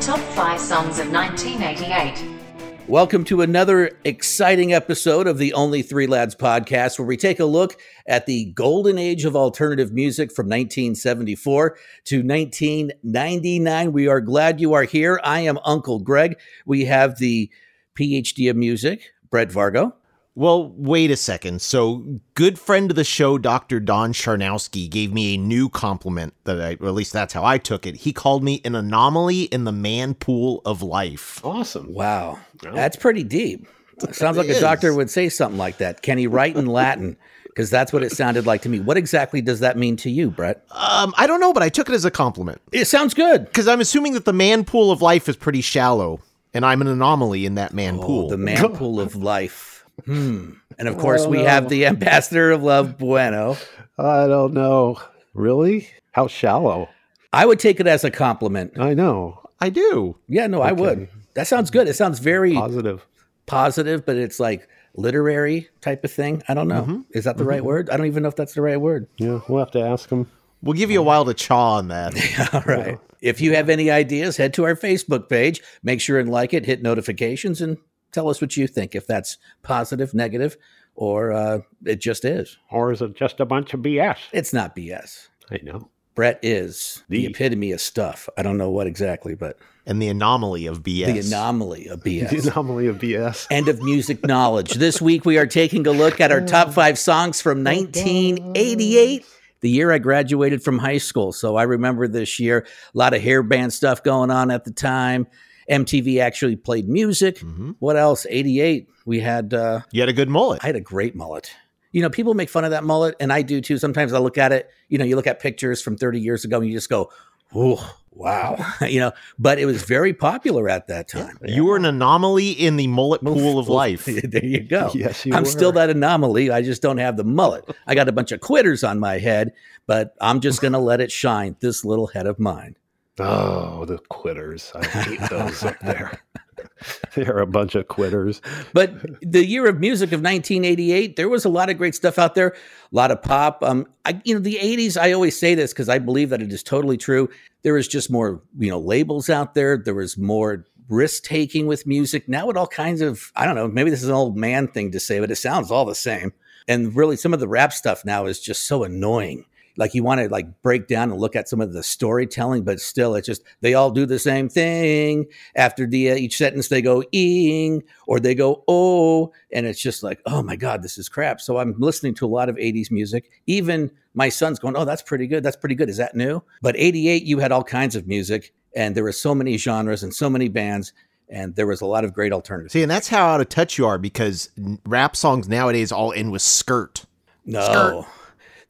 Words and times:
Top 0.00 0.18
5 0.18 0.58
songs 0.58 0.98
of 0.98 1.12
1988. 1.12 2.88
Welcome 2.88 3.22
to 3.24 3.42
another 3.42 3.98
exciting 4.04 4.72
episode 4.72 5.26
of 5.26 5.36
the 5.36 5.52
Only 5.52 5.82
Three 5.82 6.06
Lads 6.06 6.34
podcast, 6.34 6.98
where 6.98 7.04
we 7.04 7.18
take 7.18 7.38
a 7.38 7.44
look 7.44 7.78
at 8.06 8.24
the 8.24 8.46
golden 8.52 8.96
age 8.96 9.26
of 9.26 9.36
alternative 9.36 9.92
music 9.92 10.32
from 10.32 10.46
1974 10.46 11.76
to 12.04 12.16
1999. 12.26 13.92
We 13.92 14.08
are 14.08 14.22
glad 14.22 14.58
you 14.58 14.72
are 14.72 14.84
here. 14.84 15.20
I 15.22 15.40
am 15.40 15.58
Uncle 15.66 15.98
Greg. 15.98 16.38
We 16.64 16.86
have 16.86 17.18
the 17.18 17.50
PhD 17.94 18.48
of 18.48 18.56
music, 18.56 19.12
Brett 19.30 19.50
Vargo. 19.50 19.92
Well, 20.36 20.72
wait 20.76 21.10
a 21.10 21.16
second. 21.16 21.60
So, 21.60 22.20
good 22.34 22.58
friend 22.58 22.90
of 22.90 22.96
the 22.96 23.04
show, 23.04 23.36
Dr. 23.36 23.80
Don 23.80 24.12
Charnowski, 24.12 24.88
gave 24.88 25.12
me 25.12 25.34
a 25.34 25.38
new 25.38 25.68
compliment 25.68 26.34
that 26.44 26.60
I, 26.60 26.76
or 26.80 26.86
at 26.88 26.94
least 26.94 27.12
that's 27.12 27.34
how 27.34 27.44
I 27.44 27.58
took 27.58 27.84
it. 27.84 27.96
He 27.96 28.12
called 28.12 28.44
me 28.44 28.60
an 28.64 28.74
anomaly 28.76 29.42
in 29.44 29.64
the 29.64 29.72
man 29.72 30.14
pool 30.14 30.62
of 30.64 30.82
life. 30.82 31.40
Awesome. 31.44 31.92
Wow, 31.92 32.38
that's 32.62 32.96
pretty 32.96 33.24
deep. 33.24 33.66
Sounds 34.12 34.38
like 34.38 34.48
It 34.48 34.56
a 34.56 34.60
doctor 34.60 34.94
would 34.94 35.10
say 35.10 35.28
something 35.28 35.58
like 35.58 35.76
that. 35.78 36.00
Can 36.00 36.16
he 36.16 36.26
write 36.26 36.56
in 36.56 36.64
Latin? 36.66 37.16
Because 37.44 37.68
that's 37.68 37.92
what 37.92 38.02
it 38.04 38.12
sounded 38.12 38.46
like 38.46 38.62
to 38.62 38.68
me. 38.68 38.78
What 38.80 38.96
exactly 38.96 39.42
does 39.42 39.60
that 39.60 39.76
mean 39.76 39.96
to 39.98 40.08
you, 40.10 40.30
Brett? 40.30 40.64
Um, 40.70 41.12
I 41.18 41.26
don't 41.26 41.40
know, 41.40 41.52
but 41.52 41.62
I 41.64 41.68
took 41.68 41.88
it 41.90 41.94
as 41.94 42.04
a 42.06 42.10
compliment 42.10 42.62
It 42.72 42.86
sounds 42.86 43.12
good. 43.12 43.44
because 43.46 43.66
I'm 43.68 43.80
assuming 43.80 44.14
that 44.14 44.24
the 44.24 44.32
man 44.32 44.64
pool 44.64 44.90
of 44.92 45.02
life 45.02 45.28
is 45.28 45.36
pretty 45.36 45.60
shallow, 45.60 46.20
and 46.54 46.64
I'm 46.64 46.80
an 46.80 46.86
anomaly 46.86 47.44
in 47.44 47.56
that 47.56 47.74
man 47.74 47.98
Oh, 47.98 48.02
pool. 48.06 48.28
the 48.28 48.38
man 48.38 48.68
pool 48.76 49.00
of 49.00 49.16
life. 49.16 49.79
Hmm. 50.04 50.52
And 50.78 50.88
of 50.88 50.98
course, 50.98 51.26
we 51.26 51.40
have 51.40 51.68
the 51.68 51.86
ambassador 51.92 52.50
of 52.50 52.62
love, 52.62 52.98
Bueno. 52.98 53.56
I 53.98 54.26
don't 54.26 54.54
know. 54.54 55.00
Really? 55.34 55.88
How 56.12 56.26
shallow? 56.26 56.88
I 57.32 57.46
would 57.46 57.58
take 57.60 57.80
it 57.80 57.86
as 57.86 58.02
a 58.04 58.10
compliment. 58.10 58.78
I 58.78 58.94
know. 58.94 59.40
I 59.60 59.68
do. 59.70 60.16
Yeah, 60.28 60.46
no, 60.46 60.62
I 60.62 60.72
would. 60.72 61.08
That 61.34 61.46
sounds 61.46 61.70
good. 61.70 61.86
It 61.86 61.94
sounds 61.94 62.18
very 62.18 62.54
Positive. 62.54 63.06
positive, 63.46 64.04
but 64.06 64.16
it's 64.16 64.40
like 64.40 64.68
literary 64.94 65.68
type 65.80 66.04
of 66.04 66.10
thing. 66.10 66.42
I 66.48 66.54
don't 66.54 66.66
know. 66.68 66.82
Mm-hmm. 66.82 67.00
Is 67.12 67.24
that 67.24 67.36
the 67.36 67.44
right 67.44 67.62
word? 67.64 67.90
I 67.90 67.96
don't 67.96 68.06
even 68.06 68.22
know 68.22 68.28
if 68.28 68.36
that's 68.36 68.54
the 68.54 68.62
right 68.62 68.80
word. 68.80 69.06
Yeah, 69.18 69.40
we'll 69.48 69.60
have 69.60 69.70
to 69.72 69.80
ask 69.80 70.10
him. 70.10 70.28
We'll 70.62 70.76
give 70.76 70.90
you 70.90 71.00
a 71.00 71.04
while 71.04 71.24
to 71.26 71.34
chaw 71.34 71.74
on 71.76 71.88
that. 71.88 72.14
All 72.54 72.62
right. 72.66 72.98
If 73.22 73.40
you 73.40 73.54
have 73.54 73.68
any 73.68 73.90
ideas, 73.90 74.36
head 74.36 74.54
to 74.54 74.64
our 74.64 74.74
Facebook 74.74 75.28
page. 75.28 75.62
Make 75.82 76.00
sure 76.00 76.18
and 76.18 76.28
like 76.30 76.52
it, 76.54 76.66
hit 76.66 76.82
notifications, 76.82 77.60
and 77.60 77.76
tell 78.12 78.28
us 78.28 78.40
what 78.40 78.56
you 78.56 78.66
think. 78.66 78.94
If 78.94 79.06
that's 79.06 79.38
positive, 79.62 80.14
negative, 80.14 80.56
or 80.94 81.32
uh, 81.32 81.58
it 81.84 82.00
just 82.00 82.24
is. 82.24 82.58
Or 82.70 82.92
is 82.92 83.00
it 83.02 83.14
just 83.14 83.40
a 83.40 83.44
bunch 83.46 83.72
of 83.74 83.80
BS? 83.80 84.18
It's 84.32 84.52
not 84.52 84.74
BS. 84.76 85.28
I 85.50 85.58
know. 85.62 85.88
Brett 86.14 86.38
is 86.42 87.02
the, 87.08 87.18
The- 87.26 87.26
epitome 87.32 87.72
of 87.72 87.80
stuff. 87.80 88.28
I 88.36 88.42
don't 88.42 88.58
know 88.58 88.70
what 88.70 88.86
exactly, 88.86 89.34
but 89.34 89.56
and 89.86 90.00
the 90.02 90.08
anomaly 90.08 90.66
of 90.66 90.82
BS. 90.82 91.06
the 91.06 91.18
anomaly 91.36 91.86
of 91.88 92.00
BS. 92.00 92.30
The 92.42 92.50
anomaly 92.50 92.86
of 92.88 92.98
BS. 92.98 93.46
and 93.50 93.66
of 93.68 93.80
music 93.82 94.24
knowledge. 94.26 94.74
This 94.74 95.00
week 95.00 95.24
we 95.24 95.38
are 95.38 95.46
taking 95.46 95.86
a 95.86 95.90
look 95.92 96.20
at 96.20 96.30
our 96.32 96.40
top 96.42 96.72
five 96.72 96.98
songs 96.98 97.40
from 97.40 97.64
1988, 97.64 99.24
the 99.60 99.70
year 99.70 99.90
I 99.92 99.98
graduated 99.98 100.62
from 100.62 100.78
high 100.78 100.98
school. 100.98 101.32
So 101.32 101.56
I 101.56 101.62
remember 101.64 102.08
this 102.08 102.38
year, 102.40 102.66
a 102.94 102.98
lot 102.98 103.14
of 103.14 103.22
hair 103.22 103.42
band 103.42 103.72
stuff 103.72 104.02
going 104.02 104.30
on 104.30 104.50
at 104.50 104.64
the 104.64 104.72
time. 104.72 105.26
MTV 105.70 106.20
actually 106.20 106.56
played 106.56 106.88
music. 106.88 107.38
Mhm. 107.38 107.76
What 107.78 107.96
else? 107.96 108.26
88, 108.28 108.88
we 109.06 109.20
had, 109.20 109.54
uh, 109.54 109.80
You 109.92 110.02
had 110.02 110.08
a 110.08 110.12
good 110.12 110.28
mullet. 110.28 110.60
I 110.62 110.66
had 110.66 110.76
a 110.76 110.80
great 110.80 111.14
mullet. 111.14 111.50
You 111.92 112.02
know, 112.02 112.10
people 112.10 112.34
make 112.34 112.48
fun 112.48 112.64
of 112.64 112.70
that 112.72 112.84
mullet, 112.84 113.14
and 113.20 113.32
I 113.32 113.42
do 113.42 113.60
too. 113.60 113.78
Sometimes 113.78 114.12
I 114.12 114.18
look 114.18 114.36
at 114.38 114.52
it, 114.52 114.68
you 114.88 114.98
know, 114.98 115.04
you 115.04 115.16
look 115.16 115.26
at 115.26 115.40
pictures 115.40 115.80
from 115.82 115.96
30 115.96 116.20
years 116.20 116.44
ago 116.44 116.58
and 116.58 116.66
you 116.68 116.72
just 116.72 116.88
go, 116.88 117.10
oh, 117.54 117.96
wow. 118.12 118.56
you 118.88 119.00
know, 119.00 119.10
but 119.38 119.58
it 119.58 119.66
was 119.66 119.82
very 119.82 120.12
popular 120.14 120.68
at 120.68 120.86
that 120.88 121.08
time. 121.08 121.36
You 121.44 121.64
were 121.64 121.76
an 121.76 121.84
anomaly 121.84 122.50
in 122.50 122.76
the 122.76 122.86
mullet 122.86 123.22
pool 123.24 123.58
of 123.58 123.68
life. 123.82 124.04
there 124.04 124.44
you 124.44 124.60
go. 124.60 124.90
Yes, 124.94 125.24
you 125.26 125.34
I'm 125.34 125.44
still 125.44 125.72
that 125.72 125.90
anomaly. 125.90 126.50
I 126.50 126.62
just 126.62 126.80
don't 126.82 126.98
have 126.98 127.16
the 127.16 127.24
mullet. 127.24 127.64
I 127.88 127.94
got 127.96 128.08
a 128.08 128.12
bunch 128.12 128.30
of 128.32 128.40
quitters 128.40 128.84
on 128.84 129.00
my 129.00 129.18
head, 129.18 129.52
but 129.86 130.14
I'm 130.20 130.40
just 130.40 130.60
going 130.60 130.74
to 130.74 130.78
let 130.78 131.00
it 131.00 131.10
shine, 131.10 131.56
this 131.60 131.84
little 131.84 132.08
head 132.08 132.26
of 132.26 132.38
mine. 132.38 132.76
Oh, 133.18 133.84
the 133.84 133.98
quitters. 134.08 134.72
I 134.74 134.86
hate 134.86 135.20
those 135.28 135.62
up 135.62 135.78
there. 135.80 136.20
They're 137.14 137.38
a 137.38 137.46
bunch 137.46 137.74
of 137.74 137.88
quitters. 137.88 138.40
But 138.72 138.94
the 139.22 139.44
year 139.44 139.66
of 139.66 139.80
music 139.80 140.08
of 140.08 140.20
1988, 140.20 141.16
there 141.16 141.28
was 141.28 141.44
a 141.44 141.48
lot 141.48 141.70
of 141.70 141.78
great 141.78 141.94
stuff 141.94 142.18
out 142.18 142.34
there, 142.34 142.48
a 142.48 142.54
lot 142.92 143.10
of 143.10 143.22
pop. 143.22 143.62
Um, 143.62 143.86
I, 144.04 144.20
you 144.24 144.34
know, 144.34 144.40
the 144.40 144.58
80s. 144.60 145.00
I 145.00 145.12
always 145.12 145.38
say 145.38 145.54
this 145.54 145.72
because 145.72 145.88
I 145.88 145.98
believe 145.98 146.30
that 146.30 146.42
it 146.42 146.52
is 146.52 146.62
totally 146.62 146.96
true. 146.96 147.28
There 147.62 147.74
was 147.74 147.88
just 147.88 148.10
more, 148.10 148.42
you 148.58 148.70
know, 148.70 148.78
labels 148.78 149.28
out 149.28 149.54
there. 149.54 149.76
There 149.76 149.94
was 149.94 150.16
more 150.16 150.66
risk 150.88 151.24
taking 151.24 151.66
with 151.66 151.86
music. 151.86 152.28
Now 152.28 152.50
it 152.50 152.56
all 152.56 152.66
kinds 152.66 153.00
of, 153.00 153.30
I 153.36 153.46
don't 153.46 153.54
know, 153.54 153.68
maybe 153.68 153.90
this 153.90 154.02
is 154.02 154.08
an 154.08 154.14
old 154.14 154.36
man 154.36 154.66
thing 154.68 154.90
to 154.92 155.00
say, 155.00 155.20
but 155.20 155.30
it 155.30 155.36
sounds 155.36 155.70
all 155.70 155.84
the 155.84 155.94
same. 155.94 156.32
And 156.68 156.94
really, 156.94 157.16
some 157.16 157.34
of 157.34 157.40
the 157.40 157.48
rap 157.48 157.72
stuff 157.72 158.04
now 158.04 158.26
is 158.26 158.40
just 158.40 158.66
so 158.66 158.84
annoying. 158.84 159.44
Like 159.76 159.94
you 159.94 160.02
want 160.02 160.20
to 160.20 160.28
like 160.28 160.62
break 160.62 160.86
down 160.86 161.10
and 161.10 161.20
look 161.20 161.36
at 161.36 161.48
some 161.48 161.60
of 161.60 161.72
the 161.72 161.82
storytelling, 161.82 162.64
but 162.64 162.80
still, 162.80 163.14
it's 163.14 163.26
just 163.26 163.42
they 163.60 163.74
all 163.74 163.90
do 163.90 164.06
the 164.06 164.18
same 164.18 164.48
thing. 164.48 165.26
After 165.54 165.86
the 165.86 166.10
uh, 166.10 166.14
each 166.14 166.36
sentence, 166.36 166.68
they 166.68 166.82
go 166.82 167.02
ing 167.12 167.82
or 168.06 168.20
they 168.20 168.34
go 168.34 168.64
oh, 168.68 169.32
and 169.52 169.66
it's 169.66 169.80
just 169.80 170.02
like 170.02 170.20
oh 170.26 170.42
my 170.42 170.56
god, 170.56 170.82
this 170.82 170.98
is 170.98 171.08
crap. 171.08 171.40
So 171.40 171.58
I'm 171.58 171.74
listening 171.78 172.14
to 172.14 172.26
a 172.26 172.28
lot 172.28 172.48
of 172.48 172.56
'80s 172.56 172.90
music. 172.90 173.30
Even 173.46 173.90
my 174.14 174.28
son's 174.28 174.58
going, 174.58 174.76
oh, 174.76 174.84
that's 174.84 175.02
pretty 175.02 175.26
good. 175.26 175.42
That's 175.42 175.56
pretty 175.56 175.74
good. 175.74 175.88
Is 175.88 175.98
that 175.98 176.14
new? 176.14 176.42
But 176.62 176.76
'88, 176.76 177.22
you 177.22 177.38
had 177.38 177.52
all 177.52 177.64
kinds 177.64 177.96
of 177.96 178.06
music, 178.06 178.52
and 178.74 178.94
there 178.94 179.04
were 179.04 179.12
so 179.12 179.34
many 179.34 179.56
genres 179.56 180.02
and 180.02 180.14
so 180.14 180.28
many 180.28 180.48
bands, 180.48 180.92
and 181.28 181.54
there 181.54 181.66
was 181.66 181.80
a 181.80 181.86
lot 181.86 182.04
of 182.04 182.12
great 182.12 182.32
alternatives. 182.32 182.72
See, 182.72 182.82
and 182.82 182.90
that's 182.90 183.08
how 183.08 183.26
out 183.26 183.40
of 183.40 183.48
touch 183.48 183.78
you 183.78 183.86
are 183.86 183.98
because 183.98 184.50
rap 184.84 185.16
songs 185.16 185.48
nowadays 185.48 185.92
all 185.92 186.12
end 186.12 186.32
with 186.32 186.42
skirt. 186.42 187.04
No. 187.46 187.62
Skirt. 187.62 188.06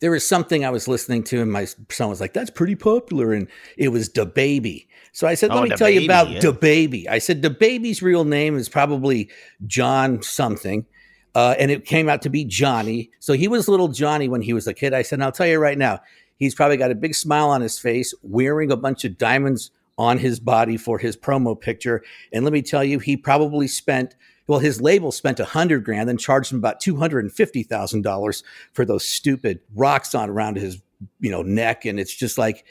There 0.00 0.10
was 0.10 0.26
something 0.26 0.64
I 0.64 0.70
was 0.70 0.88
listening 0.88 1.24
to, 1.24 1.40
and 1.42 1.52
my 1.52 1.66
son 1.90 2.08
was 2.08 2.20
like, 2.20 2.32
"That's 2.32 2.50
pretty 2.50 2.74
popular," 2.74 3.32
and 3.32 3.48
it 3.76 3.88
was 3.88 4.08
Da 4.08 4.24
Baby. 4.24 4.88
So 5.12 5.26
I 5.26 5.34
said, 5.34 5.50
"Let 5.50 5.58
Oh, 5.58 5.62
me 5.62 5.70
tell 5.70 5.90
you 5.90 6.04
about 6.04 6.30
yeah. 6.30 6.40
Da 6.40 6.52
Baby." 6.52 7.08
I 7.08 7.18
said, 7.18 7.42
"Da 7.42 7.50
Baby's 7.50 8.02
real 8.02 8.24
name 8.24 8.56
is 8.56 8.68
probably 8.68 9.28
John 9.66 10.22
something." 10.22 10.86
Uh, 11.34 11.54
and 11.58 11.70
it 11.70 11.84
came 11.84 12.08
out 12.08 12.22
to 12.22 12.28
be 12.28 12.44
Johnny. 12.44 13.10
So 13.20 13.34
he 13.34 13.46
was 13.46 13.68
little 13.68 13.86
Johnny 13.88 14.28
when 14.28 14.42
he 14.42 14.52
was 14.52 14.66
a 14.66 14.74
kid. 14.74 14.92
I 14.92 15.02
said, 15.02 15.22
I'll 15.22 15.30
tell 15.30 15.46
you 15.46 15.60
right 15.60 15.78
now, 15.78 16.00
he's 16.38 16.56
probably 16.56 16.76
got 16.76 16.90
a 16.90 16.94
big 16.96 17.14
smile 17.14 17.50
on 17.50 17.60
his 17.60 17.78
face, 17.78 18.12
wearing 18.22 18.72
a 18.72 18.76
bunch 18.76 19.04
of 19.04 19.16
diamonds 19.16 19.70
on 19.96 20.18
his 20.18 20.40
body 20.40 20.76
for 20.76 20.98
his 20.98 21.16
promo 21.16 21.60
picture. 21.60 22.02
And 22.32 22.42
let 22.42 22.52
me 22.52 22.62
tell 22.62 22.82
you, 22.82 22.98
he 22.98 23.16
probably 23.16 23.68
spent 23.68 24.16
well, 24.50 24.58
his 24.58 24.82
label 24.82 25.12
spent 25.12 25.38
a 25.38 25.44
hundred 25.44 25.84
grand, 25.84 26.08
then 26.08 26.16
charged 26.16 26.50
him 26.50 26.58
about 26.58 26.80
two 26.80 26.96
hundred 26.96 27.20
and 27.20 27.32
fifty 27.32 27.62
thousand 27.62 28.02
dollars 28.02 28.42
for 28.72 28.84
those 28.84 29.06
stupid 29.06 29.60
rocks 29.76 30.12
on 30.12 30.28
around 30.28 30.56
his, 30.56 30.82
you 31.20 31.30
know, 31.30 31.42
neck. 31.42 31.84
And 31.84 32.00
it's 32.00 32.12
just 32.12 32.36
like 32.36 32.64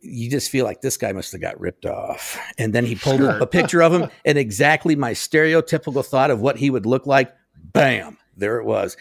you 0.00 0.28
just 0.28 0.50
feel 0.50 0.64
like 0.64 0.80
this 0.80 0.96
guy 0.96 1.12
must 1.12 1.30
have 1.30 1.40
got 1.40 1.60
ripped 1.60 1.86
off. 1.86 2.36
And 2.58 2.72
then 2.72 2.84
he 2.84 2.96
pulled 2.96 3.20
up 3.20 3.40
a 3.40 3.46
picture 3.46 3.80
of 3.80 3.92
him, 3.92 4.10
and 4.24 4.38
exactly 4.38 4.96
my 4.96 5.12
stereotypical 5.12 6.04
thought 6.04 6.32
of 6.32 6.40
what 6.40 6.56
he 6.56 6.68
would 6.68 6.84
look 6.84 7.06
like. 7.06 7.32
Bam, 7.54 8.18
there 8.36 8.58
it 8.58 8.64
was. 8.64 8.96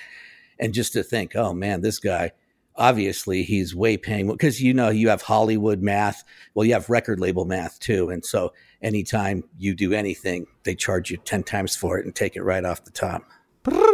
And 0.60 0.72
just 0.72 0.94
to 0.94 1.02
think, 1.02 1.36
oh 1.36 1.54
man, 1.56 1.82
this 1.82 1.98
guy, 1.98 2.34
obviously 2.80 3.44
he's 3.44 3.76
way 3.76 3.98
paying 3.98 4.28
because 4.28 4.62
you 4.62 4.74
know 4.74 4.90
you 4.90 5.10
have 5.10 5.22
Hollywood 5.22 5.82
math. 5.82 6.24
Well, 6.54 6.66
you 6.66 6.74
have 6.74 6.90
record 6.90 7.20
label 7.20 7.46
math 7.46 7.80
too. 7.80 8.10
And 8.10 8.26
so 8.26 8.54
anytime 8.82 9.44
you 9.58 9.76
do 9.76 9.94
anything, 9.94 10.48
they 10.64 10.74
charge 10.74 11.12
you 11.12 11.18
10 11.18 11.44
times 11.44 11.76
for 11.76 12.00
it 12.00 12.06
and 12.06 12.16
take 12.16 12.36
it 12.36 12.42
right 12.42 12.66
off 12.66 12.86
the 12.86 12.92
top. 12.92 13.24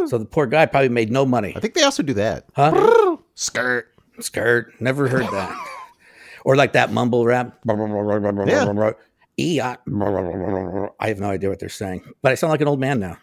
So 0.08 0.18
the 0.18 0.26
poor 0.26 0.46
guy 0.46 0.68
probably 0.68 0.90
made 0.90 1.12
no 1.12 1.26
money. 1.26 1.54
I 1.56 1.60
think 1.60 1.74
they 1.74 1.84
also 1.84 2.04
do 2.04 2.14
that. 2.14 2.46
Huh? 2.56 3.18
Skirt. 3.34 3.92
Skirt. 4.20 4.74
Never 4.80 5.08
heard 5.08 5.26
that. 5.26 5.68
or 6.46 6.56
like 6.56 6.74
that 6.74 6.94
mumble 6.94 7.26
rap. 7.26 7.58
Yeah. 8.48 8.66
I 11.00 11.08
have 11.10 11.20
no 11.20 11.30
idea 11.30 11.50
what 11.50 11.60
they're 11.60 11.68
saying, 11.68 12.04
but 12.22 12.32
I 12.32 12.36
sound 12.36 12.52
like 12.52 12.62
an 12.62 12.68
old 12.68 12.80
man 12.80 13.00
now. 13.00 13.18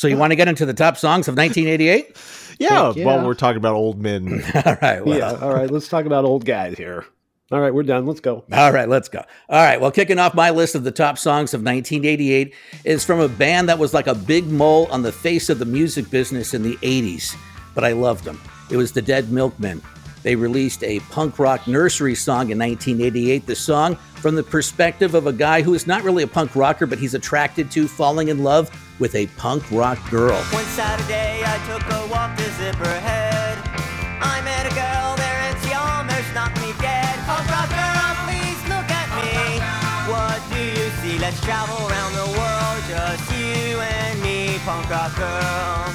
So 0.00 0.08
you 0.08 0.16
want 0.16 0.30
to 0.30 0.34
get 0.34 0.48
into 0.48 0.64
the 0.64 0.72
top 0.72 0.96
songs 0.96 1.28
of 1.28 1.36
1988? 1.36 2.16
Yeah, 2.58 2.86
Heck 2.86 2.96
yeah. 2.96 3.04
while 3.04 3.26
we're 3.26 3.34
talking 3.34 3.58
about 3.58 3.74
old 3.74 4.00
men. 4.00 4.42
All 4.64 4.76
right. 4.80 5.04
Well, 5.04 5.18
yeah. 5.18 5.32
All 5.34 5.52
right. 5.52 5.70
Let's 5.70 5.88
talk 5.88 6.06
about 6.06 6.24
old 6.24 6.46
guys 6.46 6.78
here. 6.78 7.04
All 7.52 7.60
right. 7.60 7.74
We're 7.74 7.82
done. 7.82 8.06
Let's 8.06 8.20
go. 8.20 8.42
All 8.50 8.72
right, 8.72 8.88
let's 8.88 9.10
go. 9.10 9.18
All 9.50 9.62
right, 9.62 9.78
well, 9.78 9.90
kicking 9.90 10.18
off 10.18 10.32
my 10.34 10.48
list 10.48 10.74
of 10.74 10.84
the 10.84 10.90
top 10.90 11.18
songs 11.18 11.52
of 11.52 11.60
1988 11.60 12.54
is 12.84 13.04
from 13.04 13.20
a 13.20 13.28
band 13.28 13.68
that 13.68 13.78
was 13.78 13.92
like 13.92 14.06
a 14.06 14.14
big 14.14 14.46
mole 14.46 14.88
on 14.90 15.02
the 15.02 15.12
face 15.12 15.50
of 15.50 15.58
the 15.58 15.66
music 15.66 16.08
business 16.08 16.54
in 16.54 16.62
the 16.62 16.76
80s, 16.76 17.36
but 17.74 17.84
I 17.84 17.92
loved 17.92 18.24
them. 18.24 18.40
It 18.70 18.78
was 18.78 18.92
the 18.92 19.02
Dead 19.02 19.30
Milkmen. 19.30 19.82
They 20.22 20.34
released 20.34 20.82
a 20.82 21.00
punk 21.10 21.38
rock 21.38 21.66
nursery 21.66 22.14
song 22.14 22.50
in 22.50 22.58
1988. 22.58 23.44
The 23.44 23.54
song 23.54 23.96
from 24.14 24.34
the 24.34 24.42
perspective 24.42 25.14
of 25.14 25.26
a 25.26 25.32
guy 25.32 25.60
who 25.60 25.74
is 25.74 25.86
not 25.86 26.04
really 26.04 26.22
a 26.22 26.26
punk 26.26 26.56
rocker, 26.56 26.86
but 26.86 26.98
he's 26.98 27.12
attracted 27.12 27.70
to 27.72 27.86
falling 27.86 28.28
in 28.28 28.42
love 28.42 28.70
with 29.00 29.14
a 29.14 29.26
punk 29.38 29.64
rock 29.72 29.98
girl. 30.10 30.36
One 30.52 30.64
Saturday 30.66 31.42
I 31.44 31.56
took 31.66 31.82
a 31.90 32.06
walk 32.12 32.36
to 32.36 32.44
Zipperhead. 32.60 33.56
I 34.20 34.40
met 34.44 34.70
a 34.70 34.74
girl 34.76 35.16
there 35.16 35.40
and 35.48 35.56
she 35.64 35.72
almost 35.72 36.28
knocked 36.34 36.60
me 36.60 36.72
dead. 36.78 37.18
Punk 37.24 37.48
rock 37.48 37.70
girl, 37.72 38.12
please 38.28 38.60
look 38.68 38.88
at 38.92 39.08
me. 39.16 39.58
What 40.12 40.38
do 40.52 40.60
you 40.60 40.90
see? 41.00 41.18
Let's 41.18 41.40
travel 41.40 41.80
around 41.88 42.12
the 42.12 42.28
world, 42.38 42.80
just 42.86 43.24
you 43.32 43.80
and 43.80 44.22
me, 44.22 44.58
punk 44.64 44.88
rock 44.90 45.16
girl. 45.16 45.90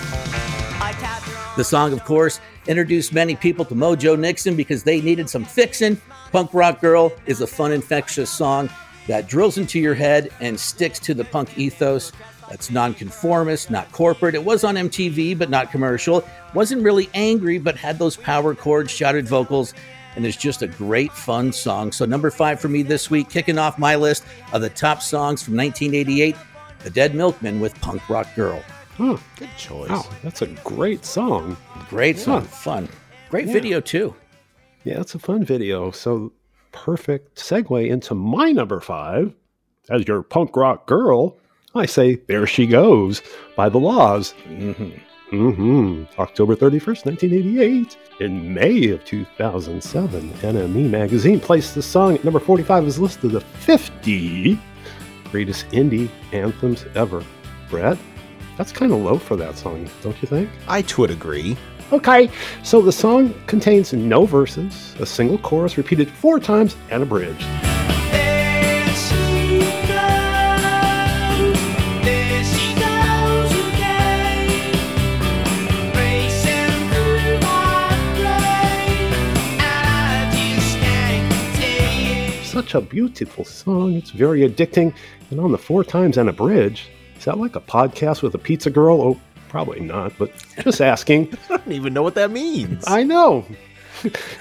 I 0.82 0.94
tapped 1.00 1.26
her 1.26 1.38
on 1.38 1.58
The 1.58 1.64
song, 1.64 1.94
of 1.94 2.04
course, 2.04 2.42
introduced 2.68 3.14
many 3.14 3.36
people 3.36 3.64
to 3.66 3.76
Mojo 3.76 4.18
Nixon 4.18 4.56
because 4.56 4.84
they 4.84 5.00
needed 5.00 5.30
some 5.30 5.46
fixin'. 5.46 6.02
Punk 6.32 6.54
Rock 6.54 6.82
Girl 6.82 7.14
is 7.28 7.40
a 7.42 7.48
fun, 7.48 7.72
infectious 7.72 8.30
song 8.30 8.70
that 9.08 9.28
drills 9.28 9.58
into 9.58 9.80
your 9.80 9.94
head 9.94 10.32
and 10.42 10.60
sticks 10.60 11.00
to 11.00 11.14
the 11.14 11.24
punk 11.24 11.58
ethos. 11.58 12.12
That's 12.50 12.70
nonconformist, 12.70 13.70
not 13.72 13.92
corporate. 13.92 14.36
It 14.36 14.44
was 14.44 14.64
on 14.64 14.76
MTV, 14.76 15.38
but 15.38 15.50
not 15.50 15.72
commercial. 15.72 16.24
Wasn't 16.54 16.84
really 16.84 17.10
angry, 17.14 17.58
but 17.58 17.76
had 17.76 17.98
those 18.00 18.16
power 18.16 18.54
chords, 18.54 18.92
shouted 18.92 19.28
vocals, 19.28 19.74
and 20.16 20.26
is 20.26 20.38
just 20.38 20.62
a 20.62 20.68
great, 20.68 21.12
fun 21.12 21.52
song. 21.52 21.92
So, 21.92 22.06
number 22.06 22.30
five 22.32 22.60
for 22.60 22.68
me 22.70 22.84
this 22.84 23.10
week, 23.10 23.30
kicking 23.30 23.58
off 23.58 23.78
my 23.80 23.96
list 23.96 24.24
of 24.54 24.62
the 24.62 24.70
top 24.70 25.02
songs 25.02 25.44
from 25.44 25.58
1988, 25.58 26.36
The 26.84 26.90
Dead 26.90 27.16
Milkmen 27.16 27.60
with 27.60 27.80
Punk 27.82 28.08
Rock 28.10 28.28
Girl. 28.36 28.62
Huh. 28.98 29.18
Good 29.38 29.50
choice. 29.58 29.90
Wow. 29.90 30.06
That's 30.24 30.42
a 30.42 30.48
great 30.48 31.04
song. 31.04 31.58
Great 31.90 32.18
song, 32.18 32.44
fun. 32.44 32.88
Great 33.30 33.48
Yeah. 33.48 33.54
video, 33.54 33.82
too. 33.82 34.16
Yeah, 34.86 35.02
it's 35.02 35.16
a 35.16 35.20
fun 35.20 35.44
video. 35.44 35.92
So 35.92 36.32
perfect 36.72 37.38
segue 37.38 37.90
into 37.90 38.14
my 38.16 38.52
number 38.52 38.80
five. 38.80 39.34
As 39.90 40.08
your 40.08 40.22
punk 40.24 40.56
rock 40.56 40.86
girl, 40.88 41.36
I 41.78 41.86
say 41.86 42.16
There 42.28 42.48
She 42.48 42.68
Goes 42.68 43.22
by 43.58 43.68
The 43.68 43.78
La's. 43.78 44.34
Mm-hmm. 44.48 46.04
October 46.18 46.56
31st, 46.56 47.06
1988. 47.06 47.98
In 48.22 48.54
May 48.54 48.90
of 48.92 49.04
2007, 49.04 50.30
NME 50.30 50.90
magazine 50.90 51.42
placed 51.42 51.76
the 51.76 51.82
song 51.82 52.16
at 52.16 52.24
number 52.24 52.40
45 52.40 52.88
as 52.88 52.98
listed 52.98 53.32
the 53.32 53.42
50 53.42 54.58
greatest 55.32 55.68
indie 55.72 56.10
anthems 56.32 56.86
ever. 56.96 57.22
Brett, 57.70 57.98
that's 58.58 58.72
kind 58.72 58.94
of 58.94 59.00
low 59.00 59.18
for 59.18 59.36
that 59.36 59.58
song, 59.58 59.90
don't 60.02 60.22
you 60.22 60.30
think? 60.30 60.50
I 60.70 60.86
would 60.98 61.12
agree. 61.12 61.58
Okay, 61.92 62.32
so 62.64 62.82
the 62.82 62.92
song 62.92 63.34
contains 63.48 63.92
no 63.92 64.26
verses, 64.26 64.96
a 65.00 65.06
single 65.06 65.38
chorus 65.40 65.78
repeated 65.78 66.10
four 66.10 66.40
times, 66.40 66.78
and 66.90 67.04
a 67.04 67.06
bridge. 67.06 67.46
Such 82.66 82.74
a 82.74 82.82
beautiful 82.82 83.46
song. 83.46 83.94
It's 83.94 84.10
very 84.10 84.40
addicting. 84.42 84.92
And 85.30 85.40
on 85.40 85.52
the 85.52 85.58
four 85.58 85.84
times 85.84 86.18
and 86.18 86.28
a 86.28 86.34
bridge, 86.34 86.90
is 87.16 87.26
that 87.26 87.38
like 87.38 87.56
a 87.56 87.60
podcast 87.62 88.24
with 88.24 88.34
a 88.34 88.40
pizza 88.40 88.72
girl? 88.72 89.00
Oh, 89.04 89.20
probably 89.50 89.82
not, 89.82 90.14
but 90.18 90.32
just 90.64 90.82
asking. 90.94 91.32
I 91.52 91.58
don't 91.58 91.72
even 91.72 91.94
know 91.94 92.02
what 92.02 92.16
that 92.16 92.32
means. 92.32 92.84
I 92.88 93.04
know. 93.04 93.46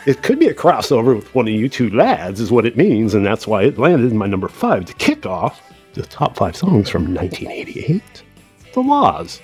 It 0.04 0.22
could 0.22 0.38
be 0.40 0.48
a 0.48 0.54
crossover 0.54 1.14
with 1.14 1.32
one 1.34 1.46
of 1.48 1.54
you 1.54 1.68
two 1.70 1.88
lads, 1.90 2.38
is 2.40 2.50
what 2.50 2.66
it 2.66 2.76
means, 2.76 3.14
and 3.14 3.24
that's 3.24 3.46
why 3.46 3.62
it 3.62 3.78
landed 3.78 4.10
in 4.10 4.18
my 4.18 4.26
number 4.26 4.48
five 4.48 4.84
to 4.86 4.92
kick 4.94 5.24
off 5.24 5.62
the 5.94 6.02
top 6.02 6.36
five 6.36 6.54
songs 6.56 6.90
from 6.90 7.14
1988. 7.14 8.02
The 8.74 8.80
La's. 8.80 9.40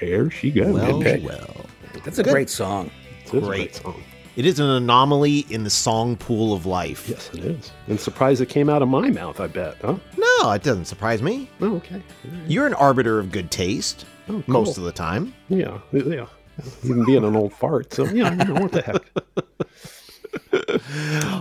There 0.00 0.30
she 0.30 0.50
goes. 0.52 0.72
well, 0.72 1.00
well. 1.00 1.66
That's 2.04 2.18
a 2.18 2.22
Good. 2.22 2.30
great 2.32 2.48
song. 2.50 2.90
It's 3.24 3.34
a 3.34 3.40
great. 3.40 3.74
song. 3.74 4.02
It 4.38 4.46
is 4.46 4.60
an 4.60 4.70
anomaly 4.70 5.40
in 5.50 5.64
the 5.64 5.70
song 5.70 6.16
pool 6.16 6.54
of 6.54 6.64
life. 6.64 7.08
Yes, 7.08 7.28
it 7.34 7.44
is. 7.44 7.72
And 7.88 7.98
surprised 7.98 8.40
it 8.40 8.48
came 8.48 8.70
out 8.70 8.82
of 8.82 8.88
my 8.88 9.10
mouth, 9.10 9.40
I 9.40 9.48
bet, 9.48 9.74
huh? 9.82 9.96
No, 10.16 10.52
it 10.52 10.62
doesn't 10.62 10.84
surprise 10.84 11.22
me. 11.22 11.50
Oh, 11.60 11.74
okay. 11.78 12.00
You're 12.46 12.68
an 12.68 12.74
arbiter 12.74 13.18
of 13.18 13.32
good 13.32 13.50
taste 13.50 14.06
Oh, 14.28 14.34
cool. 14.34 14.44
most 14.46 14.78
of 14.78 14.84
the 14.84 14.92
time. 14.92 15.34
Yeah, 15.48 15.78
yeah. 15.92 16.26
Even 16.84 17.04
being 17.04 17.24
an 17.24 17.34
old 17.34 17.52
fart. 17.52 17.92
So, 17.92 18.04
yeah, 18.04 18.30
you 18.30 18.44
know, 18.54 18.60
what 18.60 18.70
the 18.70 18.82
heck. 18.82 19.02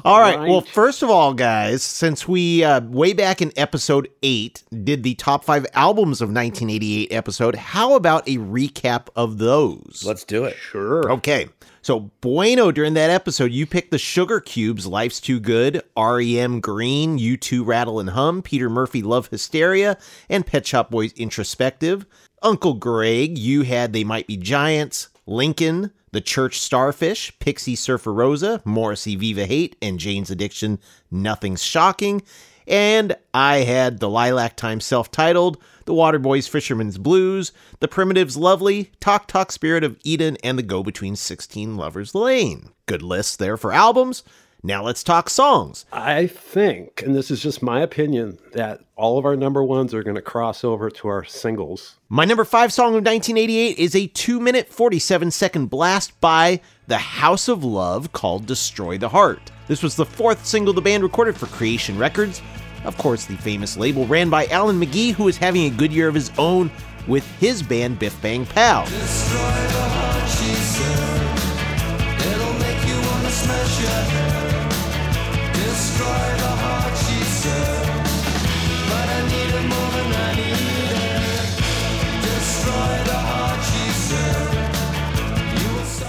All 0.04 0.20
right. 0.20 0.40
Well, 0.40 0.62
first 0.62 1.04
of 1.04 1.12
all, 1.12 1.36
guys, 1.36 1.84
since 1.84 2.28
we 2.28 2.64
uh, 2.64 2.82
way 2.82 3.14
back 3.14 3.44
in 3.44 3.52
episode 3.58 4.10
eight 4.24 4.64
did 4.84 5.04
the 5.04 5.14
top 5.16 5.44
five 5.44 5.68
albums 5.74 6.20
of 6.22 6.30
1988 6.30 7.12
episode, 7.14 7.56
how 7.56 7.94
about 7.96 8.28
a 8.28 8.38
recap 8.38 9.10
of 9.16 9.38
those? 9.38 10.04
Let's 10.06 10.24
do 10.24 10.46
it. 10.46 10.56
Sure. 10.56 11.12
Okay. 11.12 11.48
So, 11.88 12.12
Bueno, 12.20 12.70
during 12.74 12.96
that 12.96 13.10
episode, 13.10 13.54
you 13.54 13.66
picked 13.66 13.92
the 13.92 13.98
Sugar 13.98 14.42
Cubes, 14.42 14.86
Life's 14.86 15.22
Too 15.22 15.40
Good, 15.40 15.82
REM 15.98 16.60
Green, 16.60 17.18
U2 17.18 17.66
Rattle 17.66 18.02
and 18.02 18.10
Hum, 18.10 18.42
Peter 18.42 18.70
Murphy 18.70 19.02
Love 19.02 19.30
Hysteria, 19.30 19.98
and 20.30 20.46
Pet 20.46 20.68
Shop 20.68 20.92
Boys 20.92 21.14
Introspective. 21.14 22.06
Uncle 22.42 22.74
Greg, 22.74 23.38
you 23.38 23.62
had 23.62 23.94
They 23.94 24.04
Might 24.04 24.28
Be 24.28 24.36
Giants, 24.36 25.08
Lincoln, 25.26 25.92
The 26.12 26.20
Church 26.20 26.60
Starfish, 26.60 27.40
Pixie 27.40 27.78
Surfer 27.78 28.12
Rosa, 28.12 28.62
Morrissey 28.66 29.16
Viva 29.16 29.46
Hate, 29.46 29.78
and 29.82 29.98
Jane's 29.98 30.30
Addiction, 30.30 30.80
Nothing's 31.10 31.64
Shocking. 31.64 32.22
And 32.68 33.16
I 33.34 33.60
had 33.60 34.00
the 34.00 34.10
Lilac 34.10 34.58
Time 34.58 34.82
self 34.82 35.10
titled, 35.10 35.58
The 35.86 35.94
Waterboys 35.94 36.50
Fisherman's 36.50 36.98
Blues, 36.98 37.54
The 37.80 37.88
Primitives 37.88 38.36
Lovely, 38.36 38.92
Talk 39.00 39.28
Talk 39.28 39.52
Spirit 39.52 39.84
of 39.84 39.98
Eden, 40.04 40.38
and 40.44 40.60
The 40.60 40.64
Go 40.64 40.84
Between 40.84 41.16
16 41.16 41.78
Lovers 41.78 42.14
Lane. 42.14 42.70
Good 42.86 43.02
list 43.02 43.40
there 43.40 43.56
for 43.56 43.72
albums. 43.72 44.24
Now 44.64 44.84
let's 44.84 45.04
talk 45.04 45.30
songs. 45.30 45.86
I 45.94 46.28
think, 46.28 47.04
and 47.04 47.16
this 47.16 47.32
is 47.32 47.42
just 47.42 47.62
my 47.62 47.80
opinion, 47.80 48.40
that 48.54 48.82
all 48.96 49.18
of 49.18 49.26
our 49.26 49.36
number 49.36 49.64
ones 49.64 49.94
are 49.94 50.04
going 50.04 50.16
to 50.16 50.22
cross 50.22 50.64
over 50.64 50.90
to 50.90 51.08
our 51.08 51.24
singles. 51.24 51.96
My 52.10 52.26
number 52.26 52.44
five 52.44 52.74
song 52.74 52.90
of 52.90 53.06
1988 53.06 53.78
is 53.78 53.96
a 53.96 54.08
2 54.08 54.40
minute 54.40 54.68
47 54.68 55.32
second 55.32 55.68
blast 55.68 56.20
by 56.20 56.60
The 56.88 56.98
House 56.98 57.48
of 57.48 57.64
Love 57.64 58.12
called 58.12 58.46
Destroy 58.46 58.98
the 58.98 59.10
Heart. 59.10 59.52
This 59.68 59.84
was 59.84 59.96
the 59.96 60.06
fourth 60.06 60.46
single 60.46 60.74
the 60.74 60.82
band 60.82 61.04
recorded 61.04 61.36
for 61.36 61.48
Creation 61.48 61.98
Records. 61.98 62.42
Of 62.86 62.98
course, 62.98 63.26
the 63.26 63.36
famous 63.36 63.76
label 63.76 64.06
ran 64.08 64.30
by 64.30 64.46
Alan 64.48 64.80
McGee, 64.80 65.12
who 65.12 65.28
is 65.28 65.38
having 65.38 65.66
a 65.66 65.70
good 65.70 65.92
year 65.92 66.08
of 66.08 66.16
his 66.16 66.32
own 66.38 66.72
with 67.06 67.26
his 67.40 67.62
band 67.62 68.00
Biff 68.00 68.20
Bang 68.22 68.46
Pow. 68.46 68.86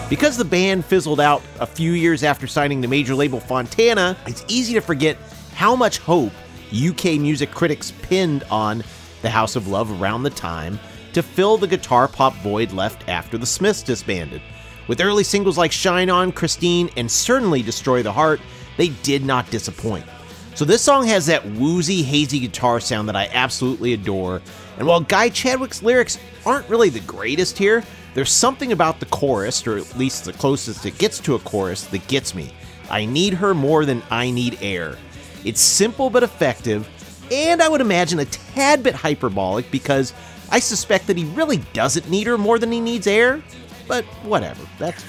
Because 0.08 0.38
the 0.38 0.44
band 0.44 0.86
fizzled 0.86 1.20
out 1.20 1.42
a 1.60 1.66
few 1.66 1.92
years 1.92 2.22
after 2.24 2.46
signing 2.46 2.80
the 2.80 2.88
major 2.88 3.14
label 3.14 3.40
Fontana, 3.40 4.16
it's 4.26 4.42
easy 4.48 4.72
to 4.72 4.80
forget 4.80 5.18
how 5.54 5.76
much 5.76 5.98
hope 5.98 6.32
UK 6.72 7.18
music 7.20 7.50
critics 7.50 7.92
pinned 8.02 8.42
on 8.44 8.82
The 9.20 9.28
House 9.28 9.54
of 9.54 9.68
Love 9.68 10.00
around 10.00 10.22
the 10.22 10.30
time 10.30 10.80
to 11.12 11.22
fill 11.22 11.58
the 11.58 11.66
guitar 11.66 12.08
pop 12.08 12.34
void 12.36 12.72
left 12.72 13.06
after 13.06 13.36
the 13.36 13.44
Smiths 13.44 13.82
disbanded. 13.82 14.40
With 14.86 15.02
early 15.02 15.24
singles 15.24 15.58
like 15.58 15.72
Shine 15.72 16.08
On, 16.08 16.32
Christine, 16.32 16.88
and 16.96 17.10
certainly 17.10 17.60
Destroy 17.60 18.02
the 18.02 18.12
Heart, 18.12 18.40
they 18.78 18.88
did 18.88 19.26
not 19.26 19.50
disappoint. 19.50 20.06
So 20.54 20.64
this 20.64 20.80
song 20.80 21.06
has 21.06 21.26
that 21.26 21.44
woozy, 21.44 22.02
hazy 22.02 22.40
guitar 22.40 22.80
sound 22.80 23.08
that 23.10 23.16
I 23.16 23.28
absolutely 23.32 23.92
adore. 23.92 24.40
And 24.78 24.86
while 24.86 25.00
Guy 25.00 25.28
Chadwick's 25.28 25.82
lyrics 25.82 26.18
aren't 26.46 26.68
really 26.70 26.88
the 26.88 27.00
greatest 27.00 27.58
here, 27.58 27.84
there's 28.14 28.32
something 28.32 28.72
about 28.72 29.00
the 29.00 29.06
chorus, 29.06 29.66
or 29.66 29.76
at 29.76 29.96
least 29.96 30.24
the 30.24 30.32
closest 30.32 30.84
it 30.86 30.98
gets 30.98 31.18
to 31.20 31.34
a 31.34 31.38
chorus, 31.38 31.84
that 31.84 32.06
gets 32.08 32.34
me. 32.34 32.52
I 32.90 33.04
need 33.04 33.34
her 33.34 33.54
more 33.54 33.84
than 33.84 34.02
I 34.10 34.30
need 34.30 34.58
air. 34.62 34.96
It's 35.44 35.60
simple 35.60 36.10
but 36.10 36.22
effective, 36.22 36.88
and 37.30 37.62
I 37.62 37.68
would 37.68 37.80
imagine 37.80 38.18
a 38.18 38.24
tad 38.24 38.82
bit 38.82 38.94
hyperbolic 38.94 39.70
because 39.70 40.12
I 40.50 40.58
suspect 40.58 41.06
that 41.06 41.16
he 41.16 41.24
really 41.26 41.58
doesn't 41.72 42.08
need 42.08 42.26
her 42.26 42.38
more 42.38 42.58
than 42.58 42.72
he 42.72 42.80
needs 42.80 43.06
air. 43.06 43.42
But 43.86 44.04
whatever, 44.22 44.66
that's 44.78 45.02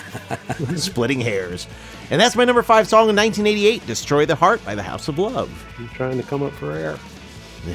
splitting 0.81 1.19
hairs. 1.19 1.67
And 2.11 2.19
that's 2.19 2.35
my 2.35 2.45
number 2.45 2.63
five 2.63 2.87
song 2.87 3.09
in 3.09 3.15
1988, 3.15 3.85
Destroy 3.85 4.25
the 4.25 4.35
Heart 4.35 4.63
by 4.65 4.73
the 4.73 4.83
House 4.83 5.07
of 5.07 5.19
Love. 5.19 5.49
I'm 5.77 5.89
trying 5.89 6.17
to 6.17 6.23
come 6.23 6.41
up 6.43 6.53
for 6.53 6.71
air. 6.71 6.97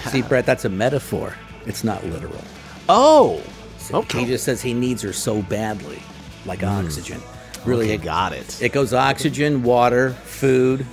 See, 0.08 0.22
Brett, 0.22 0.46
that's 0.46 0.64
a 0.64 0.68
metaphor. 0.70 1.34
It's 1.66 1.84
not 1.84 2.04
literal. 2.06 2.42
Oh, 2.88 3.42
So 3.42 3.53
Okay. 3.92 4.20
He 4.20 4.26
just 4.26 4.44
says 4.44 4.62
he 4.62 4.74
needs 4.74 5.02
her 5.02 5.12
so 5.12 5.42
badly, 5.42 6.02
like 6.46 6.60
hmm. 6.60 6.66
oxygen. 6.66 7.20
Really, 7.64 7.86
okay, 7.86 7.94
it, 7.94 8.02
got 8.02 8.32
it. 8.32 8.62
it 8.62 8.72
goes 8.72 8.92
oxygen, 8.92 9.62
water, 9.62 10.10
food, 10.24 10.84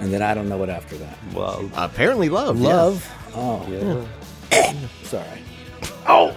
and 0.00 0.12
then 0.12 0.22
I 0.22 0.34
don't 0.34 0.48
know 0.48 0.58
what 0.58 0.68
after 0.68 0.96
that. 0.96 1.16
Love. 1.32 1.72
Apparently, 1.76 2.28
love. 2.28 2.58
yeah. 2.58 2.68
Love. 2.68 3.12
Oh, 3.34 4.06
Yeah. 4.50 4.74
sorry. 5.02 5.42
Oh, 6.06 6.36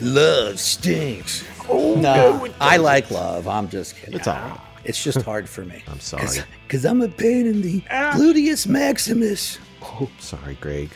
love 0.00 0.58
stinks. 0.58 1.44
Oh, 1.68 1.94
no, 1.96 2.48
I 2.60 2.76
like 2.76 3.10
love. 3.10 3.48
I'm 3.48 3.68
just 3.68 3.96
kidding. 3.96 4.14
It's 4.14 4.28
all 4.28 4.34
right. 4.34 4.60
It's 4.84 5.02
just 5.02 5.22
hard 5.22 5.48
for 5.48 5.64
me. 5.64 5.82
I'm 5.88 6.00
sorry. 6.00 6.26
Because 6.66 6.84
I'm 6.84 7.02
a 7.02 7.08
pain 7.08 7.46
in 7.46 7.62
the 7.62 7.82
ah. 7.90 8.12
gluteus 8.14 8.66
maximus. 8.66 9.58
Oh, 9.84 10.08
sorry, 10.18 10.56
Greg. 10.60 10.90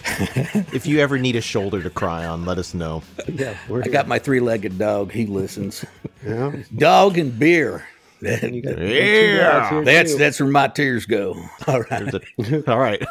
if 0.72 0.86
you 0.86 1.00
ever 1.00 1.18
need 1.18 1.36
a 1.36 1.40
shoulder 1.40 1.82
to 1.82 1.90
cry 1.90 2.24
on, 2.24 2.44
let 2.44 2.56
us 2.58 2.72
know. 2.72 3.02
Yeah, 3.28 3.56
we're 3.68 3.80
I 3.80 3.84
here. 3.84 3.92
got 3.92 4.06
my 4.08 4.18
three 4.18 4.40
legged 4.40 4.78
dog. 4.78 5.12
He 5.12 5.26
listens. 5.26 5.84
Yeah. 6.24 6.52
dog 6.76 7.18
and 7.18 7.36
beer. 7.38 7.84
And 8.26 8.54
you 8.54 8.62
got 8.62 8.78
Yeah. 8.78 9.68
two 9.70 9.74
dogs 9.76 9.86
That's 9.86 10.12
too. 10.12 10.18
that's 10.18 10.40
where 10.40 10.48
my 10.48 10.68
tears 10.68 11.04
go. 11.04 11.34
All 11.66 11.82
right. 11.82 12.14
all 12.68 12.78
right. 12.78 13.04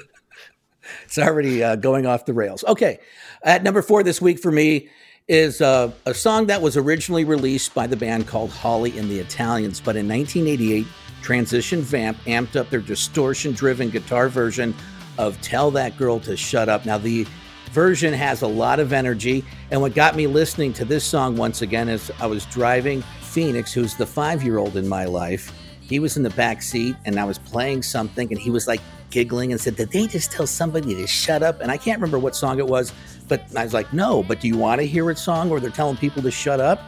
It's 1.03 1.17
already 1.17 1.61
uh, 1.63 1.75
going 1.75 2.05
off 2.05 2.25
the 2.25 2.33
rails. 2.33 2.63
Okay. 2.65 2.99
At 3.43 3.61
number 3.63 3.81
four 3.81 4.03
this 4.03 4.21
week 4.21 4.39
for 4.39 4.51
me 4.53 4.87
is 5.27 5.59
uh, 5.59 5.91
a 6.05 6.13
song 6.13 6.45
that 6.47 6.61
was 6.61 6.77
originally 6.77 7.25
released 7.25 7.73
by 7.73 7.87
the 7.87 7.97
band 7.97 8.27
called 8.27 8.51
Holly 8.51 8.97
and 8.97 9.09
the 9.09 9.19
Italians, 9.19 9.81
but 9.81 9.97
in 9.97 10.07
1988, 10.07 10.85
Transvision 11.21 11.79
Vamp 11.79 12.17
amped 12.25 12.55
up 12.55 12.69
their 12.69 12.79
distortion 12.79 13.51
driven 13.51 13.89
guitar 13.89 14.29
version 14.29 14.73
of 15.17 15.39
Tell 15.41 15.71
That 15.71 15.97
Girl 15.97 16.19
to 16.21 16.37
Shut 16.37 16.69
Up. 16.69 16.85
Now, 16.85 16.97
the 16.97 17.25
version 17.71 18.13
has 18.13 18.41
a 18.41 18.47
lot 18.47 18.79
of 18.79 18.93
energy, 18.93 19.43
and 19.71 19.81
what 19.81 19.93
got 19.93 20.15
me 20.15 20.27
listening 20.27 20.73
to 20.73 20.85
this 20.85 21.03
song 21.03 21.35
once 21.37 21.61
again 21.61 21.89
is 21.89 22.11
I 22.19 22.25
was 22.25 22.45
driving 22.45 23.01
Phoenix, 23.21 23.73
who's 23.73 23.95
the 23.95 24.05
five 24.05 24.43
year 24.43 24.57
old 24.57 24.77
in 24.77 24.87
my 24.87 25.05
life. 25.05 25.51
He 25.81 25.99
was 25.99 26.17
in 26.17 26.23
the 26.23 26.29
back 26.31 26.61
seat, 26.61 26.95
and 27.05 27.19
I 27.19 27.23
was 27.23 27.37
playing 27.37 27.83
something, 27.83 28.31
and 28.31 28.39
he 28.39 28.49
was 28.49 28.67
like 28.67 28.81
giggling 29.09 29.51
and 29.51 29.59
said, 29.59 29.75
Did 29.75 29.91
they 29.91 30.07
just 30.07 30.31
tell 30.31 30.47
somebody 30.47 30.95
to 30.95 31.07
shut 31.07 31.43
up? 31.43 31.61
And 31.61 31.71
I 31.71 31.77
can't 31.77 31.99
remember 31.99 32.19
what 32.19 32.35
song 32.35 32.59
it 32.59 32.67
was, 32.67 32.93
but 33.27 33.43
I 33.55 33.63
was 33.63 33.73
like, 33.73 33.91
No, 33.93 34.23
but 34.23 34.39
do 34.41 34.47
you 34.47 34.57
want 34.57 34.81
to 34.81 34.87
hear 34.87 35.09
it 35.11 35.17
song 35.17 35.49
where 35.49 35.59
they're 35.59 35.69
telling 35.69 35.97
people 35.97 36.21
to 36.23 36.31
shut 36.31 36.59
up? 36.59 36.81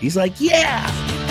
He's 0.00 0.16
like, 0.16 0.34
Yeah. 0.38 1.21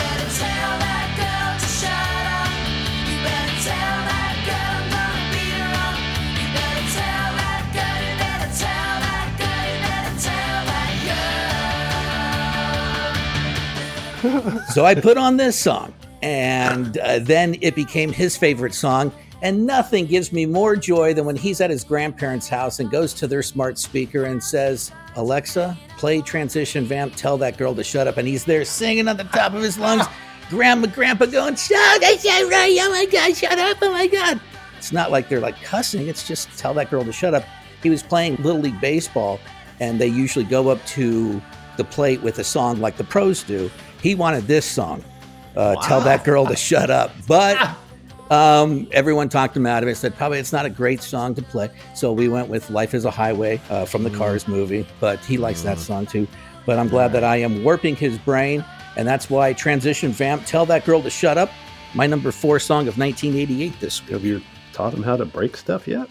So 14.70 14.86
I 14.86 14.96
put 14.96 15.18
on 15.18 15.38
this 15.38 15.58
song, 15.58 15.94
and 16.22 16.98
uh, 16.98 17.20
then 17.20 17.58
it 17.62 17.76
became 17.76 18.12
his 18.12 18.38
favorite 18.38 18.74
song. 18.74 19.12
And 19.44 19.66
nothing 19.66 20.06
gives 20.06 20.32
me 20.32 20.46
more 20.46 20.76
joy 20.76 21.16
than 21.16 21.26
when 21.26 21.36
he's 21.36 21.62
at 21.62 21.72
his 21.72 21.84
grandparents' 21.84 22.48
house 22.48 22.80
and 22.80 22.92
goes 22.92 23.12
to 23.16 23.28
their 23.28 23.42
smart 23.42 23.80
speaker 23.80 24.26
and 24.26 24.44
says, 24.44 24.92
Alexa, 25.16 25.76
play 25.98 26.22
Transvision 26.22 26.84
Vamp, 26.84 27.16
tell 27.16 27.38
that 27.40 27.58
girl 27.58 27.74
to 27.74 27.84
shut 27.84 28.08
up. 28.08 28.18
And 28.18 28.28
he's 28.28 28.46
there 28.46 28.64
singing 28.66 29.08
on 29.08 29.18
the 29.18 29.24
top 29.24 29.54
of 29.54 29.64
his 29.64 29.80
lungs. 29.80 30.06
Grandma, 30.50 30.88
grandpa 30.88 31.26
going, 31.26 31.56
shut 31.56 31.78
up, 31.78 32.02
right, 32.02 32.78
oh 32.82 32.90
my 32.92 33.08
God, 33.12 33.36
shut 33.36 33.58
up, 33.58 33.78
oh 33.82 33.92
my 33.92 34.06
God. 34.06 34.40
It's 34.78 34.92
not 34.92 35.10
like 35.10 35.30
they're 35.30 35.40
like 35.40 35.60
cussing, 35.64 36.08
it's 36.08 36.28
just 36.28 36.56
tell 36.60 36.74
that 36.76 36.92
girl 36.92 37.04
to 37.04 37.14
shut 37.14 37.34
up. 37.34 37.44
He 37.82 37.90
was 37.90 38.04
playing 38.04 38.36
Little 38.38 38.62
League 38.62 38.80
Baseball, 38.82 39.40
and 39.80 40.00
they 40.00 40.08
usually 40.08 40.46
go 40.46 40.70
up 40.70 40.86
to 40.88 41.42
the 41.78 41.84
plate 41.84 42.22
with 42.22 42.38
a 42.40 42.44
song 42.44 42.80
like 42.80 42.98
the 42.98 43.04
pros 43.04 43.44
do. 43.44 43.72
He 44.02 44.16
wanted 44.16 44.48
this 44.48 44.66
song, 44.66 45.04
uh, 45.56 45.76
Tell 45.88 46.02
That 46.02 46.24
Girl 46.24 46.46
to 46.46 46.56
Shut 46.56 46.90
Up. 46.90 47.12
But 47.28 47.78
um, 48.30 48.88
everyone 48.92 49.28
talked 49.30 49.56
him 49.58 49.66
out 49.66 49.84
of 49.84 49.90
it, 49.90 49.96
said 49.96 50.16
probably 50.16 50.40
it's 50.40 50.54
not 50.54 50.66
a 50.66 50.70
great 50.70 51.02
song 51.02 51.36
to 51.36 51.42
play. 51.42 51.70
So 51.96 52.14
we 52.14 52.30
went 52.30 52.48
with 52.48 52.70
Life 52.70 52.94
is 52.94 53.06
a 53.06 53.12
Highway 53.12 53.60
uh, 53.70 53.86
from 53.86 54.04
the 54.04 54.10
Cars 54.10 54.48
movie, 54.48 54.88
but 55.00 55.20
he 55.20 55.38
likes 55.38 55.62
that 55.64 55.78
song 55.78 56.06
too. 56.06 56.28
But 56.66 56.80
I'm 56.80 56.88
glad 56.88 57.12
that 57.14 57.24
I 57.24 57.38
am 57.38 57.64
warping 57.64 57.96
his 57.96 58.18
brain, 58.20 58.64
and 58.96 59.08
that's 59.08 59.30
why 59.30 59.54
Transvision 59.54 60.12
Vamp, 60.12 60.46
Tell 60.46 60.66
That 60.66 60.86
Girl 60.86 61.02
to 61.02 61.10
Shut 61.10 61.38
Up, 61.38 61.50
my 61.94 62.08
number 62.08 62.32
four 62.32 62.60
song 62.60 62.88
of 62.88 62.98
1988 62.98 63.80
this 63.80 64.02
week. 64.02 64.12
Have 64.12 64.24
you 64.24 64.42
taught 64.74 64.94
him 64.94 65.04
how 65.04 65.18
to 65.18 65.26
break 65.26 65.58
stuff 65.58 65.88
yet? 65.88 66.08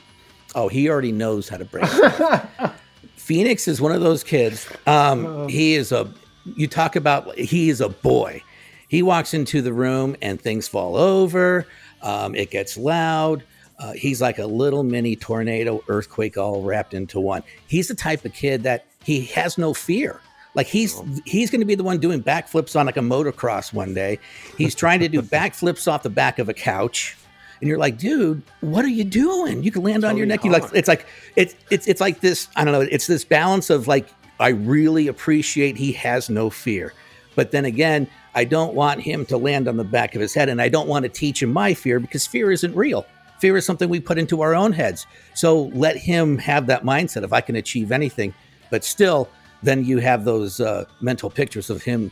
Oh, 0.54 0.68
he 0.68 0.88
already 0.90 1.12
knows 1.12 1.48
how 1.48 1.56
to 1.56 1.64
break. 1.64 1.86
stuff. 1.86 2.80
Phoenix 3.16 3.68
is 3.68 3.80
one 3.80 3.92
of 3.92 4.00
those 4.00 4.24
kids. 4.24 4.68
Um, 4.86 5.48
he 5.48 5.74
is 5.74 5.92
a. 5.92 6.12
You 6.44 6.66
talk 6.66 6.96
about 6.96 7.38
he 7.38 7.68
is 7.70 7.80
a 7.80 7.88
boy. 7.88 8.42
He 8.88 9.02
walks 9.02 9.34
into 9.34 9.62
the 9.62 9.72
room 9.72 10.16
and 10.20 10.40
things 10.40 10.66
fall 10.66 10.96
over. 10.96 11.66
Um, 12.02 12.34
it 12.34 12.50
gets 12.50 12.76
loud. 12.76 13.44
Uh, 13.78 13.92
he's 13.92 14.20
like 14.20 14.38
a 14.38 14.46
little 14.46 14.82
mini 14.82 15.16
tornado, 15.16 15.82
earthquake, 15.88 16.36
all 16.36 16.62
wrapped 16.62 16.92
into 16.92 17.20
one. 17.20 17.42
He's 17.66 17.88
the 17.88 17.94
type 17.94 18.24
of 18.24 18.34
kid 18.34 18.62
that 18.64 18.86
he 19.02 19.22
has 19.26 19.56
no 19.56 19.72
fear. 19.72 20.20
Like 20.54 20.66
he's 20.66 21.00
he's 21.24 21.50
going 21.50 21.60
to 21.60 21.66
be 21.66 21.76
the 21.76 21.84
one 21.84 21.98
doing 21.98 22.22
backflips 22.22 22.78
on 22.78 22.86
like 22.86 22.96
a 22.96 23.00
motocross 23.00 23.72
one 23.72 23.94
day. 23.94 24.18
He's 24.58 24.74
trying 24.74 25.00
to 25.00 25.08
do 25.08 25.22
backflips 25.22 25.90
off 25.90 26.02
the 26.02 26.10
back 26.10 26.38
of 26.38 26.48
a 26.48 26.54
couch 26.54 27.16
and 27.60 27.68
you're 27.68 27.78
like, 27.78 27.98
dude, 27.98 28.42
what 28.60 28.84
are 28.84 28.88
you 28.88 29.04
doing? 29.04 29.62
You 29.62 29.70
can 29.70 29.82
land 29.82 30.04
on 30.04 30.16
your 30.16 30.26
neck. 30.26 30.44
You 30.44 30.50
like, 30.50 30.64
it's 30.72 30.88
like, 30.88 31.06
it's 31.36 31.54
it's 31.70 31.86
it's 31.86 32.00
like 32.00 32.20
this. 32.20 32.48
I 32.56 32.64
don't 32.64 32.72
know. 32.72 32.80
It's 32.80 33.06
this 33.06 33.24
balance 33.24 33.70
of 33.70 33.86
like, 33.86 34.08
I 34.40 34.48
really 34.48 35.06
appreciate 35.06 35.76
he 35.76 35.92
has 35.92 36.28
no 36.28 36.50
fear, 36.50 36.92
but 37.36 37.52
then 37.52 37.66
again, 37.66 38.08
I 38.34 38.44
don't 38.44 38.74
want 38.74 39.00
him 39.00 39.26
to 39.26 39.36
land 39.36 39.68
on 39.68 39.76
the 39.76 39.84
back 39.84 40.14
of 40.14 40.20
his 40.20 40.34
head, 40.34 40.48
and 40.48 40.60
I 40.60 40.68
don't 40.68 40.88
want 40.88 41.04
to 41.04 41.08
teach 41.08 41.42
him 41.42 41.52
my 41.52 41.74
fear 41.74 42.00
because 42.00 42.26
fear 42.26 42.50
isn't 42.50 42.74
real. 42.74 43.06
Fear 43.38 43.56
is 43.58 43.66
something 43.66 43.88
we 43.88 44.00
put 44.00 44.18
into 44.18 44.42
our 44.42 44.54
own 44.54 44.72
heads. 44.72 45.06
So 45.34 45.64
let 45.74 45.96
him 45.96 46.38
have 46.38 46.66
that 46.66 46.84
mindset 46.84 47.22
if 47.22 47.32
I 47.32 47.40
can 47.40 47.56
achieve 47.56 47.92
anything, 47.92 48.34
but 48.70 48.84
still, 48.84 49.28
then 49.62 49.84
you 49.84 49.98
have 49.98 50.24
those 50.24 50.60
uh, 50.60 50.84
mental 51.00 51.30
pictures 51.30 51.70
of 51.70 51.82
him 51.82 52.10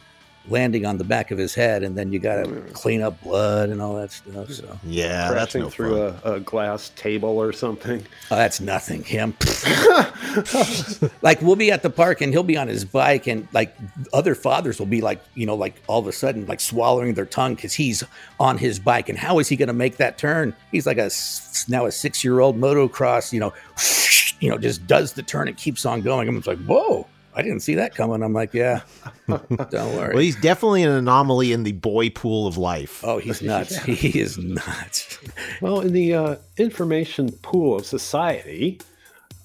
landing 0.51 0.87
on 0.87 0.99
the 0.99 1.05
back 1.05 1.31
of 1.31 1.39
his 1.39 1.55
head, 1.55 1.83
and 1.83 1.97
then 1.97 2.13
you 2.13 2.19
got 2.19 2.45
to 2.45 2.61
clean 2.73 3.03
up 3.03 3.21
blood 3.23 3.69
and 3.69 3.81
all 3.81 3.95
that 3.97 4.13
stuff. 4.13 4.51
So. 4.51 4.79
Yeah, 4.85 5.31
that's 5.31 5.53
Crashing 5.53 5.63
no 5.63 5.71
through 5.71 6.11
fun. 6.13 6.21
a, 6.25 6.37
a 6.37 6.41
glass 6.41 6.91
table 6.97 7.39
or 7.39 7.53
something. 7.53 8.05
Oh, 8.31 8.37
that's 8.37 8.61
nothing. 8.61 9.03
Him. 9.03 9.35
like 11.23 11.41
we'll 11.43 11.57
be 11.57 11.71
at 11.71 11.83
the 11.83 11.91
park 11.91 12.21
and 12.21 12.33
he'll 12.33 12.43
be 12.43 12.57
on 12.57 12.69
his 12.69 12.85
bike 12.85 13.27
and 13.27 13.49
like 13.53 13.75
other 14.13 14.35
fathers 14.35 14.79
will 14.79 14.87
be 14.87 15.01
like, 15.01 15.23
you 15.35 15.47
know, 15.47 15.55
like 15.55 15.81
all 15.87 15.99
of 15.99 16.07
a 16.07 16.13
sudden 16.13 16.47
like 16.47 16.61
swallowing 16.61 17.15
their 17.15 17.27
tongue 17.27 17.55
because 17.55 17.75
he's 17.75 18.05
on 18.39 18.59
his 18.59 18.79
bike. 18.79 19.09
And 19.09 19.19
how 19.19 19.39
is 19.39 19.49
he 19.49 19.57
going 19.57 19.69
to 19.69 19.73
make 19.73 19.97
that 19.97 20.19
turn? 20.19 20.55
He's 20.71 20.87
like 20.87 20.99
a 20.99 21.11
now 21.69 21.87
a 21.87 21.93
six 21.93 22.23
year 22.23 22.41
old 22.41 22.59
motocross, 22.59 23.33
you 23.33 23.41
know, 23.41 23.53
you 24.41 24.51
know, 24.51 24.59
just 24.59 24.87
does 24.87 25.13
the 25.13 25.23
turn 25.23 25.49
and 25.49 25.57
keeps 25.57 25.85
on 25.85 26.03
going. 26.03 26.29
I'm 26.29 26.37
just 26.37 26.47
like, 26.47 26.59
whoa, 26.65 27.07
I 27.39 27.43
didn't 27.43 27.61
see 27.61 27.77
that 27.77 27.95
coming. 27.95 28.23
I'm 28.25 28.33
like, 28.33 28.53
yeah, 28.53 28.81
don't 29.29 29.95
worry. 29.97 30.13
Well, 30.15 30.23
he's 30.23 30.35
definitely 30.41 30.83
an 30.83 30.91
anomaly 30.91 31.53
in 31.53 31.63
the 31.63 31.71
boy 31.71 32.11
pool 32.11 32.49
of 32.49 32.59
life. 32.59 33.05
oh, 33.05 33.19
he's 33.19 33.41
nuts. 33.41 33.77
He 33.85 34.19
is 34.19 34.39
nuts. 34.39 35.19
Well, 35.61 35.81
in 35.81 35.93
the 35.93 36.15
uh, 36.15 36.37
information 36.57 37.31
pool 37.43 37.77
of 37.79 37.87
society, 37.87 38.81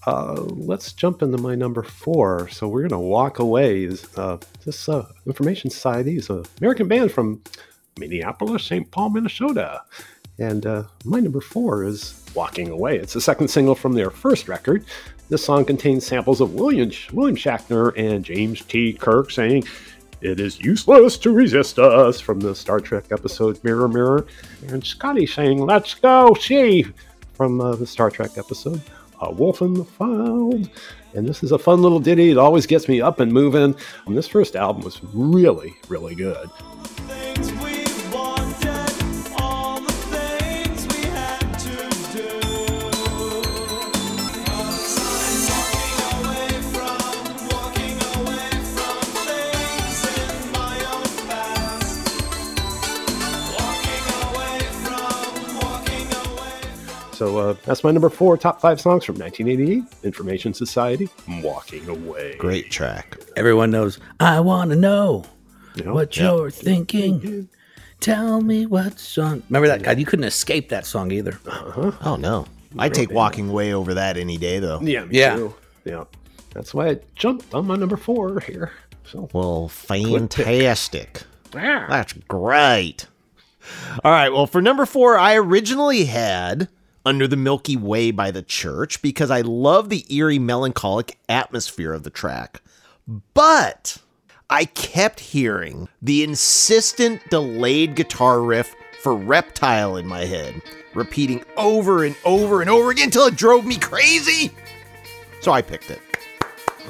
uh, 0.07 0.33
let's 0.41 0.91
jump 0.91 1.21
into 1.21 1.37
my 1.37 1.53
number 1.53 1.83
four. 1.83 2.49
So 2.49 2.67
we're 2.67 2.81
going 2.81 2.99
to 3.01 3.07
walk 3.07 3.37
away. 3.37 3.83
Is, 3.83 4.07
Uh, 4.17 4.37
this 4.65 4.89
uh, 4.89 5.05
Information 5.27 5.69
Society 5.69 6.17
is 6.17 6.29
an 6.31 6.43
American 6.59 6.87
band 6.87 7.11
from 7.11 7.43
Minneapolis, 7.99 8.63
St. 8.63 8.89
Paul, 8.89 9.11
Minnesota. 9.11 9.83
And 10.39 10.65
uh, 10.65 10.83
my 11.05 11.19
number 11.19 11.41
four 11.41 11.83
is 11.85 12.19
Walking 12.33 12.69
Away. 12.69 12.97
It's 12.97 13.13
the 13.13 13.21
second 13.21 13.49
single 13.49 13.75
from 13.75 13.93
their 13.93 14.09
first 14.09 14.47
record. 14.47 14.83
This 15.29 15.43
song 15.43 15.65
contains 15.65 16.05
samples 16.05 16.41
of 16.41 16.53
William, 16.53 16.91
William 17.11 17.35
Shatner 17.35 17.93
and 17.97 18.23
James 18.23 18.61
T. 18.61 18.93
Kirk 18.93 19.31
saying, 19.31 19.63
it 20.23 20.39
is 20.39 20.57
useless 20.61 21.17
to 21.17 21.31
resist 21.31 21.79
us 21.79 22.21
from 22.21 22.39
the 22.39 22.55
Star 22.55 22.79
Trek 22.79 23.05
episode 23.11 23.61
Mirror 23.61 23.89
Mirror. 23.89 24.27
And 24.69 24.81
Scotty 24.81 25.25
saying, 25.25 25.59
Let's 25.59 25.95
go 25.95 26.33
see 26.39 26.85
from 27.33 27.59
uh, 27.59 27.75
the 27.75 27.85
Star 27.85 28.09
Trek 28.09 28.37
episode 28.37 28.81
A 29.19 29.29
Wolf 29.29 29.61
in 29.61 29.73
the 29.73 29.83
Fold. 29.83 30.69
And 31.13 31.27
this 31.27 31.43
is 31.43 31.51
a 31.51 31.59
fun 31.59 31.81
little 31.81 31.99
ditty. 31.99 32.31
It 32.31 32.37
always 32.37 32.65
gets 32.65 32.87
me 32.87 33.01
up 33.01 33.19
and 33.19 33.33
moving. 33.33 33.75
And 34.05 34.17
this 34.17 34.29
first 34.29 34.55
album 34.55 34.83
was 34.83 35.01
really, 35.13 35.75
really 35.89 36.15
good. 36.15 36.49
So 57.23 57.37
uh, 57.37 57.55
that's 57.63 57.85
my 57.85 57.91
number 57.91 58.09
four 58.09 58.35
top 58.37 58.59
five 58.59 58.81
songs 58.81 59.05
from 59.05 59.15
1988. 59.17 59.85
Information 60.03 60.53
Society. 60.53 61.07
Walking 61.41 61.87
away. 61.87 62.35
Great 62.37 62.69
track. 62.69 63.17
Everyone 63.37 63.71
knows. 63.71 63.97
I 64.19 64.41
want 64.41 64.71
to 64.71 64.75
know 64.75 65.23
You 65.75 65.85
know? 65.85 65.93
what 65.93 66.17
you're 66.17 66.51
thinking. 66.51 67.47
Tell 68.01 68.41
me 68.41 68.65
what's 68.65 69.17
on. 69.17 69.41
Remember 69.47 69.69
that? 69.69 69.83
God, 69.83 69.99
you 69.99 70.05
couldn't 70.05 70.25
escape 70.25 70.67
that 70.67 70.85
song 70.85 71.13
either. 71.13 71.39
Oh 72.03 72.17
no. 72.19 72.45
I 72.77 72.89
take 72.89 73.09
walking 73.09 73.47
away 73.49 73.73
over 73.73 73.93
that 73.93 74.17
any 74.17 74.35
day 74.37 74.59
though. 74.59 74.81
Yeah, 74.81 75.05
me 75.05 75.17
Yeah. 75.17 75.35
too. 75.37 75.55
Yeah. 75.85 76.03
That's 76.53 76.73
why 76.73 76.89
it 76.89 77.07
jumped 77.15 77.53
on 77.53 77.67
my 77.67 77.77
number 77.77 77.95
four 77.95 78.41
here. 78.41 78.73
So 79.05 79.29
Well, 79.31 79.69
fantastic. 79.69 81.23
That's 81.53 82.11
great. 82.27 83.07
All 84.03 84.11
right. 84.11 84.27
Well, 84.27 84.45
for 84.45 84.61
number 84.61 84.85
four, 84.85 85.17
I 85.17 85.35
originally 85.37 86.03
had 86.03 86.67
Under 87.05 87.27
the 87.27 87.35
Milky 87.35 87.75
Way 87.75 88.11
by 88.11 88.31
the 88.31 88.41
Church 88.41 89.01
because 89.01 89.29
I 89.29 89.41
love 89.41 89.89
the 89.89 90.05
eerie, 90.13 90.39
melancholic 90.39 91.17
atmosphere 91.27 91.93
of 91.93 92.03
the 92.03 92.09
track. 92.09 92.61
But 93.33 93.97
I 94.49 94.65
kept 94.65 95.19
hearing 95.19 95.89
the 96.01 96.23
insistent 96.23 97.21
delayed 97.29 97.95
guitar 97.95 98.41
riff 98.41 98.73
for 99.01 99.15
Reptile 99.15 99.97
in 99.97 100.07
my 100.07 100.25
head, 100.25 100.61
repeating 100.93 101.43
over 101.57 102.05
and 102.05 102.15
over 102.23 102.61
and 102.61 102.69
over 102.69 102.91
again 102.91 103.05
until 103.05 103.25
it 103.25 103.35
drove 103.35 103.65
me 103.65 103.77
crazy. 103.77 104.51
So 105.41 105.51
I 105.51 105.61
picked 105.61 105.91
it. 105.91 105.99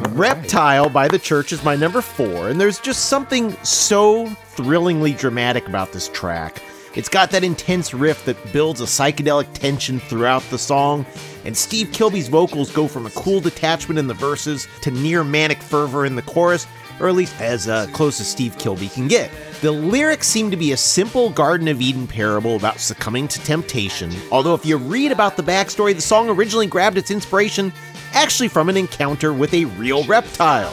Reptile 0.10 0.90
by 0.90 1.08
the 1.08 1.20
Church 1.20 1.52
is 1.52 1.64
my 1.64 1.76
number 1.76 2.02
four, 2.02 2.50
and 2.50 2.62
there's 2.62 2.80
just 2.80 3.06
something 3.06 3.56
so 3.64 4.28
thrillingly 4.28 5.14
dramatic 5.14 5.68
about 5.68 5.92
this 5.92 6.10
track. 6.10 6.62
It's 6.96 7.10
got 7.10 7.32
that 7.32 7.44
intense 7.44 7.92
riff 7.92 8.24
that 8.26 8.54
builds 8.54 8.80
a 8.80 8.86
psychedelic 8.86 9.52
tension 9.54 10.00
throughout 10.00 10.44
the 10.52 10.60
song, 10.60 11.08
and 11.44 11.58
Steve 11.58 11.88
Kilbey's 11.88 12.28
vocals 12.28 12.72
go 12.72 12.88
from 12.88 13.08
a 13.08 13.10
cool 13.12 13.40
detachment 13.40 13.98
in 13.98 14.06
the 14.06 14.14
verses 14.14 14.68
to 14.82 14.92
near 14.92 15.24
manic 15.24 15.62
fervor 15.62 16.06
in 16.06 16.16
the 16.16 16.22
chorus, 16.22 16.68
or 17.00 17.08
at 17.10 17.16
least 17.16 17.40
as 17.42 17.68
uh, 17.68 17.88
close 17.94 18.20
as 18.20 18.28
Steve 18.28 18.58
Kilbey 18.60 18.94
can 18.94 19.08
get. 19.08 19.32
The 19.62 19.72
lyrics 19.72 20.28
seem 20.28 20.52
to 20.52 20.58
be 20.58 20.74
a 20.74 20.78
simple 20.78 21.32
Garden 21.32 21.68
of 21.68 21.82
Eden 21.82 22.06
parable 22.06 22.56
about 22.56 22.80
succumbing 22.80 23.28
to 23.30 23.40
temptation, 23.40 24.12
although 24.32 24.54
if 24.54 24.64
you 24.64 24.78
read 24.78 25.12
about 25.12 25.36
the 25.36 25.44
backstory, 25.44 25.96
the 25.96 26.02
song 26.02 26.30
originally 26.30 26.68
grabbed 26.68 27.00
its 27.00 27.10
inspiration 27.10 27.74
actually 28.14 28.50
from 28.50 28.70
an 28.70 28.78
encounter 28.78 29.34
with 29.34 29.52
a 29.56 29.66
real 29.66 30.04
reptile. 30.04 30.72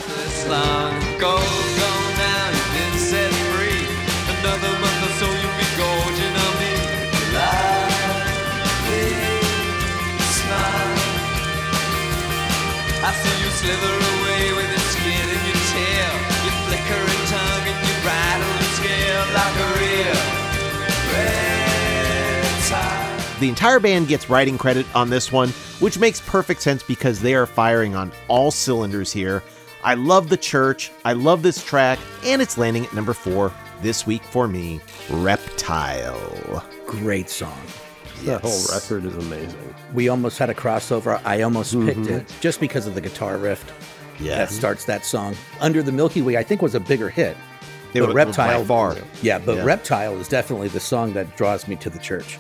Slither 13.61 13.93
away 13.93 14.57
with 14.57 14.71
your 14.71 14.89
skin 14.89 15.27
and 15.37 15.45
your 15.45 15.61
tail, 15.69 16.13
your 16.49 16.57
flickering 16.65 17.25
tongue 17.29 17.67
and 17.69 17.77
your 17.87 18.01
rattling 18.09 18.73
scale 18.81 19.25
like 19.37 19.57
a 19.61 19.69
real 19.77 20.21
reptile. 22.41 23.39
The 23.39 23.51
entire 23.51 23.79
band 23.79 24.09
gets 24.09 24.31
writing 24.31 24.57
credit 24.57 24.87
on 24.95 25.11
this 25.11 25.31
one, 25.31 25.51
which 25.79 25.99
makes 25.99 26.23
perfect 26.23 26.63
sense 26.63 26.83
because 26.83 27.21
they 27.21 27.35
are 27.35 27.45
firing 27.45 27.95
on 27.95 28.13
all 28.29 28.51
cylinders 28.51 29.13
here. 29.13 29.43
I 29.85 29.93
love 29.93 30.31
the 30.31 30.39
church, 30.39 30.91
I 31.05 31.13
love 31.13 31.43
this 31.43 31.63
track, 31.63 31.99
and 32.25 32.41
it's 32.41 32.57
landing 32.57 32.87
at 32.87 32.95
number 32.95 33.13
four 33.13 33.53
this 33.83 34.07
week 34.07 34.23
for 34.23 34.49
me 34.49 34.81
Reptile. 35.11 36.65
Great 36.87 37.29
song. 37.29 37.61
That 38.27 38.41
whole 38.43 38.63
record 38.73 39.05
is 39.05 39.17
amazing. 39.17 39.75
We 39.95 40.09
almost 40.09 40.39
had 40.39 40.51
a 40.51 40.55
crossover. 40.55 41.21
I 41.25 41.43
almost 41.43 41.75
mm-hmm. 41.75 41.87
picked 41.87 42.11
it 42.11 42.35
just 42.41 42.61
because 42.61 42.87
of 42.87 42.95
the 42.95 43.01
guitar 43.01 43.37
riff 43.39 43.65
Yeah. 44.19 44.37
that 44.37 44.51
starts 44.51 44.85
that 44.87 45.05
song. 45.05 45.37
Under 45.61 45.83
the 45.83 45.93
Milky 45.93 46.23
Way, 46.23 46.37
I 46.37 46.43
think, 46.43 46.63
was 46.63 46.75
a 46.75 46.81
bigger 46.81 47.09
hit. 47.09 47.37
It 47.93 48.01
but 48.01 48.09
was- 48.09 48.15
Reptile 48.15 48.61
by 48.63 48.67
far. 48.67 48.97
Yeah, 49.23 49.39
but 49.39 49.57
Yeah. 49.57 49.65
Reptile 49.65 50.19
is 50.19 50.29
definitely 50.29 50.69
the 50.69 50.81
song 50.81 51.13
that 51.15 51.37
draws 51.37 51.67
me 51.67 51.77
to 51.77 51.91
the 51.91 51.99
church. 51.99 52.39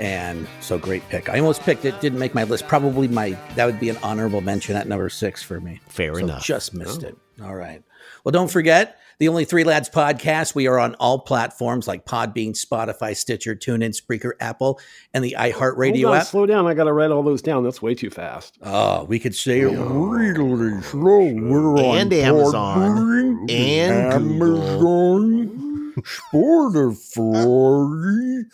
And 0.00 0.46
so 0.60 0.78
great 0.78 1.08
pick. 1.08 1.28
I 1.28 1.38
almost 1.38 1.62
picked 1.62 1.84
it, 1.84 2.00
didn't 2.00 2.20
make 2.20 2.32
my 2.34 2.44
list. 2.44 2.68
Probably 2.68 3.08
my 3.08 3.36
that 3.56 3.64
would 3.66 3.80
be 3.80 3.88
an 3.88 3.98
honorable 4.02 4.40
mention 4.40 4.76
at 4.76 4.86
number 4.86 5.08
six 5.08 5.42
for 5.42 5.60
me. 5.60 5.80
Fair 5.88 6.14
So 6.14 6.20
enough. 6.20 6.44
Just 6.44 6.72
missed 6.72 7.02
oh. 7.04 7.08
it. 7.08 7.18
All 7.42 7.54
right. 7.54 7.82
Well, 8.22 8.30
don't 8.30 8.50
forget 8.50 8.98
the 9.18 9.28
Only 9.28 9.44
Three 9.44 9.64
Lads 9.64 9.88
podcast. 9.90 10.54
We 10.54 10.66
are 10.68 10.78
on 10.78 10.94
all 10.96 11.18
platforms 11.18 11.88
like 11.88 12.04
Podbean, 12.06 12.50
Spotify, 12.50 13.16
Stitcher, 13.16 13.56
TuneIn, 13.56 13.98
Spreaker, 14.00 14.32
Apple, 14.40 14.78
and 15.12 15.24
the 15.24 15.34
iHeartRadio 15.38 16.02
Hold 16.04 16.14
on, 16.14 16.20
app. 16.20 16.26
slow 16.26 16.46
down. 16.46 16.66
I 16.66 16.74
got 16.74 16.84
to 16.84 16.92
write 16.92 17.10
all 17.10 17.22
those 17.24 17.42
down. 17.42 17.64
That's 17.64 17.82
way 17.82 17.94
too 17.96 18.10
fast. 18.10 18.58
Oh, 18.62 19.04
we 19.04 19.18
could 19.18 19.34
say 19.34 19.60
it 19.60 19.76
really 19.76 20.80
slow. 20.82 21.32
We're 21.34 21.76
on 21.78 21.96
And 21.98 22.12
Amazon. 22.12 23.48
Podbean, 23.48 23.50
And 23.50 24.38
Google. 24.40 25.18
Amazon, 25.18 25.92
Spotify, 26.32 28.44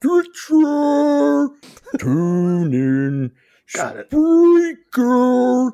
Stitcher, 0.00 1.48
TuneIn, 1.98 3.30
Spreaker, 3.70 5.70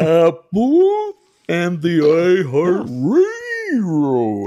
Apple, 0.00 1.12
and 1.48 1.82
the 1.82 1.98
iHeartRadio 2.00 3.45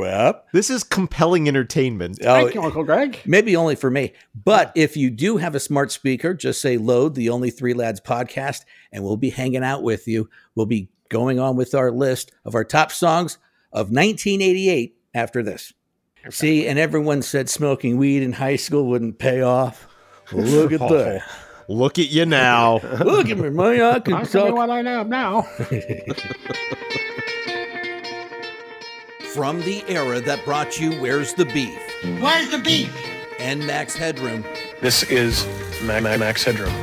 app. 0.05 0.45
This 0.51 0.69
is 0.69 0.83
compelling 0.83 1.47
entertainment. 1.47 2.19
Oh, 2.21 2.33
Thank 2.33 2.55
you, 2.55 2.61
Uncle 2.61 2.83
Greg. 2.83 3.19
Maybe 3.25 3.55
only 3.55 3.75
for 3.75 3.89
me. 3.89 4.13
But 4.35 4.71
if 4.75 4.97
you 4.97 5.09
do 5.09 5.37
have 5.37 5.55
a 5.55 5.59
smart 5.59 5.91
speaker, 5.91 6.33
just 6.33 6.61
say 6.61 6.77
load 6.77 7.15
the 7.15 7.29
Only 7.29 7.49
Three 7.49 7.73
Lads 7.73 8.01
podcast, 8.01 8.65
and 8.91 9.03
we'll 9.03 9.17
be 9.17 9.29
hanging 9.29 9.63
out 9.63 9.83
with 9.83 10.07
you. 10.07 10.29
We'll 10.55 10.65
be 10.65 10.89
going 11.09 11.39
on 11.39 11.55
with 11.55 11.73
our 11.75 11.91
list 11.91 12.31
of 12.45 12.55
our 12.55 12.63
top 12.63 12.91
songs 12.91 13.37
of 13.71 13.87
1988 13.91 14.95
after 15.13 15.43
this. 15.43 15.73
See, 16.29 16.67
and 16.67 16.77
everyone 16.77 17.21
said 17.21 17.49
smoking 17.49 17.97
weed 17.97 18.23
in 18.23 18.33
high 18.33 18.57
school 18.57 18.87
wouldn't 18.87 19.19
pay 19.19 19.41
off. 19.41 19.87
Well, 20.31 20.45
look 20.45 20.71
at 20.71 20.81
oh, 20.81 20.89
that. 20.89 21.23
Look 21.67 21.99
at 21.99 22.09
you 22.09 22.25
now. 22.25 22.79
Look 22.79 23.29
at 23.29 23.37
me, 23.37 23.49
man. 23.49 23.81
I 23.81 23.99
can 23.99 24.15
I'll 24.15 24.25
tell 24.25 24.45
you 24.45 24.55
talk. 24.55 24.57
what 24.57 24.69
I 24.69 24.79
am 24.79 25.09
now. 25.09 25.47
From 29.33 29.61
the 29.61 29.83
era 29.87 30.19
that 30.21 30.43
brought 30.43 30.79
you 30.79 30.99
Where's 30.99 31.33
the 31.33 31.45
Beef? 31.45 31.79
Where's 32.19 32.49
the 32.49 32.57
beef? 32.57 32.91
And 33.39 33.65
Max 33.65 33.95
Headroom. 33.95 34.43
This 34.81 35.03
is 35.03 35.45
Ma- 35.83 35.99
Ma- 35.99 36.17
Max 36.17 36.43
Headroom. 36.43 36.73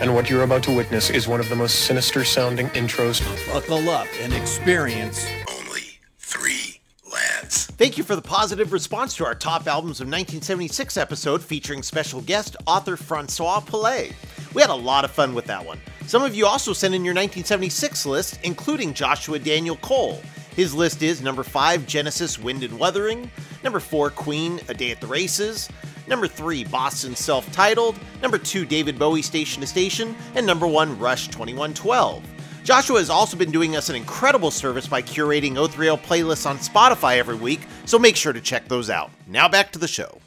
And 0.00 0.12
what 0.12 0.28
you're 0.28 0.42
about 0.42 0.64
to 0.64 0.72
witness 0.74 1.08
is 1.10 1.28
one 1.28 1.38
of 1.38 1.48
the 1.48 1.54
most 1.54 1.84
sinister 1.86 2.24
sounding 2.24 2.66
intros. 2.70 3.22
Buckle 3.52 3.88
up 3.90 4.08
and 4.20 4.32
experience 4.32 5.24
Only 5.48 5.82
three 6.18 6.80
lads. 7.12 7.66
Thank 7.66 7.96
you 7.96 8.02
for 8.02 8.16
the 8.16 8.22
positive 8.22 8.72
response 8.72 9.14
to 9.16 9.24
our 9.24 9.36
top 9.36 9.68
albums 9.68 10.00
of 10.00 10.06
1976 10.08 10.96
episode 10.96 11.42
featuring 11.42 11.82
special 11.84 12.20
guest 12.22 12.56
author 12.66 12.96
Francois 12.96 13.60
Poulet. 13.60 14.12
We 14.52 14.60
had 14.62 14.70
a 14.70 14.74
lot 14.74 15.04
of 15.04 15.12
fun 15.12 15.32
with 15.32 15.44
that 15.46 15.64
one. 15.64 15.78
Some 16.06 16.22
of 16.24 16.34
you 16.34 16.46
also 16.46 16.72
sent 16.72 16.94
in 16.94 17.04
your 17.04 17.14
1976 17.14 18.04
list, 18.04 18.40
including 18.42 18.94
Joshua 18.94 19.38
Daniel 19.38 19.76
Cole. 19.76 20.20
His 20.56 20.74
list 20.74 21.02
is 21.02 21.20
number 21.20 21.42
5, 21.42 21.86
Genesis 21.86 22.38
Wind 22.38 22.62
and 22.62 22.78
Wuthering, 22.78 23.30
number 23.64 23.80
4, 23.80 24.10
Queen, 24.10 24.60
A 24.68 24.74
Day 24.74 24.92
at 24.92 25.00
the 25.00 25.06
Races, 25.06 25.68
number 26.06 26.28
3, 26.28 26.64
Boston 26.64 27.16
Self 27.16 27.50
Titled, 27.52 27.98
number 28.22 28.38
2, 28.38 28.64
David 28.64 28.98
Bowie 28.98 29.22
Station 29.22 29.60
to 29.62 29.66
Station, 29.66 30.14
and 30.34 30.46
number 30.46 30.66
1, 30.66 30.98
Rush 30.98 31.26
2112. 31.28 32.22
Joshua 32.62 32.98
has 32.98 33.10
also 33.10 33.36
been 33.36 33.50
doing 33.50 33.76
us 33.76 33.90
an 33.90 33.96
incredible 33.96 34.50
service 34.50 34.86
by 34.86 35.02
curating 35.02 35.52
O3L 35.52 35.98
playlists 36.00 36.48
on 36.48 36.58
Spotify 36.58 37.18
every 37.18 37.34
week, 37.34 37.60
so 37.84 37.98
make 37.98 38.16
sure 38.16 38.32
to 38.32 38.40
check 38.40 38.68
those 38.68 38.88
out. 38.88 39.10
Now 39.26 39.48
back 39.48 39.72
to 39.72 39.78
the 39.78 39.88
show. 39.88 40.18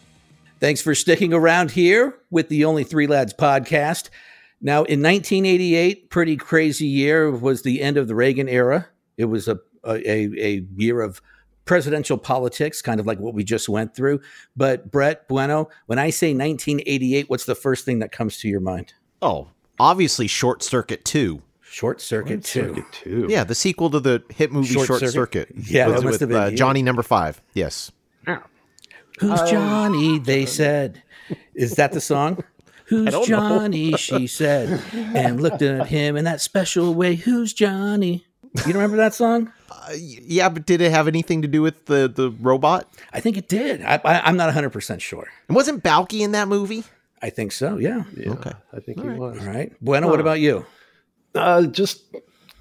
Thanks 0.59 0.81
for 0.81 0.93
sticking 0.93 1.33
around 1.33 1.71
here 1.71 2.15
with 2.29 2.49
the 2.49 2.65
Only 2.65 2.83
Three 2.83 3.07
Lads 3.07 3.33
podcast. 3.33 4.09
Now, 4.59 4.83
in 4.83 5.01
1988, 5.01 6.09
pretty 6.09 6.35
crazy 6.35 6.87
year 6.87 7.31
was 7.31 7.61
the 7.61 7.81
end 7.81 7.95
of 7.95 8.07
the 8.07 8.15
Reagan 8.15 8.49
era. 8.49 8.87
It 9.17 9.25
was 9.25 9.47
a, 9.47 9.59
a, 9.95 10.45
a 10.45 10.65
year 10.75 11.01
of 11.01 11.21
presidential 11.65 12.17
politics, 12.17 12.81
kind 12.81 12.99
of 12.99 13.05
like 13.05 13.19
what 13.19 13.33
we 13.33 13.43
just 13.43 13.69
went 13.69 13.95
through. 13.95 14.21
But 14.55 14.91
Brett 14.91 15.27
Bueno, 15.27 15.69
when 15.85 15.99
I 15.99 16.09
say 16.09 16.29
1988, 16.29 17.29
what's 17.29 17.45
the 17.45 17.55
first 17.55 17.85
thing 17.85 17.99
that 17.99 18.11
comes 18.11 18.37
to 18.39 18.47
your 18.47 18.61
mind? 18.61 18.93
Oh, 19.21 19.49
obviously 19.79 20.27
Short 20.27 20.63
Circuit 20.63 21.05
2. 21.05 21.41
Short 21.69 22.01
Circuit 22.01 22.43
2. 22.43 22.61
Circuit 22.61 22.85
two. 22.91 23.27
Yeah, 23.29 23.43
the 23.43 23.53
sequel 23.53 23.89
to 23.91 23.99
the 23.99 24.23
hit 24.29 24.51
movie 24.51 24.73
Short 24.73 24.87
Short, 24.87 24.99
Circuit? 25.01 25.11
Circuit. 25.13 25.49
Yeah, 25.53 25.87
with, 25.87 25.95
that 25.97 26.03
must 26.03 26.11
with, 26.13 26.19
have 26.21 26.29
been 26.29 26.41
uh, 26.41 26.45
you. 26.47 26.57
Johnny 26.57 26.81
number 26.81 27.03
5. 27.03 27.41
Yes. 27.53 27.91
Who's 29.19 29.41
Johnny? 29.49 30.19
They 30.19 30.45
said. 30.45 31.01
Is 31.53 31.75
that 31.75 31.91
the 31.91 32.01
song? 32.01 32.43
Who's. 32.85 33.13
Johnny? 33.27 33.93
She 33.97 34.27
said, 34.27 34.81
and 34.93 35.41
looked 35.41 35.61
at 35.61 35.87
him 35.87 36.15
in 36.15 36.23
that 36.25 36.39
special 36.39 36.93
way. 36.93 37.15
Who's 37.15 37.53
Johnny? 37.53 38.25
You 38.65 38.73
remember 38.73 38.97
that 38.97 39.13
song? 39.13 39.51
Uh, 39.69 39.93
yeah, 39.97 40.49
but 40.49 40.65
did 40.65 40.81
it 40.81 40.91
have 40.91 41.07
anything 41.07 41.41
to 41.41 41.47
do 41.47 41.61
with 41.61 41.85
the, 41.85 42.07
the 42.07 42.31
robot? 42.39 42.89
I 43.13 43.19
think 43.19 43.37
it 43.37 43.47
did. 43.49 43.81
I, 43.83 43.99
I, 44.05 44.21
I'm 44.21 44.37
not 44.37 44.45
100 44.47 44.69
percent 44.71 45.01
sure. 45.01 45.27
And 45.47 45.55
wasn't 45.55 45.83
Balki 45.83 46.21
in 46.21 46.31
that 46.31 46.47
movie? 46.47 46.83
I 47.21 47.29
think 47.29 47.51
so. 47.51 47.77
Yeah. 47.77 48.03
Yeah, 48.15 48.31
Okay. 48.31 48.53
I 48.73 48.79
think 48.79 48.97
All 48.99 49.03
he 49.03 49.09
right. 49.09 49.19
was. 49.19 49.39
All 49.39 49.53
right. 49.53 49.73
Bueno, 49.81 50.07
what 50.09 50.19
about 50.19 50.39
you? 50.39 50.65
Uh, 51.35 51.63
just 51.63 52.03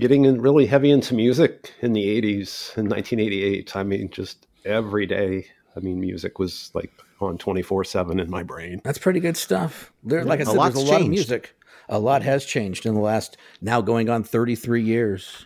getting 0.00 0.24
in 0.24 0.40
really 0.40 0.66
heavy 0.66 0.90
into 0.90 1.14
music 1.14 1.72
in 1.80 1.92
the 1.92 2.04
80s 2.04 2.76
in 2.76 2.88
1988. 2.88 3.76
I 3.76 3.82
mean, 3.82 4.08
just 4.10 4.46
every 4.64 5.06
day. 5.06 5.46
I 5.76 5.80
mean, 5.80 6.00
music 6.00 6.38
was 6.38 6.70
like 6.74 6.90
on 7.20 7.38
24 7.38 7.84
7 7.84 8.18
in 8.18 8.30
my 8.30 8.42
brain. 8.42 8.80
That's 8.82 8.98
pretty 8.98 9.20
good 9.20 9.36
stuff. 9.36 9.92
There, 10.02 10.24
like 10.24 10.40
I 10.40 10.42
A 10.42 10.46
said, 10.46 10.56
lot's 10.56 10.74
there's 10.74 10.88
a 10.88 10.90
lot 10.90 10.96
of 10.96 11.02
changed. 11.02 11.10
music. 11.10 11.54
A 11.88 11.98
lot 11.98 12.22
has 12.22 12.44
changed 12.44 12.84
in 12.86 12.94
the 12.94 13.00
last 13.00 13.36
now 13.60 13.80
going 13.80 14.08
on 14.10 14.24
33 14.24 14.82
years. 14.82 15.44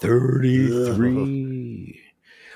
33. 0.00 1.96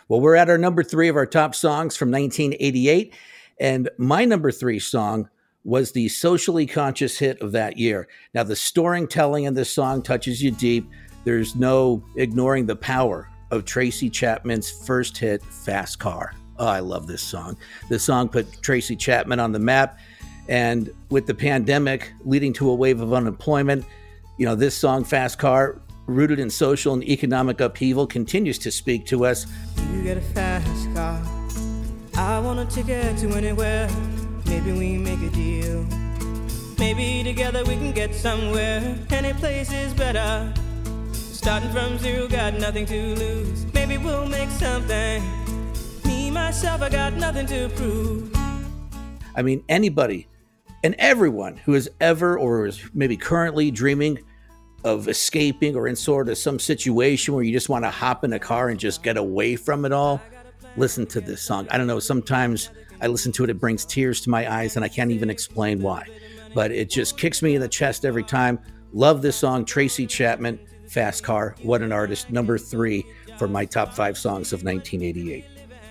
Well, 0.07 0.21
we're 0.21 0.35
at 0.35 0.51
our 0.51 0.59
number 0.59 0.83
three 0.83 1.09
of 1.09 1.17
our 1.17 1.25
top 1.25 1.55
songs 1.55 1.97
from 1.97 2.11
1988. 2.11 3.15
And 3.59 3.89
my 3.97 4.27
number 4.27 4.53
three 4.53 4.79
song 4.79 5.31
was 5.65 5.93
the 5.93 6.09
socially 6.09 6.67
conscious 6.67 7.19
hit 7.19 7.41
of 7.41 7.53
that 7.53 7.79
year. 7.79 8.07
Now, 8.35 8.43
the 8.43 8.55
storytelling 8.55 9.45
in 9.45 9.55
this 9.55 9.71
song 9.71 10.03
touches 10.03 10.43
you 10.43 10.51
deep. 10.51 10.87
There's 11.25 11.57
no 11.57 12.05
ignoring 12.17 12.67
the 12.67 12.77
power 12.77 13.31
of 13.51 13.65
Tracy 13.65 14.11
Chapman's 14.11 14.71
first 14.71 15.17
hit, 15.17 15.43
Fast 15.43 15.99
Car. 15.99 16.35
Oh, 16.59 16.67
I 16.67 16.81
love 16.81 17.07
this 17.07 17.23
song. 17.23 17.57
The 17.89 17.99
song 17.99 18.29
put 18.29 18.61
Tracy 18.63 18.97
Chapman 18.97 19.41
on 19.41 19.53
the 19.53 19.59
map. 19.59 19.99
And 20.49 20.91
with 21.09 21.27
the 21.27 21.35
pandemic 21.35 22.13
leading 22.25 22.53
to 22.55 22.69
a 22.69 22.75
wave 22.75 23.01
of 23.01 23.15
unemployment, 23.15 23.87
you 24.39 24.45
know, 24.45 24.55
this 24.55 24.77
song, 24.77 25.03
Fast 25.03 25.39
Car, 25.39 25.81
rooted 26.07 26.39
in 26.39 26.51
social 26.51 26.95
and 26.95 27.05
economic 27.05 27.61
upheaval, 27.61 28.07
continues 28.07 28.59
to 28.59 28.71
speak 28.71 29.07
to 29.07 29.25
us. 29.25 29.47
You 29.93 30.03
get 30.03 30.17
a 30.17 30.21
fast 30.21 30.95
car. 30.95 31.23
I 32.17 32.39
want 32.41 32.61
a 32.61 32.67
ticket 32.67 33.19
to 33.19 33.29
anywhere. 33.31 33.89
Maybe 34.47 34.73
we 34.73 34.99
make 34.99 35.21
a 35.21 35.31
deal. 35.31 35.87
Maybe 36.79 37.23
together 37.25 37.65
we 37.65 37.75
can 37.75 37.93
get 37.93 38.15
somewhere. 38.15 38.97
Any 39.11 39.33
place 39.33 39.73
is 39.73 39.95
better. 39.95 40.53
Starting 41.13 41.71
from 41.71 41.99
zero, 41.99 42.29
got 42.29 42.55
nothing 42.55 42.87
to 42.87 43.15
lose. 43.17 43.67
Maybe 43.73 43.99
we'll 43.99 44.27
make 44.27 44.51
something. 44.51 45.23
Me, 46.05 46.31
myself, 46.31 46.83
I 46.83 46.89
got 46.91 47.15
nothing 47.15 47.47
to 47.47 47.69
prove. 47.71 48.35
I 49.37 49.43
mean, 49.43 49.65
anybody 49.69 50.29
and 50.83 50.95
everyone 50.99 51.57
who 51.57 51.73
has 51.73 51.89
ever 52.01 52.39
or 52.39 52.67
is 52.67 52.83
maybe 52.95 53.17
currently 53.17 53.71
dreaming 53.71 54.19
of 54.85 55.09
escaping 55.09 55.75
or 55.75 55.89
in 55.89 55.97
sort 55.97 56.29
of 56.29 56.39
some 56.39 56.59
situation 56.59 57.35
where 57.35 57.43
you 57.43 57.53
just 57.53 57.69
want 57.69 57.85
to 57.85 57.91
hop 57.91 58.23
in 58.23 58.33
a 58.35 58.39
car 58.39 58.69
and 58.69 58.79
just 58.79 59.03
get 59.03 59.17
away 59.17 59.57
from 59.57 59.85
it 59.85 59.93
all, 59.93 60.21
listen 60.77 61.07
to 61.07 61.21
this 61.21 61.41
song. 61.41 61.67
I 61.71 61.79
don't 61.79 61.87
know, 61.87 61.99
sometimes 61.99 62.71
I 63.01 63.07
listen 63.07 63.33
to 63.33 63.45
it, 63.45 63.51
it 63.51 63.59
brings 63.59 63.85
tears 63.85 64.21
to 64.23 64.31
my 64.31 64.51
eyes, 64.53 64.77
and 64.77 64.85
I 64.85 64.89
can't 64.89 65.11
even 65.11 65.31
explain 65.31 65.81
why. 65.81 66.07
But 66.55 66.71
it 66.71 66.91
just 66.91 67.19
kicks 67.19 67.43
me 67.43 67.55
in 67.55 67.61
the 67.61 67.69
chest 67.69 68.05
every 68.05 68.23
time. 68.23 68.61
Love 68.93 69.23
this 69.23 69.37
song, 69.37 69.65
Tracy 69.65 70.07
Chapman, 70.07 70.61
Fast 70.89 71.25
Car. 71.25 71.57
What 71.63 71.83
an 71.83 71.91
artist. 71.91 72.31
Number 72.31 72.59
three 72.59 73.05
for 73.39 73.49
my 73.49 73.65
top 73.65 73.93
five 73.93 74.17
songs 74.17 74.53
of 74.53 74.63
1988. 74.63 75.45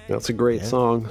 That's 0.07 0.29
a 0.29 0.33
great 0.33 0.63
song. 0.63 1.09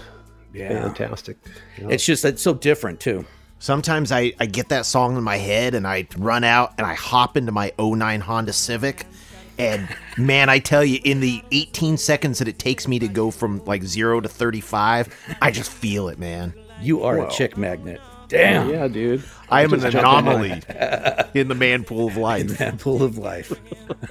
Yeah. 0.55 0.83
Fantastic. 0.83 1.37
Yeah. 1.79 1.89
It's 1.91 2.05
just, 2.05 2.25
it's 2.25 2.43
so 2.43 2.55
different 2.55 3.01
too. 3.01 3.25
Sometimes 3.63 4.11
I, 4.11 4.33
I 4.41 4.47
get 4.47 4.71
that 4.71 4.87
song 4.87 5.17
in 5.17 5.23
my 5.23 5.37
head 5.37 5.77
and 5.77 5.87
I 5.87 6.09
run 6.19 6.43
out 6.43 6.75
and 6.79 6.85
I 6.85 6.95
hop 6.95 7.37
into 7.37 7.53
my 7.53 7.73
09 7.79 8.21
Honda 8.21 8.53
Civic. 8.53 9.07
And 9.57 9.89
man, 10.19 10.49
I 10.49 10.59
tell 10.59 10.85
you, 10.85 10.99
in 11.05 11.21
the 11.21 11.45
18 11.53 11.97
seconds 11.97 12.41
that 12.41 12.49
it 12.49 12.59
takes 12.59 12.89
me 12.89 12.99
to 12.99 13.07
go 13.07 13.31
from 13.31 13.65
like 13.65 13.85
zero 13.85 14.21
to 14.21 14.29
35, 14.29 15.15
I 15.41 15.53
just 15.53 15.71
feel 15.71 16.09
it, 16.09 16.19
man. 16.19 16.53
You 16.81 17.05
are 17.05 17.19
Wow. 17.19 17.29
a 17.29 17.31
chick 17.31 17.57
magnet. 17.57 18.01
Damn. 18.27 18.69
yeah, 18.69 18.89
dude. 18.89 19.23
I 19.49 19.63
am 19.63 19.73
an 19.75 19.81
just 19.81 19.95
in 19.95 20.01
anomaly 20.01 20.51
in 21.41 21.47
the 21.47 21.55
man 21.55 21.85
pool 21.85 22.09
of 22.09 22.17
life. 22.17 22.59
Man 22.59 22.79
pool 22.79 23.05
of 23.05 23.17
life. 23.17 23.53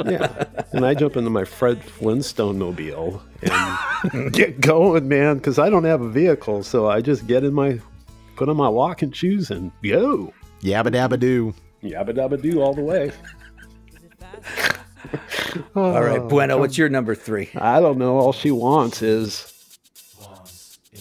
Yeah. 0.05 0.45
and 0.71 0.85
I 0.85 0.93
jump 0.93 1.17
into 1.17 1.29
my 1.29 1.43
Fred 1.43 1.83
Flintstone 1.83 2.57
mobile 2.57 3.21
and 4.13 4.31
get 4.31 4.61
going, 4.61 5.09
man, 5.09 5.39
because 5.39 5.59
I 5.59 5.69
don't 5.69 5.83
have 5.83 5.99
a 6.01 6.09
vehicle. 6.09 6.63
So 6.63 6.87
I 6.87 7.01
just 7.01 7.27
get 7.27 7.43
in 7.43 7.53
my, 7.53 7.79
put 8.41 8.49
on 8.49 8.57
my 8.57 8.67
walking 8.67 9.11
shoes 9.11 9.51
and 9.51 9.71
go. 9.83 10.33
Yabba 10.63 10.87
dabba 10.87 11.19
doo. 11.19 11.53
Yabba 11.83 12.09
dabba 12.09 12.41
do 12.41 12.59
all 12.59 12.73
the 12.73 12.81
way. 12.81 13.11
All 15.75 16.01
right, 16.03 16.27
Bueno, 16.27 16.57
what's 16.57 16.75
your 16.75 16.89
number 16.89 17.13
three? 17.13 17.51
I 17.53 17.79
don't 17.79 17.99
know. 17.99 18.17
All 18.17 18.33
she 18.33 18.49
wants 18.49 19.03
is, 19.03 19.53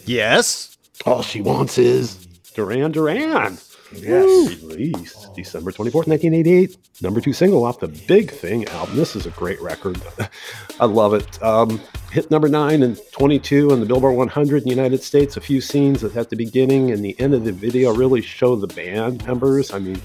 Yes. 0.05 0.77
all 1.07 1.23
she 1.23 1.41
wants 1.41 1.79
is 1.79 2.27
Duran 2.55 2.93
Duran. 2.93 3.57
Yes. 3.95 4.61
Released 4.63 5.35
December 5.35 5.73
24th, 5.73 6.09
1988. 6.09 6.77
Number 7.01 7.23
two 7.23 7.33
single 7.33 7.65
off 7.65 7.81
the 7.81 7.89
Big 7.89 8.31
Thing 8.31 8.69
album. 8.69 8.97
This 8.97 9.17
is 9.17 9.25
a 9.25 9.31
great 9.31 9.61
record. 9.63 9.99
I 10.81 10.85
love 10.85 11.15
it. 11.15 11.43
Um, 11.43 11.81
hit 12.11 12.31
number 12.31 12.49
nine 12.49 12.83
and 12.83 13.01
22 13.13 13.71
on 13.71 13.81
the 13.81 13.87
Billboard 13.87 14.17
100 14.17 14.57
in 14.59 14.65
the 14.65 14.71
United 14.71 15.03
States. 15.03 15.37
A 15.37 15.41
few 15.41 15.61
scenes 15.61 16.03
at 16.03 16.31
the 16.31 16.37
beginning 16.37 16.91
and 16.91 17.05
the 17.05 17.19
end 17.21 17.35
of 17.35 17.45
the 17.45 17.53
video 17.53 17.95
really 17.95 18.21
show 18.21 18.57
the 18.57 18.67
band 18.67 19.25
members. 19.27 19.73
I 19.73 19.79
mean, 19.79 20.01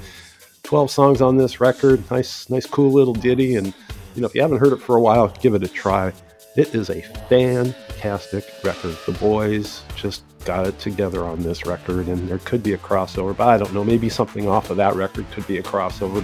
12 0.63 0.91
songs 0.91 1.21
on 1.21 1.37
this 1.37 1.59
record. 1.59 2.09
Nice, 2.11 2.49
nice, 2.49 2.65
cool 2.65 2.91
little 2.91 3.13
ditty. 3.13 3.55
And, 3.55 3.67
you 4.15 4.21
know, 4.21 4.27
if 4.27 4.35
you 4.35 4.41
haven't 4.41 4.59
heard 4.59 4.73
it 4.73 4.81
for 4.81 4.95
a 4.95 5.01
while, 5.01 5.29
give 5.41 5.55
it 5.55 5.63
a 5.63 5.67
try. 5.67 6.13
It 6.55 6.73
is 6.73 6.89
a 6.89 7.01
fantastic 7.27 8.45
record. 8.63 8.97
The 9.05 9.11
boys 9.13 9.81
just 9.95 10.23
got 10.45 10.67
it 10.67 10.77
together 10.79 11.25
on 11.25 11.41
this 11.41 11.65
record, 11.65 12.07
and 12.07 12.29
there 12.29 12.37
could 12.39 12.63
be 12.63 12.73
a 12.73 12.77
crossover, 12.77 13.35
but 13.35 13.47
I 13.47 13.57
don't 13.57 13.73
know. 13.73 13.83
Maybe 13.83 14.09
something 14.09 14.47
off 14.47 14.69
of 14.69 14.77
that 14.77 14.95
record 14.95 15.29
could 15.31 15.45
be 15.47 15.57
a 15.57 15.63
crossover. 15.63 16.23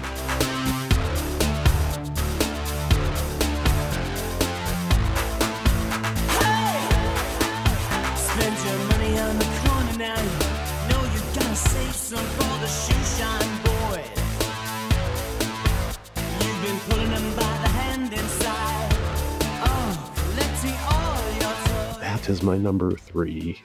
Number 22.72 22.96
three 22.96 23.62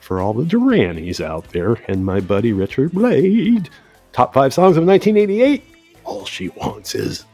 for 0.00 0.20
all 0.20 0.32
the 0.34 0.42
Duranies 0.44 1.24
out 1.24 1.48
there, 1.50 1.74
and 1.86 2.04
my 2.04 2.18
buddy 2.18 2.52
Richard 2.52 2.90
Blade. 2.92 3.70
Top 4.12 4.34
five 4.34 4.52
songs 4.52 4.76
of 4.76 4.84
1988. 4.84 5.62
All 6.04 6.24
she 6.24 6.48
wants 6.48 6.96
is, 6.96 7.24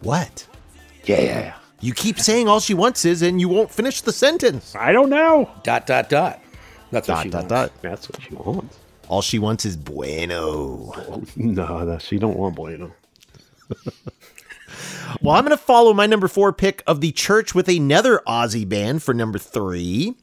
What? 0.00 0.44
yeah. 1.04 1.54
You 1.80 1.92
keep 1.94 2.18
saying 2.18 2.48
all 2.48 2.58
she 2.60 2.74
wants 2.74 3.04
is, 3.04 3.22
and 3.22 3.40
you 3.40 3.48
won't 3.48 3.70
finish 3.70 4.00
the 4.00 4.12
sentence. 4.12 4.74
I 4.74 4.90
don't 4.90 5.08
know. 5.10 5.48
Dot, 5.62 5.86
dot, 5.86 6.08
dot. 6.08 6.40
That's 6.90 7.06
what 7.06 7.14
Dot, 7.16 7.22
she 7.24 7.30
dot, 7.30 7.38
wants. 7.42 7.50
dot. 7.50 7.72
That's 7.82 8.08
what 8.08 8.22
she 8.22 8.34
wants. 8.34 8.78
All 9.08 9.22
she 9.22 9.38
wants 9.38 9.64
is 9.64 9.76
bueno. 9.76 11.22
No, 11.36 11.84
that 11.86 12.02
she 12.02 12.18
don't 12.18 12.36
want 12.36 12.56
bueno. 12.56 12.92
Well, 15.20 15.36
I'm 15.36 15.44
going 15.44 15.56
to 15.56 15.62
follow 15.62 15.92
my 15.92 16.06
number 16.06 16.28
four 16.28 16.52
pick 16.52 16.82
of 16.86 17.00
the 17.00 17.12
church 17.12 17.54
with 17.54 17.68
another 17.68 18.20
Aussie 18.26 18.68
band 18.68 19.02
for 19.02 19.14
number 19.14 19.38
three, 19.38 20.14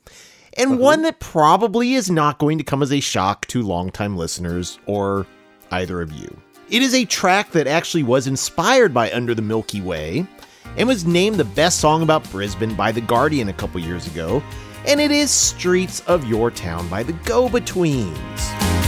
and 0.58 0.72
uh-huh. 0.72 0.80
one 0.80 1.02
that 1.04 1.20
probably 1.20 1.94
is 1.94 2.12
not 2.12 2.38
going 2.38 2.58
to 2.58 2.64
come 2.64 2.84
as 2.84 2.92
a 2.92 3.00
shock 3.00 3.46
to 3.48 3.62
longtime 3.62 4.18
listeners 4.18 4.80
or 4.86 5.26
either 5.72 6.02
of 6.02 6.12
you. 6.12 6.36
It 6.70 6.82
is 6.82 6.94
a 6.94 7.06
track 7.06 7.52
that 7.52 7.68
actually 7.68 8.04
was 8.04 8.28
inspired 8.28 8.94
by 8.94 9.12
Under 9.12 9.36
the 9.36 9.42
Milky 9.42 9.82
Way 9.82 10.26
and 10.78 10.88
was 10.88 11.06
named 11.06 11.38
the 11.38 11.46
best 11.46 11.80
song 11.80 12.02
about 12.02 12.30
Brisbane 12.32 12.76
by 12.76 12.92
The 12.92 13.02
Guardian 13.02 13.50
a 13.50 13.54
couple 13.54 13.82
years 13.82 14.08
ago, 14.08 14.42
and 14.88 15.00
it 15.00 15.12
is 15.12 15.32
Streets 15.32 16.00
of 16.02 16.26
Your 16.28 16.50
Town 16.52 16.88
by 16.90 17.04
the 17.04 17.14
Go 17.14 17.50
Betweens. 17.50 18.81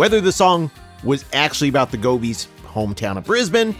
Whether 0.00 0.22
the 0.22 0.32
song 0.32 0.70
was 1.04 1.26
actually 1.34 1.68
about 1.68 1.90
the 1.90 1.98
Gobies' 1.98 2.48
hometown 2.64 3.18
of 3.18 3.26
Brisbane 3.26 3.76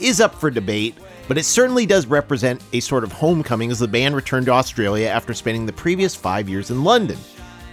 is 0.00 0.20
up 0.20 0.34
for 0.34 0.50
debate, 0.50 0.96
but 1.28 1.38
it 1.38 1.44
certainly 1.44 1.86
does 1.86 2.06
represent 2.06 2.60
a 2.72 2.80
sort 2.80 3.04
of 3.04 3.12
homecoming 3.12 3.70
as 3.70 3.78
the 3.78 3.86
band 3.86 4.16
returned 4.16 4.46
to 4.46 4.52
Australia 4.52 5.06
after 5.06 5.32
spending 5.32 5.66
the 5.66 5.72
previous 5.72 6.12
five 6.12 6.48
years 6.48 6.72
in 6.72 6.82
London. 6.82 7.20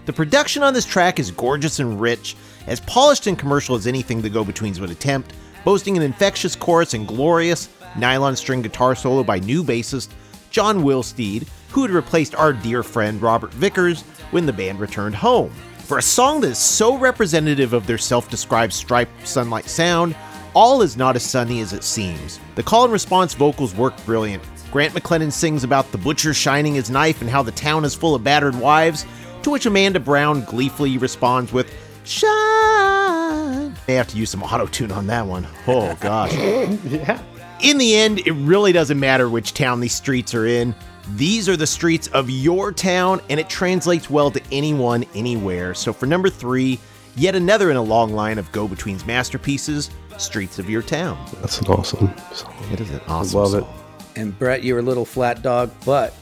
The 0.05 0.13
production 0.13 0.61
on 0.61 0.75
this 0.75 0.85
track 0.85 1.17
is 1.17 1.31
gorgeous 1.31 1.79
and 1.79 1.99
rich, 1.99 2.35
as 2.67 2.81
polished 2.81 3.25
and 3.25 3.35
commercial 3.35 3.73
as 3.75 3.87
anything 3.87 4.21
the 4.21 4.29
Go 4.29 4.43
Betweens 4.45 4.79
would 4.79 4.91
attempt, 4.91 5.33
boasting 5.65 5.97
an 5.97 6.03
infectious 6.03 6.55
chorus 6.55 6.93
and 6.93 7.07
glorious 7.07 7.67
nylon 7.97 8.35
string 8.35 8.61
guitar 8.61 8.93
solo 8.93 9.23
by 9.23 9.39
new 9.39 9.63
bassist 9.63 10.09
John 10.51 10.83
Willsteed, 10.83 11.47
who 11.69 11.77
who 11.77 11.81
had 11.81 11.89
replaced 11.89 12.35
our 12.35 12.53
dear 12.53 12.83
friend 12.83 13.19
Robert 13.23 13.51
Vickers 13.53 14.03
when 14.29 14.45
the 14.45 14.53
band 14.53 14.79
returned 14.79 15.15
home. 15.15 15.51
For 15.87 15.97
a 15.97 16.01
song 16.01 16.41
that 16.41 16.49
is 16.49 16.57
so 16.57 16.97
representative 16.97 17.71
of 17.71 17.87
their 17.87 17.97
self 17.97 18.29
described 18.29 18.73
striped 18.73 19.25
sunlight 19.25 19.69
sound, 19.69 20.17
all 20.53 20.81
is 20.81 20.97
not 20.97 21.15
as 21.15 21.23
sunny 21.23 21.61
as 21.61 21.71
it 21.71 21.81
seems. 21.81 22.41
The 22.55 22.63
call 22.63 22.83
and 22.83 22.91
response 22.91 23.33
vocals 23.33 23.73
work 23.73 23.93
brilliant. 24.05 24.43
Grant 24.69 24.93
McLennan 24.93 25.31
sings 25.31 25.63
about 25.63 25.89
the 25.93 25.97
butcher 25.97 26.33
shining 26.33 26.75
his 26.75 26.89
knife 26.89 27.21
and 27.21 27.29
how 27.29 27.41
the 27.41 27.53
town 27.53 27.85
is 27.85 27.95
full 27.95 28.15
of 28.15 28.23
battered 28.25 28.55
wives, 28.55 29.05
to 29.43 29.49
which 29.49 29.65
Amanda 29.65 30.01
Brown 30.01 30.43
gleefully 30.43 30.97
responds 30.97 31.53
with, 31.53 31.73
Shine. 32.03 33.73
They 33.85 33.95
have 33.95 34.09
to 34.09 34.17
use 34.17 34.29
some 34.29 34.43
auto 34.43 34.65
tune 34.65 34.91
on 34.91 35.07
that 35.07 35.25
one. 35.25 35.47
Oh, 35.67 35.95
gosh. 36.01 36.33
yeah. 36.83 37.23
In 37.61 37.77
the 37.77 37.95
end, 37.95 38.19
it 38.27 38.33
really 38.33 38.73
doesn't 38.73 38.99
matter 38.99 39.29
which 39.29 39.53
town 39.53 39.79
these 39.79 39.95
streets 39.95 40.35
are 40.35 40.45
in. 40.45 40.75
These 41.15 41.47
are 41.47 41.55
the 41.55 41.67
streets 41.67 42.07
of 42.09 42.29
your 42.29 42.71
town, 42.71 43.21
and 43.29 43.39
it 43.39 43.49
translates 43.49 44.09
well 44.09 44.29
to 44.31 44.41
anyone, 44.51 45.05
anywhere. 45.15 45.73
So 45.73 45.93
for 45.93 46.05
number 46.05 46.29
three, 46.29 46.79
yet 47.15 47.33
another 47.35 47.71
in 47.71 47.77
a 47.77 47.81
long 47.81 48.11
line 48.13 48.37
of 48.37 48.51
Go 48.51 48.67
Between's 48.67 49.05
masterpieces, 49.05 49.89
Streets 50.17 50.59
of 50.59 50.69
Your 50.69 50.81
Town. 50.81 51.17
That's 51.39 51.61
an 51.61 51.67
awesome 51.67 52.13
song. 52.33 52.53
It 52.71 52.81
is 52.81 52.89
an 52.89 53.01
awesome 53.07 53.37
I 53.39 53.41
love 53.41 53.51
song. 53.51 53.61
it. 53.61 54.19
And 54.19 54.37
Brett, 54.37 54.63
you 54.63 54.73
were 54.73 54.79
a 54.79 54.83
little 54.83 55.05
flat 55.05 55.41
dog, 55.43 55.71
but 55.85 56.13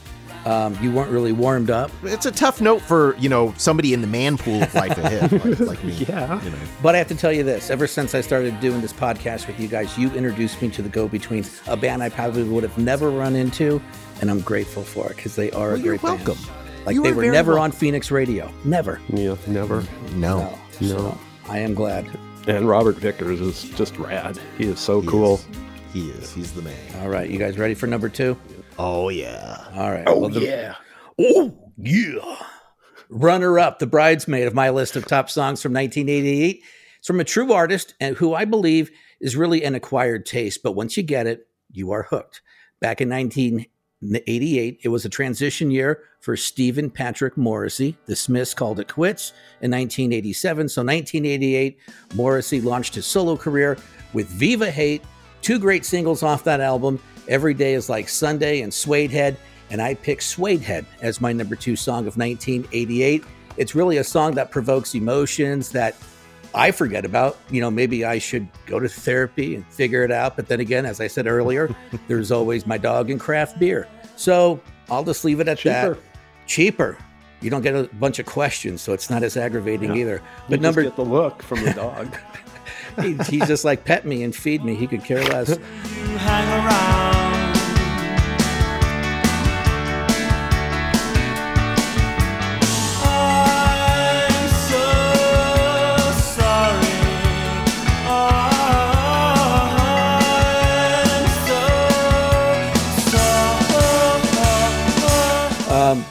um, 0.44 0.78
you 0.80 0.92
weren't 0.92 1.10
really 1.10 1.32
warmed 1.32 1.70
up. 1.70 1.90
It's 2.04 2.26
a 2.26 2.30
tough 2.30 2.60
note 2.60 2.80
for, 2.82 3.16
you 3.16 3.28
know, 3.28 3.52
somebody 3.56 3.92
in 3.92 4.02
the 4.02 4.06
man 4.06 4.36
pool 4.38 4.62
of 4.62 4.72
life 4.74 4.96
ahead, 4.98 5.32
like, 5.32 5.58
like 5.60 5.84
me. 5.84 5.92
Yeah. 5.94 6.40
You 6.44 6.50
know. 6.50 6.58
But 6.82 6.94
I 6.94 6.98
have 6.98 7.08
to 7.08 7.14
tell 7.16 7.32
you 7.32 7.42
this: 7.42 7.70
ever 7.70 7.86
since 7.88 8.14
I 8.14 8.20
started 8.20 8.60
doing 8.60 8.80
this 8.80 8.92
podcast 8.92 9.48
with 9.48 9.58
you 9.58 9.66
guys, 9.66 9.98
you 9.98 10.10
introduced 10.12 10.60
me 10.62 10.68
to 10.70 10.82
the 10.82 10.88
Go 10.90 11.08
Betweens, 11.08 11.60
a 11.66 11.76
band 11.76 12.02
I 12.02 12.10
probably 12.10 12.44
would 12.44 12.62
have 12.62 12.78
never 12.78 13.10
run 13.10 13.34
into, 13.34 13.82
and 14.20 14.30
I'm 14.30 14.40
grateful 14.40 14.82
for 14.82 15.10
it 15.10 15.16
because 15.16 15.36
they 15.36 15.50
are 15.52 15.68
Well, 15.70 15.74
a 15.76 15.78
you're 15.78 15.96
great 15.98 16.02
band. 16.02 16.26
welcome. 16.26 16.44
Like 16.84 16.94
You 16.94 17.02
they 17.02 17.12
were 17.12 17.22
very 17.22 17.32
never 17.32 17.58
on. 17.58 17.72
Phoenix 17.72 18.10
Radio, 18.10 18.52
never. 18.64 19.00
Yeah, 19.08 19.36
never. 19.46 19.82
No. 20.14 20.38
No, 20.40 20.58
No. 20.80 20.88
So 20.88 21.18
I 21.48 21.58
am 21.58 21.74
glad. 21.74 22.06
And 22.46 22.68
Robert 22.68 22.96
Vickers 22.96 23.40
is 23.40 23.64
just 23.70 23.96
rad. 23.98 24.38
He 24.56 24.64
is 24.64 24.78
so 24.78 25.02
cool. 25.02 25.40
He 25.92 26.10
is. 26.10 26.32
He's 26.32 26.52
the 26.52 26.62
man. 26.62 26.76
All 27.02 27.08
right, 27.08 27.28
you 27.28 27.38
guys 27.38 27.58
ready 27.58 27.74
for 27.74 27.86
number 27.88 28.08
two? 28.08 28.36
Oh, 28.78 29.08
yeah. 29.08 29.64
All 29.74 29.90
right. 29.90 30.04
Oh 30.06 30.28
yeah. 30.28 30.74
Oh 31.18 31.72
yeah. 31.78 32.36
Runner 33.08 33.58
up, 33.58 33.78
the 33.78 33.86
bridesmaid 33.86 34.46
of 34.46 34.54
my 34.54 34.70
list 34.70 34.96
of 34.96 35.06
top 35.06 35.30
songs 35.30 35.62
from 35.62 35.72
1988. 35.72 36.60
It's 36.98 37.06
from 37.06 37.20
a 37.20 37.24
true 37.24 37.52
artist 37.52 37.94
and 38.00 38.16
who 38.16 38.34
I 38.34 38.44
believe 38.44 38.90
is 39.20 39.36
really 39.36 39.62
an 39.64 39.74
acquired 39.74 40.26
taste, 40.26 40.62
but 40.62 40.72
once 40.72 40.96
you 40.96 41.02
get 41.02 41.26
it, 41.26 41.46
you 41.70 41.92
are 41.92 42.02
hooked. 42.02 42.42
Back 42.80 43.00
in 43.00 43.08
1988, 44.00 44.80
it 44.82 44.88
was 44.88 45.06
a 45.06 45.08
transition 45.08 45.70
year 45.70 46.02
for 46.20 46.36
Stephen 46.36 46.90
Patrick 46.90 47.36
Morrissey. 47.38 47.96
The 48.04 48.14
Smiths 48.14 48.52
called 48.52 48.78
it 48.78 48.92
quits 48.92 49.30
in 49.62 49.70
1987. 49.70 50.68
So 50.68 50.82
1988, 50.82 51.78
Morrissey 52.14 52.60
launched 52.60 52.94
his 52.94 53.06
solo 53.06 53.38
career 53.38 53.78
with 54.12 54.28
Viva 54.28 54.70
Hate, 54.70 55.02
two 55.40 55.58
great 55.58 55.86
singles 55.86 56.22
off 56.22 56.44
that 56.44 56.60
album. 56.60 57.00
Every 57.26 57.54
Day 57.54 57.72
is 57.72 57.88
Like 57.88 58.10
Sunday 58.10 58.60
and 58.60 58.72
Suede 58.72 59.10
Head. 59.10 59.38
And 59.70 59.80
I 59.80 59.94
picked 59.94 60.24
Suede 60.24 60.60
Head 60.60 60.84
as 61.00 61.22
my 61.22 61.32
number 61.32 61.56
two 61.56 61.74
song 61.74 62.06
of 62.06 62.18
1988. 62.18 63.24
It's 63.56 63.74
really 63.74 63.96
a 63.96 64.04
song 64.04 64.34
that 64.34 64.50
provokes 64.50 64.94
emotions 64.94 65.70
that 65.70 65.96
I 66.56 66.70
forget 66.72 67.04
about. 67.04 67.38
You 67.50 67.60
know, 67.60 67.70
maybe 67.70 68.04
I 68.04 68.18
should 68.18 68.48
go 68.66 68.80
to 68.80 68.88
therapy 68.88 69.54
and 69.54 69.66
figure 69.66 70.02
it 70.02 70.10
out. 70.10 70.34
But 70.36 70.48
then 70.48 70.58
again, 70.58 70.86
as 70.86 71.00
I 71.00 71.06
said 71.06 71.26
earlier, 71.26 71.74
there's 72.08 72.32
always 72.32 72.66
my 72.66 72.78
dog 72.78 73.10
and 73.10 73.20
craft 73.20 73.58
beer. 73.58 73.86
So 74.16 74.60
I'll 74.90 75.04
just 75.04 75.24
leave 75.24 75.38
it 75.40 75.48
at 75.48 75.58
Cheaper. 75.58 75.94
that. 75.94 75.98
Cheaper. 76.46 76.98
You 77.42 77.50
don't 77.50 77.60
get 77.60 77.74
a 77.76 77.84
bunch 77.96 78.18
of 78.18 78.24
questions, 78.24 78.80
so 78.80 78.94
it's 78.94 79.10
not 79.10 79.22
as 79.22 79.36
aggravating 79.36 79.94
either. 79.94 80.22
But 80.48 80.58
You 80.58 80.62
number, 80.62 80.82
just 80.82 80.96
get 80.96 81.04
the 81.04 81.10
look 81.10 81.42
from 81.42 81.62
the 81.62 81.74
dog. 81.74 82.16
he, 83.02 83.12
he's 83.28 83.46
just 83.46 83.64
like 83.64 83.84
pet 83.84 84.06
me 84.06 84.24
and 84.24 84.34
feed 84.34 84.64
me. 84.64 84.74
He 84.74 84.86
could 84.86 85.04
care 85.04 85.22
less. 85.22 85.58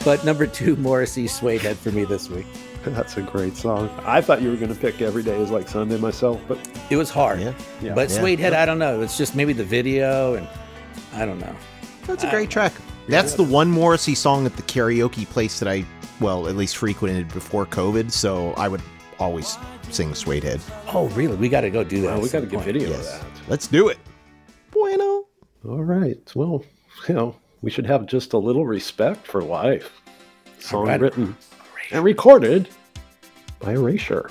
But 0.06 0.24
number 0.24 0.48
two, 0.48 0.76
Morrissey 0.78 1.28
Suede 1.28 1.62
Head 1.62 1.76
for 1.78 1.92
me 1.92 2.06
this 2.06 2.30
week. 2.30 2.46
That's 2.86 3.18
a 3.18 3.22
great 3.24 3.58
song. 3.58 3.90
I 4.06 4.22
thought 4.22 4.42
you 4.42 4.50
were 4.52 4.56
going 4.56 4.74
to 4.74 4.80
pick 4.80 5.02
Every 5.02 5.24
Day 5.24 5.36
is 5.42 5.50
Like 5.52 5.68
Sunday 5.68 5.98
myself, 5.98 6.40
but 6.48 6.60
It 6.92 6.96
was 6.98 7.10
hard. 7.10 7.40
Yeah. 7.42 7.54
Yeah. 7.82 7.94
But 7.96 8.10
Yeah. 8.12 8.20
Suede 8.20 8.40
Head, 8.40 8.54
I 8.54 8.66
don't 8.66 8.80
know. 8.80 9.02
It's 9.02 9.18
just 9.18 9.36
maybe 9.36 9.52
the 9.54 9.64
video 9.64 10.36
and 10.36 10.48
I 11.14 11.26
don't 11.26 11.40
know. 11.40 11.56
That's 12.06 12.24
a 12.24 12.30
great 12.30 12.50
track. 12.52 12.72
That's 13.08 13.34
the 13.34 13.44
one 13.44 13.70
Morrissey 13.70 14.16
song 14.16 14.46
at 14.46 14.56
the 14.56 14.62
karaoke 14.62 15.28
place 15.28 15.60
that 15.60 15.68
I, 15.68 15.84
well, 16.20 16.48
at 16.48 16.56
least 16.56 16.78
frequented 16.78 17.28
before 17.34 17.66
COVID. 17.66 18.12
So 18.12 18.52
I 18.54 18.68
would 18.68 18.82
always 19.20 19.58
sing 19.90 20.14
Suede 20.14 20.44
Head. 20.44 20.62
Oh, 20.94 21.08
really? 21.10 21.36
We 21.36 21.50
got 21.50 21.62
to 21.62 21.72
go 21.72 21.84
do 21.84 22.02
that. 22.02 22.18
oh, 22.18 22.20
we 22.20 22.30
got 22.30 22.42
to 22.42 22.46
get 22.46 22.58
point. 22.62 22.66
video 22.66 22.90
Yes. 22.90 23.16
of 23.16 23.22
that. 23.22 23.50
Let's 23.50 23.68
do 23.68 23.88
it. 23.90 23.98
Bueno. 24.72 25.26
All 25.68 25.84
right. 25.84 26.32
Well, 26.36 26.64
you 27.08 27.16
know, 27.16 27.36
we 27.66 27.72
should 27.72 27.88
have 27.88 28.06
just 28.06 28.34
a 28.34 28.38
little 28.38 28.64
respect 28.64 29.26
for 29.26 29.42
life. 29.42 30.00
Song 30.60 30.82
All 30.82 30.86
right. 30.86 31.02
written 31.02 31.36
and 31.92 32.04
recorded 32.04 32.70
by 33.60 33.74
Erasure. 33.74 34.30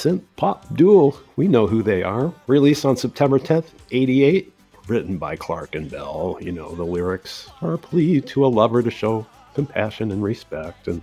Synth 0.00 0.22
pop 0.36 0.64
duo, 0.76 1.14
we 1.36 1.46
know 1.46 1.66
who 1.66 1.82
they 1.82 2.02
are. 2.02 2.32
Released 2.46 2.86
on 2.86 2.96
September 2.96 3.38
10th, 3.38 3.66
88. 3.90 4.50
Written 4.88 5.18
by 5.18 5.36
Clarke 5.36 5.74
and 5.74 5.90
Bell. 5.90 6.38
You 6.40 6.52
know, 6.52 6.74
the 6.74 6.86
lyrics 6.86 7.50
are 7.60 7.74
a 7.74 7.78
plea 7.78 8.22
to 8.22 8.46
a 8.46 8.48
lover 8.48 8.82
to 8.82 8.90
show 8.90 9.26
compassion 9.52 10.10
and 10.10 10.22
respect. 10.22 10.88
And 10.88 11.02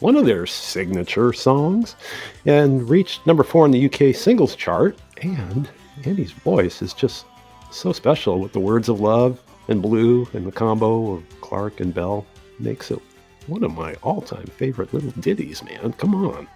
one 0.00 0.16
of 0.16 0.26
their 0.26 0.46
signature 0.46 1.32
songs. 1.32 1.94
And 2.44 2.90
reached 2.90 3.24
number 3.24 3.44
four 3.44 3.66
in 3.66 3.70
the 3.70 3.86
UK 3.86 4.12
singles 4.16 4.56
chart. 4.56 4.98
And 5.22 5.70
Andy's 6.04 6.32
voice 6.32 6.82
is 6.82 6.94
just 6.94 7.24
so 7.70 7.92
special 7.92 8.40
with 8.40 8.52
the 8.52 8.58
words 8.58 8.88
of 8.88 8.98
love 8.98 9.40
and 9.68 9.80
blue 9.80 10.26
and 10.32 10.44
the 10.44 10.50
combo 10.50 11.12
of 11.12 11.40
Clarke 11.40 11.78
and 11.78 11.94
Bell 11.94 12.26
makes 12.58 12.90
it 12.90 12.98
one 13.46 13.62
of 13.62 13.72
my 13.76 13.94
all-time 14.02 14.46
favorite 14.46 14.92
little 14.92 15.12
ditties, 15.20 15.62
man. 15.62 15.92
Come 15.92 16.16
on. 16.16 16.48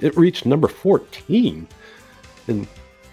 It 0.00 0.16
reached 0.16 0.46
number 0.46 0.68
14 0.68 1.66
in 2.48 2.68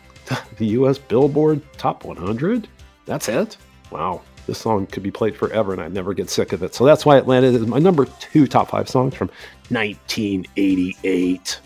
the 0.58 0.66
US 0.68 0.98
Billboard 0.98 1.62
Top 1.78 2.04
100. 2.06 2.68
That's 3.06 3.30
it? 3.30 3.58
Wow. 3.92 4.22
This 4.48 4.58
song 4.58 4.88
could 4.88 5.04
be 5.04 5.12
played 5.12 5.36
forever 5.36 5.74
and 5.74 5.82
I'd 5.82 5.94
never 5.94 6.14
get 6.14 6.30
sick 6.30 6.54
of 6.54 6.64
it. 6.64 6.74
So 6.74 6.86
that's 6.86 7.06
why 7.06 7.18
it 7.18 7.28
landed 7.28 7.56
as 7.56 7.68
my 7.68 7.80
number 7.80 8.06
two 8.20 8.48
top 8.48 8.70
five 8.70 8.90
songs 8.90 9.16
from 9.16 9.30
1988. 9.70 11.60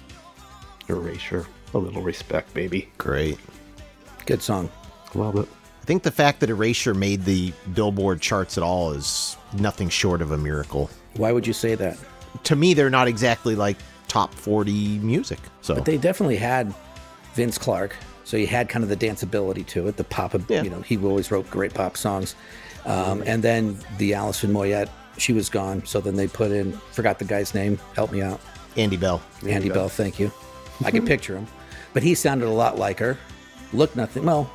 Erasure. 0.87 1.47
A 1.73 1.77
little 1.77 2.01
respect, 2.01 2.53
baby. 2.53 2.89
Great. 2.97 3.37
Good 4.25 4.41
song. 4.41 4.69
Love 5.13 5.37
it. 5.37 5.47
I 5.81 5.85
think 5.85 6.03
the 6.03 6.11
fact 6.11 6.39
that 6.39 6.49
Erasure 6.49 6.93
made 6.93 7.25
the 7.25 7.53
Billboard 7.73 8.19
charts 8.21 8.57
at 8.57 8.63
all 8.63 8.91
is 8.91 9.37
nothing 9.53 9.89
short 9.89 10.21
of 10.21 10.31
a 10.31 10.37
miracle. 10.37 10.89
Why 11.15 11.31
would 11.31 11.45
you 11.45 11.53
say 11.53 11.75
that? 11.75 11.97
To 12.45 12.55
me, 12.55 12.73
they're 12.73 12.89
not 12.89 13.07
exactly 13.07 13.55
like 13.55 13.77
top 14.07 14.33
40 14.33 14.99
music. 14.99 15.39
So 15.61 15.75
But 15.75 15.85
they 15.85 15.97
definitely 15.97 16.37
had 16.37 16.73
Vince 17.33 17.57
Clarke. 17.57 17.95
So 18.23 18.37
you 18.37 18.47
had 18.47 18.69
kind 18.69 18.83
of 18.83 18.89
the 18.89 18.97
danceability 18.97 19.65
to 19.67 19.87
it, 19.87 19.97
the 19.97 20.03
pop, 20.03 20.33
Yeah. 20.49 20.63
you 20.63 20.69
know, 20.69 20.81
he 20.81 20.97
always 20.97 21.29
wrote 21.31 21.49
great 21.51 21.73
pop 21.73 21.95
songs. 21.97 22.35
Um, 22.85 23.21
and 23.25 23.43
then 23.43 23.77
the 23.97 24.13
Alison 24.15 24.51
Moyet, 24.51 24.89
she 25.17 25.31
was 25.33 25.49
gone. 25.49 25.85
So 25.85 25.99
then 26.01 26.15
they 26.15 26.27
put 26.27 26.51
in, 26.51 26.71
forgot 26.91 27.19
the 27.19 27.25
guy's 27.25 27.53
name, 27.53 27.79
help 27.95 28.11
me 28.11 28.21
out. 28.21 28.39
Andy 28.77 28.97
Bell. 28.97 29.21
Andy 29.47 29.69
Bell, 29.69 29.89
thank 29.89 30.19
you. 30.19 30.31
I 30.83 30.91
can 30.91 31.05
picture 31.05 31.35
him. 31.37 31.47
But 31.93 32.03
he 32.03 32.15
sounded 32.15 32.47
a 32.47 32.51
lot 32.51 32.77
like 32.77 32.99
her. 32.99 33.17
Looked 33.73 33.95
nothing, 33.95 34.25
well, 34.25 34.49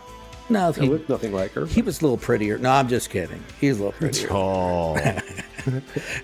no, 0.48 0.68
It 0.70 0.76
he, 0.76 0.88
looked 0.88 1.08
nothing 1.08 1.32
like 1.32 1.52
her. 1.52 1.64
he 1.66 1.80
was 1.80 2.00
a 2.00 2.02
little 2.02 2.18
prettier. 2.18 2.58
No, 2.58 2.70
I'm 2.70 2.88
just 2.88 3.08
kidding. 3.10 3.42
He's 3.60 3.78
a 3.78 3.84
little 3.84 3.92
prettier. 3.92 4.28
Oh, 4.32 4.94
But 5.64 5.82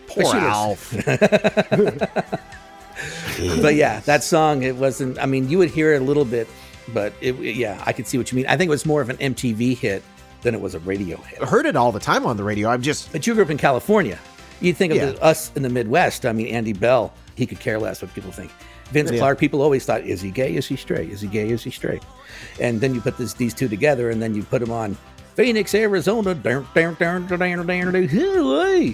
poor 0.08 0.24
she 0.24 0.24
was- 0.24 0.34
Alf. 0.34 0.92
but 3.60 3.74
yeah, 3.74 4.00
that 4.00 4.22
song, 4.24 4.62
it 4.62 4.76
wasn't, 4.76 5.18
I 5.18 5.26
mean, 5.26 5.48
you 5.48 5.58
would 5.58 5.70
hear 5.70 5.94
it 5.94 6.02
a 6.02 6.04
little 6.04 6.24
bit 6.24 6.48
but 6.94 7.12
it, 7.20 7.34
yeah, 7.40 7.82
I 7.84 7.92
could 7.92 8.06
see 8.06 8.16
what 8.16 8.30
you 8.30 8.36
mean. 8.36 8.46
I 8.46 8.56
think 8.56 8.68
it 8.68 8.70
was 8.70 8.86
more 8.86 9.00
of 9.00 9.10
an 9.10 9.16
MTV 9.16 9.76
hit 9.76 10.04
than 10.42 10.54
it 10.54 10.60
was 10.60 10.76
a 10.76 10.78
radio 10.78 11.16
hit. 11.16 11.42
I 11.42 11.46
heard 11.46 11.66
it 11.66 11.74
all 11.74 11.90
the 11.90 11.98
time 11.98 12.24
on 12.24 12.36
the 12.36 12.44
radio. 12.44 12.68
I'm 12.68 12.80
just 12.80 13.10
But 13.10 13.26
you 13.26 13.34
grew 13.34 13.42
up 13.42 13.50
in 13.50 13.58
California. 13.58 14.16
You'd 14.60 14.76
think 14.76 14.92
of 14.92 14.98
Yeah. 14.98 15.06
the, 15.06 15.20
us 15.20 15.50
in 15.56 15.62
the 15.64 15.68
Midwest. 15.68 16.24
I 16.24 16.32
mean, 16.32 16.46
Andy 16.46 16.72
Bell, 16.72 17.12
he 17.34 17.44
could 17.44 17.58
care 17.58 17.80
less 17.80 18.02
what 18.02 18.14
people 18.14 18.30
think. 18.30 18.52
Vince 18.92 19.10
Yeah. 19.10 19.18
Clarke, 19.18 19.40
people 19.40 19.62
always 19.62 19.84
thought, 19.84 20.02
is 20.02 20.20
he 20.20 20.30
gay? 20.30 20.54
Is 20.54 20.68
he 20.68 20.76
straight? 20.76 21.10
Is 21.10 21.20
he 21.20 21.26
gay? 21.26 21.48
Is 21.50 21.64
he 21.64 21.70
straight? 21.72 22.04
And 22.60 22.80
then 22.80 22.94
you 22.94 23.00
put 23.00 23.18
this, 23.18 23.32
these 23.32 23.52
two 23.52 23.66
together, 23.68 24.10
and 24.10 24.22
then 24.22 24.36
you 24.36 24.44
put 24.44 24.60
them 24.60 24.70
on 24.70 24.96
Phoenix, 25.34 25.74
Arizona. 25.74 26.36
Down, 26.36 26.68
down, 26.72 26.94
down, 27.00 27.26
down, 27.26 27.38
down, 27.40 27.66
down, 27.66 27.92
down. 27.92 28.06
Hey, 28.08 28.92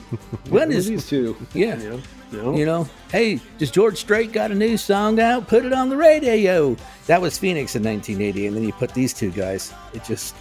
when 0.48 0.70
Who 0.70 0.76
are 0.76 0.78
is 0.78 0.86
these 0.86 1.06
two? 1.06 1.36
yeah? 1.52 1.76
You 1.78 1.90
know, 1.90 2.00
no. 2.32 2.56
You 2.56 2.66
know, 2.66 2.88
hey, 3.10 3.40
does 3.58 3.70
George 3.70 3.98
Strait 3.98 4.32
got 4.32 4.50
a 4.50 4.54
new 4.54 4.76
song 4.76 5.20
out? 5.20 5.46
Put 5.48 5.64
it 5.64 5.72
on 5.72 5.88
the 5.88 5.96
radio. 5.96 6.76
That 7.06 7.20
was 7.20 7.38
Phoenix 7.38 7.74
in 7.76 7.82
1980, 7.82 8.46
and 8.46 8.56
then 8.56 8.64
you 8.64 8.72
put 8.72 8.92
these 8.94 9.12
two 9.12 9.30
guys. 9.30 9.72
It 9.92 10.04
just, 10.04 10.34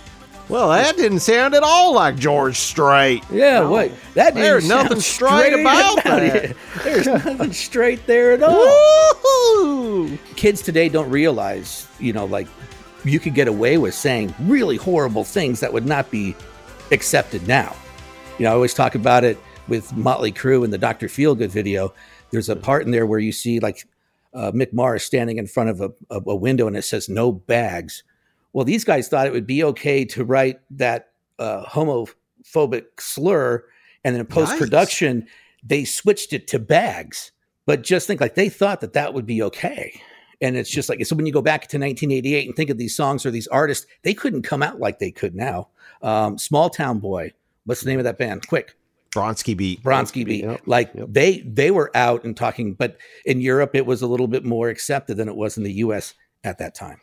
well, 0.50 0.70
that 0.70 0.96
didn't 0.98 1.20
sound 1.20 1.54
at 1.56 1.64
all 1.64 1.94
like 1.94 2.16
George 2.16 2.58
Strait. 2.58 3.24
yeah, 3.32 3.62
what? 3.68 3.92
That 4.14 4.34
didn't 4.34 4.44
There's 4.44 4.68
sound 4.68 4.84
nothing 4.84 5.02
straight 5.02 5.54
about 5.54 6.04
that. 6.04 6.24
it. 6.24 6.58
There's 6.84 7.06
nothing 7.26 7.54
straight 7.54 8.06
there 8.08 8.34
at 8.34 8.44
all. 8.44 8.60
Woo-hoo! 8.60 10.18
Kids 10.36 10.62
today 10.62 10.90
don't 10.90 11.10
realize, 11.10 11.88
you 12.00 12.14
know, 12.14 12.26
like 12.26 12.48
you 13.04 13.20
could 13.20 13.34
get 13.34 13.48
away 13.48 13.78
with 13.78 13.94
saying 13.94 14.34
really 14.42 14.78
horrible 14.78 15.24
things 15.24 15.60
that 15.60 15.72
would 15.74 15.86
not 15.86 16.10
be 16.12 16.36
accepted 16.92 17.48
now. 17.48 17.76
You 18.38 18.46
know, 18.46 18.52
I 18.52 18.54
always 18.54 18.74
talk 18.74 18.96
about 18.96 19.24
it 19.24 19.38
with 19.72 19.96
Motley 19.96 20.34
Crue 20.34 20.66
in 20.66 20.72
the 20.72 20.78
Dr. 20.78 21.08
Feelgood 21.08 21.48
video. 21.48 21.94
There's 22.30 22.50
a 22.50 22.58
part 22.58 22.84
in 22.84 22.92
there 22.92 23.06
where 23.06 23.20
you 23.20 23.32
see 23.32 23.62
like 23.62 23.88
uh, 24.34 24.52
Mick 24.52 24.74
Mars 24.74 25.02
standing 25.02 25.38
in 25.38 25.48
front 25.48 25.70
of 25.70 25.80
a, 25.80 25.92
a, 26.10 26.22
a 26.28 26.36
window 26.36 26.68
and 26.68 26.76
it 26.76 26.82
says 26.82 27.08
no 27.08 27.32
bags. 27.32 28.04
Well, 28.52 28.66
these 28.66 28.84
guys 28.84 29.08
thought 29.08 29.28
it 29.28 29.32
would 29.32 29.48
be 29.48 29.64
okay 29.64 30.04
to 30.04 30.26
write 30.26 30.60
that 30.72 31.14
uh, 31.40 31.64
homophobic 31.64 32.84
slur, 33.00 33.64
and 34.04 34.14
then 34.14 34.20
in 34.20 34.28
post 34.28 34.58
production, 34.58 35.26
they 35.64 35.86
switched 35.86 36.34
it 36.34 36.48
to 36.50 36.60
bags. 36.60 37.32
But 37.66 37.82
just 37.82 38.08
think 38.08 38.20
like 38.20 38.36
they 38.36 38.50
thought 38.50 38.82
that 38.82 38.92
that 38.92 39.14
would 39.14 39.26
be 39.26 39.42
okay. 39.42 40.02
And 40.42 40.58
it's 40.58 40.70
just 40.70 40.90
like, 40.90 41.06
so 41.06 41.16
when 41.16 41.26
you 41.26 41.32
go 41.32 41.42
back 41.42 41.62
to 41.70 41.78
1988 41.78 42.46
and 42.46 42.56
think 42.58 42.70
of 42.70 42.78
these 42.78 42.94
songs 42.94 43.26
or 43.26 43.32
these 43.32 43.48
artists, 43.48 43.86
they 44.02 44.14
couldn't 44.14 44.42
come 44.42 44.64
out 44.64 44.82
like 44.82 45.00
they 45.00 45.12
could 45.12 45.34
now. 45.34 45.70
Um, 46.02 46.38
Small 46.38 46.70
Town 46.70 47.00
Boy, 47.00 47.32
what's 47.64 47.80
the 47.80 47.90
name 47.90 48.00
of 48.00 48.04
that 48.04 48.18
band? 48.18 48.46
Quick. 48.50 48.76
Bronski 49.14 49.56
Beat. 49.58 49.84
Bronski 49.84 50.26
Beat. 50.26 50.44
Yep, 50.44 50.62
Like 50.66 50.92
yep. 50.96 51.08
they 51.10 51.40
they 51.42 51.70
were 51.72 51.92
out 51.96 52.24
and 52.24 52.36
talking, 52.36 52.74
but 52.74 52.98
in 53.26 53.42
Europe 53.42 53.76
it 53.76 53.86
was 53.86 54.02
a 54.02 54.08
little 54.08 54.28
bit 54.28 54.46
more 54.46 54.70
accepted 54.70 55.18
than 55.18 55.28
it 55.28 55.36
was 55.36 55.58
in 55.58 55.64
the 55.64 55.74
US 55.74 56.14
at 56.44 56.58
that 56.60 56.76
time. 56.76 57.00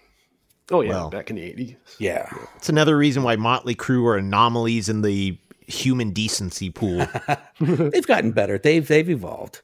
Oh 0.71 0.81
yeah, 0.81 0.91
Well. 0.91 1.11
back 1.11 1.31
in 1.31 1.37
the 1.37 1.43
eighties. 1.43 1.77
Yeah. 1.99 2.29
It's 2.57 2.69
another 2.69 2.97
reason 2.97 3.23
why 3.23 3.37
Motley 3.37 3.75
Crue 3.75 4.07
are 4.07 4.17
anomalies 4.17 4.89
in 4.89 5.03
the 5.03 5.39
human 5.67 6.13
decency 6.13 6.71
pool. 6.71 7.07
They've 7.61 8.07
gotten 8.07 8.33
better. 8.33 8.59
They've 8.59 8.87
they've 8.87 9.09
evolved. 9.11 9.61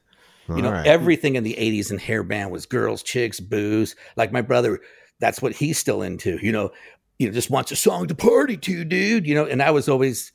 You 0.47 0.61
know, 0.61 0.67
All 0.67 0.73
right. 0.75 0.85
everything 0.85 1.35
in 1.37 1.43
the 1.43 1.55
80s 1.55 1.89
and 1.89 1.99
hair 1.99 2.21
band 2.21 2.51
was 2.51 2.67
girls, 2.67 3.01
chicks, 3.01 3.39
booze. 3.39 3.95
Like 4.15 4.31
my 4.31 4.41
brother, 4.41 4.79
that's 5.19 5.41
what 5.41 5.53
he's 5.53 5.79
still 5.79 6.03
into. 6.03 6.37
You 6.39 6.51
know, 6.51 6.71
you 7.17 7.27
know, 7.27 7.33
just 7.33 7.49
wants 7.49 7.71
a 7.71 7.75
song 7.75 8.05
to 8.07 8.13
party 8.13 8.55
to, 8.57 8.85
dude. 8.85 9.25
You 9.25 9.33
know, 9.33 9.45
and 9.45 9.63
I 9.63 9.71
was 9.71 9.89
always 9.89 10.31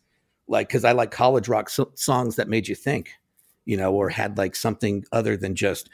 like, 0.51 0.69
because 0.69 0.85
I 0.85 0.93
like 0.93 1.11
college 1.11 1.49
rock 1.49 1.71
so- 1.71 1.93
songs 1.95 2.37
that 2.37 2.49
made 2.49 2.69
you 2.69 2.75
think, 2.75 3.13
you 3.65 3.77
know, 3.77 3.95
or 3.95 4.11
had 4.11 4.37
like 4.37 4.55
something 4.57 5.05
other 5.13 5.37
than 5.37 5.55
just 5.55 5.89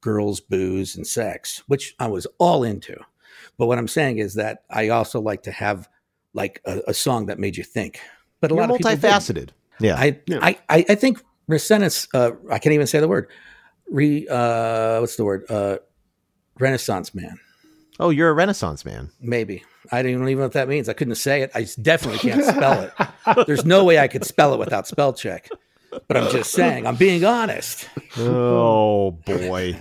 girls, 0.00 0.40
booze, 0.40 0.96
and 0.96 1.06
sex, 1.06 1.62
which 1.68 1.94
I 1.98 2.08
was 2.08 2.26
all 2.38 2.64
into. 2.64 2.96
But 3.56 3.66
what 3.66 3.78
I'm 3.78 3.88
saying 3.88 4.18
is 4.18 4.34
that 4.34 4.64
I 4.68 4.88
also 4.88 5.20
like 5.20 5.44
to 5.44 5.52
have 5.52 5.88
like 6.34 6.60
a, 6.66 6.80
a 6.88 6.94
song 6.94 7.26
that 7.26 7.38
made 7.38 7.56
you 7.56 7.64
think. 7.64 8.00
But 8.40 8.50
a 8.50 8.54
You're 8.54 8.62
lot 8.62 8.70
of 8.72 8.78
people 8.78 8.90
didn't. 8.90 9.04
multifaceted. 9.04 9.48
Yeah. 9.78 9.94
I, 9.96 10.20
I, 10.30 10.58
I, 10.68 10.84
I 10.88 10.94
think 10.96 11.22
Renaissance. 11.46 12.08
Uh, 12.12 12.32
I 12.50 12.58
can't 12.58 12.72
even 12.72 12.86
say 12.86 13.00
the 13.00 13.08
word. 13.08 13.28
Re. 13.88 14.26
Uh, 14.28 15.00
what's 15.00 15.16
the 15.16 15.24
word? 15.24 15.44
Uh, 15.48 15.78
Renaissance 16.58 17.14
man. 17.14 17.38
oh, 18.00 18.10
you're 18.10 18.30
a 18.30 18.34
Renaissance 18.34 18.84
man. 18.84 19.10
Maybe 19.20 19.62
I 19.90 20.02
don't 20.02 20.12
even 20.12 20.36
know 20.36 20.42
what 20.42 20.52
that 20.52 20.68
means. 20.68 20.88
I 20.88 20.92
couldn't 20.92 21.16
say 21.16 21.42
it. 21.42 21.50
I 21.54 21.66
definitely 21.80 22.20
can't 22.20 22.44
spell 22.44 22.82
it. 22.82 23.46
There's 23.46 23.64
no 23.64 23.84
way 23.84 23.98
I 23.98 24.08
could 24.08 24.24
spell 24.24 24.54
it 24.54 24.58
without 24.58 24.86
spell 24.86 25.12
check. 25.12 25.48
But 26.08 26.16
I'm 26.16 26.30
just 26.30 26.52
saying. 26.52 26.86
I'm 26.86 26.96
being 26.96 27.24
honest. 27.24 27.88
Oh 28.16 29.10
boy. 29.10 29.78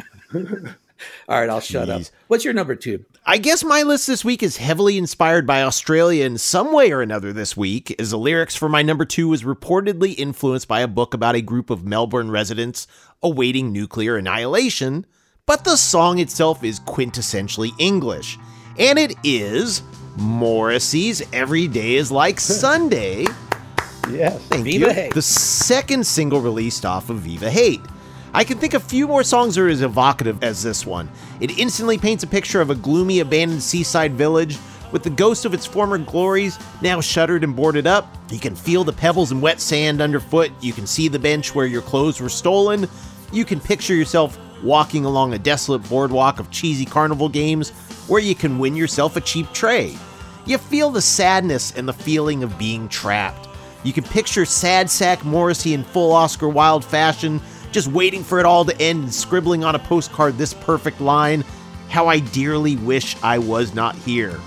All 1.28 1.40
right, 1.40 1.50
I'll 1.50 1.60
shut 1.60 1.90
up. 1.90 2.04
What's 2.28 2.46
your 2.46 2.54
number 2.54 2.76
two? 2.76 3.06
I 3.26 3.38
guess 3.38 3.64
my 3.64 3.84
list 3.84 4.08
this 4.08 4.26
week 4.26 4.42
is 4.42 4.58
heavily 4.58 4.98
inspired 4.98 5.46
by 5.46 5.62
Australia 5.62 6.26
in 6.26 6.38
some 6.38 6.74
way 6.74 6.92
or 6.92 7.02
another 7.02 7.32
this 7.32 7.56
week, 7.56 7.96
as 8.00 8.12
the 8.12 8.18
lyrics 8.18 8.56
for 8.56 8.68
my 8.68 8.82
number 8.82 9.06
two 9.06 9.28
was 9.30 9.44
reportedly 9.44 10.16
influenced 10.18 10.68
by 10.68 10.82
a 10.82 10.88
book 10.88 11.14
about 11.14 11.36
a 11.36 11.42
group 11.42 11.70
of 11.70 11.86
Melbourne 11.86 12.32
residents 12.32 12.88
awaiting 13.22 13.72
nuclear 13.72 14.18
annihilation, 14.18 15.06
but 15.46 15.64
the 15.64 15.78
song 15.78 16.20
itself 16.20 16.64
is 16.64 16.80
quintessentially 16.80 17.72
English. 17.78 18.38
And 18.78 18.98
it 18.98 19.16
is 19.24 19.84
Morrissey's 20.18 21.22
Every 21.34 21.68
Day 21.68 21.96
is 21.96 22.12
Like 22.12 22.40
Sunday. 22.40 23.26
Yes. 24.10 24.42
Thank 24.48 24.64
Viva 24.64 24.86
you. 24.86 24.94
Hate. 24.94 25.14
The 25.14 25.22
second 25.22 26.06
single 26.06 26.42
released 26.42 26.86
off 26.86 27.10
of 27.10 27.20
Viva 27.20 27.50
Hate. 27.50 27.82
I 28.34 28.44
can 28.46 28.58
think 28.58 28.74
of 28.74 28.84
few 28.84 29.08
more 29.08 29.24
songs 29.24 29.56
that 29.56 29.62
are 29.62 29.68
as 29.68 29.82
evocative 29.82 30.42
as 30.42 30.64
this 30.64 30.86
one. 30.86 31.10
It 31.42 31.58
instantly 31.60 31.98
paints 31.98 32.24
a 32.24 32.28
picture 32.28 32.62
of 32.62 32.70
a 32.70 32.76
gloomy, 32.76 33.20
abandoned 33.20 33.62
seaside 33.62 34.14
village 34.14 34.58
with 34.92 35.04
the 35.04 35.10
ghost 35.10 35.46
of 35.46 35.54
its 35.54 35.66
former 35.66 35.98
glories 35.98 36.58
now 36.82 37.02
shuttered 37.02 37.44
and 37.44 37.56
boarded 37.56 37.88
up. 37.88 38.14
You 38.30 38.40
can 38.40 38.56
feel 38.56 38.84
the 38.84 38.94
pebbles 38.94 39.32
and 39.32 39.42
wet 39.42 39.60
sand 39.60 40.02
underfoot. 40.02 40.52
You 40.62 40.72
can 40.74 40.88
see 40.88 41.08
the 41.08 41.20
bench 41.20 41.54
where 41.54 41.66
your 41.66 41.82
clothes 41.82 42.22
were 42.22 42.30
stolen. 42.30 42.88
You 43.34 43.44
can 43.46 43.60
picture 43.60 43.96
yourself 43.96 44.38
walking 44.64 45.06
along 45.06 45.34
a 45.34 45.40
desolate 45.40 45.88
boardwalk 45.90 46.40
of 46.40 46.52
cheesy 46.52 46.86
carnival 46.86 47.30
games 47.30 47.72
where 48.08 48.22
you 48.22 48.36
can 48.36 48.60
win 48.60 48.76
yourself 48.76 49.16
a 49.16 49.22
cheap 49.22 49.52
tray. 49.54 49.96
You 50.46 50.58
feel 50.58 50.90
the 50.90 51.02
sadness 51.02 51.72
and 51.76 51.88
the 51.88 51.94
feeling 51.94 52.44
of 52.44 52.58
being 52.58 52.90
trapped. 52.90 53.48
You 53.84 53.94
can 53.94 54.04
picture 54.04 54.46
sad 54.46 54.90
sack 54.90 55.24
Morrissey 55.24 55.74
in 55.74 55.84
full 55.84 56.12
Oscar 56.12 56.50
Wilde 56.50 56.86
fashion, 56.86 57.42
just 57.72 57.88
waiting 57.88 58.24
for 58.24 58.40
it 58.40 58.46
all 58.46 58.66
to 58.66 58.82
end 58.82 59.04
and 59.04 59.14
scribbling 59.14 59.64
on 59.64 59.76
a 59.76 59.80
postcard 59.80 60.38
this 60.38 60.54
perfect 60.54 61.02
line 61.02 61.44
How 61.90 62.08
I 62.08 62.20
dearly 62.20 62.76
wish 62.78 63.16
I 63.24 63.38
was 63.38 63.74
not 63.74 63.96
here. 63.96 64.40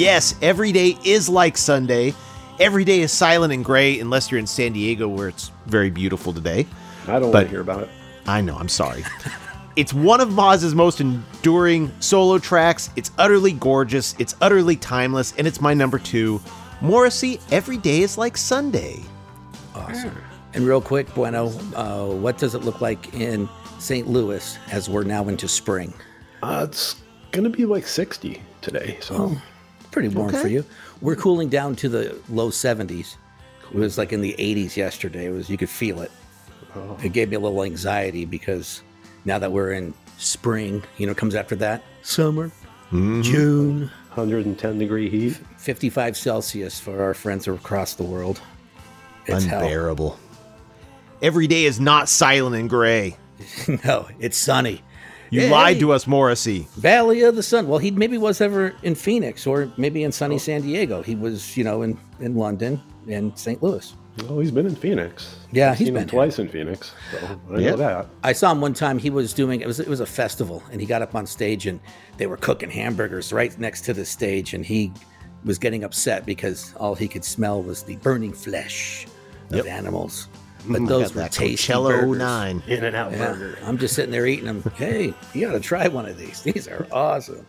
Yes, 0.00 0.34
every 0.40 0.72
day 0.72 0.96
is 1.04 1.28
like 1.28 1.58
Sunday. 1.58 2.14
Every 2.58 2.84
day 2.86 3.00
is 3.00 3.12
silent 3.12 3.52
and 3.52 3.62
gray, 3.62 4.00
unless 4.00 4.30
you're 4.30 4.40
in 4.40 4.46
San 4.46 4.72
Diego 4.72 5.06
where 5.06 5.28
it's 5.28 5.50
very 5.66 5.90
beautiful 5.90 6.32
today. 6.32 6.66
I 7.06 7.18
don't 7.18 7.30
But- 7.30 7.34
want 7.34 7.44
to 7.44 7.50
hear 7.50 7.60
about 7.60 7.82
it. 7.82 7.90
I 8.26 8.40
know, 8.40 8.56
I'm 8.56 8.70
sorry. 8.70 9.04
it's 9.76 9.92
one 9.92 10.22
of 10.22 10.32
Moz's 10.32 10.74
most 10.74 11.02
enduring 11.02 11.92
solo 12.00 12.38
tracks. 12.38 12.88
It's 12.96 13.10
utterly 13.18 13.52
gorgeous, 13.52 14.14
it's 14.18 14.34
utterly 14.40 14.74
timeless, 14.74 15.34
and 15.36 15.46
it's 15.46 15.60
my 15.60 15.74
number 15.74 15.98
two. 15.98 16.40
Morrissey, 16.80 17.38
Every 17.50 17.76
Day 17.76 18.00
is 18.00 18.16
Like 18.16 18.38
Sunday. 18.38 19.00
Awesome. 19.74 20.16
And 20.54 20.66
real 20.66 20.80
quick, 20.80 21.14
Bueno, 21.14 21.48
uh, 21.76 22.06
what 22.06 22.38
does 22.38 22.54
it 22.54 22.64
look 22.64 22.80
like 22.80 23.12
in 23.12 23.50
St. 23.78 24.08
Louis 24.08 24.58
as 24.72 24.88
we're 24.88 25.04
now 25.04 25.28
into 25.28 25.46
spring? 25.46 25.92
Uh, 26.42 26.64
it's 26.66 26.96
gonna 27.32 27.50
be 27.50 27.66
like 27.66 27.86
sixty 27.86 28.40
today. 28.62 28.96
So 29.00 29.36
Pretty 29.90 30.08
warm 30.08 30.28
Okay. 30.28 30.40
for 30.40 30.48
you. 30.48 30.64
We're 31.00 31.16
cooling 31.16 31.48
down 31.48 31.76
to 31.76 31.88
the 31.88 32.16
low 32.28 32.50
70s. 32.50 33.16
It 33.72 33.76
was 33.78 33.98
like 33.98 34.12
in 34.12 34.20
the 34.20 34.34
80s 34.38 34.76
yesterday. 34.76 35.26
It 35.26 35.30
was 35.30 35.48
you 35.48 35.56
could 35.56 35.70
feel 35.70 36.00
it. 36.00 36.10
Oh. 36.74 36.96
It 37.02 37.12
gave 37.12 37.30
me 37.30 37.36
a 37.36 37.40
little 37.40 37.64
anxiety 37.64 38.24
because 38.24 38.82
now 39.24 39.38
that 39.38 39.50
we're 39.52 39.72
in 39.72 39.94
spring, 40.18 40.82
you 40.98 41.06
know, 41.06 41.14
comes 41.14 41.34
after 41.34 41.56
that 41.56 41.82
summer, 42.02 42.48
mm-hmm. 42.88 43.22
June, 43.22 43.90
110 44.14 44.78
degree 44.78 45.08
heat. 45.08 45.38
55 45.58 46.16
Celsius 46.16 46.80
for 46.80 47.02
our 47.02 47.14
friends 47.14 47.46
across 47.48 47.94
the 47.94 48.02
world. 48.02 48.40
It's 49.26 49.44
hell. 49.44 49.60
Unbearable. 49.60 50.18
Every 51.22 51.46
day 51.46 51.64
is 51.64 51.78
not 51.78 52.08
silent 52.08 52.56
and 52.56 52.68
gray. 52.68 53.16
no, 53.84 54.08
it's 54.18 54.36
sunny. 54.36 54.82
You 55.30 55.42
Hey, 55.42 55.50
lied 55.50 55.78
to 55.80 55.92
us, 55.92 56.06
Morrissey. 56.06 56.66
Valley 56.76 57.22
of 57.22 57.36
the 57.36 57.42
Sun. 57.42 57.68
Well, 57.68 57.78
he 57.78 57.90
maybe 57.92 58.18
was 58.18 58.40
ever 58.40 58.74
in 58.82 58.94
Phoenix 58.96 59.46
or 59.46 59.70
maybe 59.76 60.02
in 60.02 60.10
sunny 60.12 60.34
oh. 60.34 60.38
San 60.38 60.62
Diego. 60.62 61.02
He 61.02 61.14
was, 61.14 61.56
you 61.56 61.62
know, 61.64 61.82
in, 61.82 61.98
in 62.18 62.34
London 62.34 62.82
and 63.08 63.36
St. 63.38 63.62
Louis. 63.62 63.94
Well, 64.28 64.40
he's 64.40 64.50
been 64.50 64.66
in 64.66 64.74
Phoenix. 64.74 65.36
Yeah, 65.52 65.70
I've 65.70 65.78
he's 65.78 65.86
seen 65.86 65.94
been 65.94 66.02
him 66.02 66.08
twice 66.08 66.38
in 66.40 66.48
Phoenix. 66.48 66.92
So 67.12 67.40
I 67.54 67.58
Yeah. 67.58 67.70
know 67.70 67.76
that. 67.76 68.06
I 68.24 68.32
saw 68.32 68.50
him 68.50 68.60
one 68.60 68.74
time. 68.74 68.98
He 68.98 69.08
was 69.08 69.32
doing 69.32 69.60
it 69.60 69.66
was 69.68 69.78
it 69.78 69.86
was 69.88 70.00
a 70.00 70.06
festival, 70.06 70.62
and 70.72 70.80
he 70.80 70.86
got 70.86 71.00
up 71.00 71.14
on 71.14 71.26
stage, 71.26 71.66
and 71.66 71.78
they 72.16 72.26
were 72.26 72.36
cooking 72.36 72.68
hamburgers 72.70 73.32
right 73.32 73.56
next 73.58 73.82
to 73.82 73.94
the 73.94 74.04
stage, 74.04 74.52
and 74.52 74.66
he 74.66 74.92
was 75.44 75.58
getting 75.58 75.84
upset 75.84 76.26
because 76.26 76.74
all 76.76 76.94
he 76.96 77.06
could 77.08 77.24
smell 77.24 77.62
was 77.62 77.84
the 77.84 77.96
burning 77.96 78.32
flesh 78.32 79.06
of 79.50 79.56
Yep. 79.58 79.66
animals. 79.66 80.28
But 80.66 80.82
mm, 80.82 80.88
those 80.88 81.14
were 81.14 81.22
that 81.22 81.32
tasty 81.32 81.72
Coachella 81.72 82.16
09. 82.16 82.62
In-N-Out 82.66 83.12
Yeah, 83.12 83.18
burger. 83.18 83.58
I'm 83.64 83.78
just 83.78 83.94
sitting 83.94 84.10
there 84.10 84.26
eating 84.26 84.46
them. 84.46 84.62
Hey, 84.76 85.14
you 85.32 85.46
got 85.46 85.52
to 85.52 85.60
try 85.60 85.88
one 85.88 86.06
of 86.06 86.18
these. 86.18 86.42
These 86.50 86.68
are 86.68 86.86
awesome. 86.92 87.46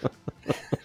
but 0.00 0.12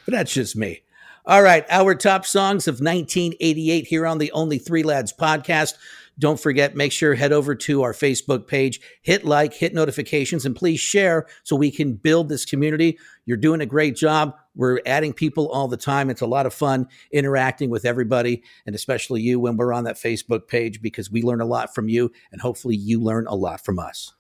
that's 0.08 0.34
just 0.34 0.56
me. 0.56 0.82
All 1.26 1.42
right, 1.42 1.66
our 1.70 1.94
top 1.94 2.26
songs 2.26 2.68
of 2.68 2.76
1988 2.76 3.88
here 3.88 4.08
on 4.08 4.18
the 4.18 4.32
Only 4.32 4.60
Three 4.60 4.84
Lads 4.84 5.12
podcast. 5.12 5.74
Don't 6.20 6.40
forget, 6.40 6.76
make 6.76 6.92
sure 6.92 7.14
head 7.14 7.32
over 7.32 7.54
to 7.54 7.84
our 7.84 7.94
Facebook 7.94 8.48
page, 8.48 8.80
hit 9.02 9.24
like, 9.26 9.54
hit 9.54 9.74
notifications, 9.74 10.46
and 10.46 10.56
please 10.56 10.80
share 10.80 11.28
so 11.44 11.56
we 11.56 11.70
can 11.70 11.94
build 11.94 12.30
this 12.30 12.46
community. 12.46 12.98
You're 13.26 13.38
doing 13.38 13.62
a 13.62 13.66
great 13.66 13.96
job. 13.96 14.36
We're 14.58 14.82
adding 14.86 15.14
people 15.14 15.48
all 15.50 15.68
the 15.68 15.78
time. 15.78 16.10
It's 16.10 16.22
a 16.22 16.28
lot 16.28 16.46
of 16.46 16.54
fun 16.54 16.90
interacting 17.12 17.70
with 17.70 17.86
everybody, 17.86 18.44
and 18.66 18.76
especially 18.76 19.22
you 19.22 19.40
when 19.40 19.56
we're 19.56 19.72
on 19.72 19.86
that 19.86 19.96
Facebook 19.96 20.48
page 20.48 20.82
because 20.82 21.10
we 21.10 21.22
learn 21.22 21.40
a 21.40 21.46
lot 21.46 21.74
from 21.74 21.88
you, 21.88 22.12
and 22.32 22.42
hopefully 22.42 22.76
you 22.76 23.00
learn 23.00 23.28
a 23.28 23.36
lot 23.36 23.64
from 23.64 23.80
us. 23.80 24.14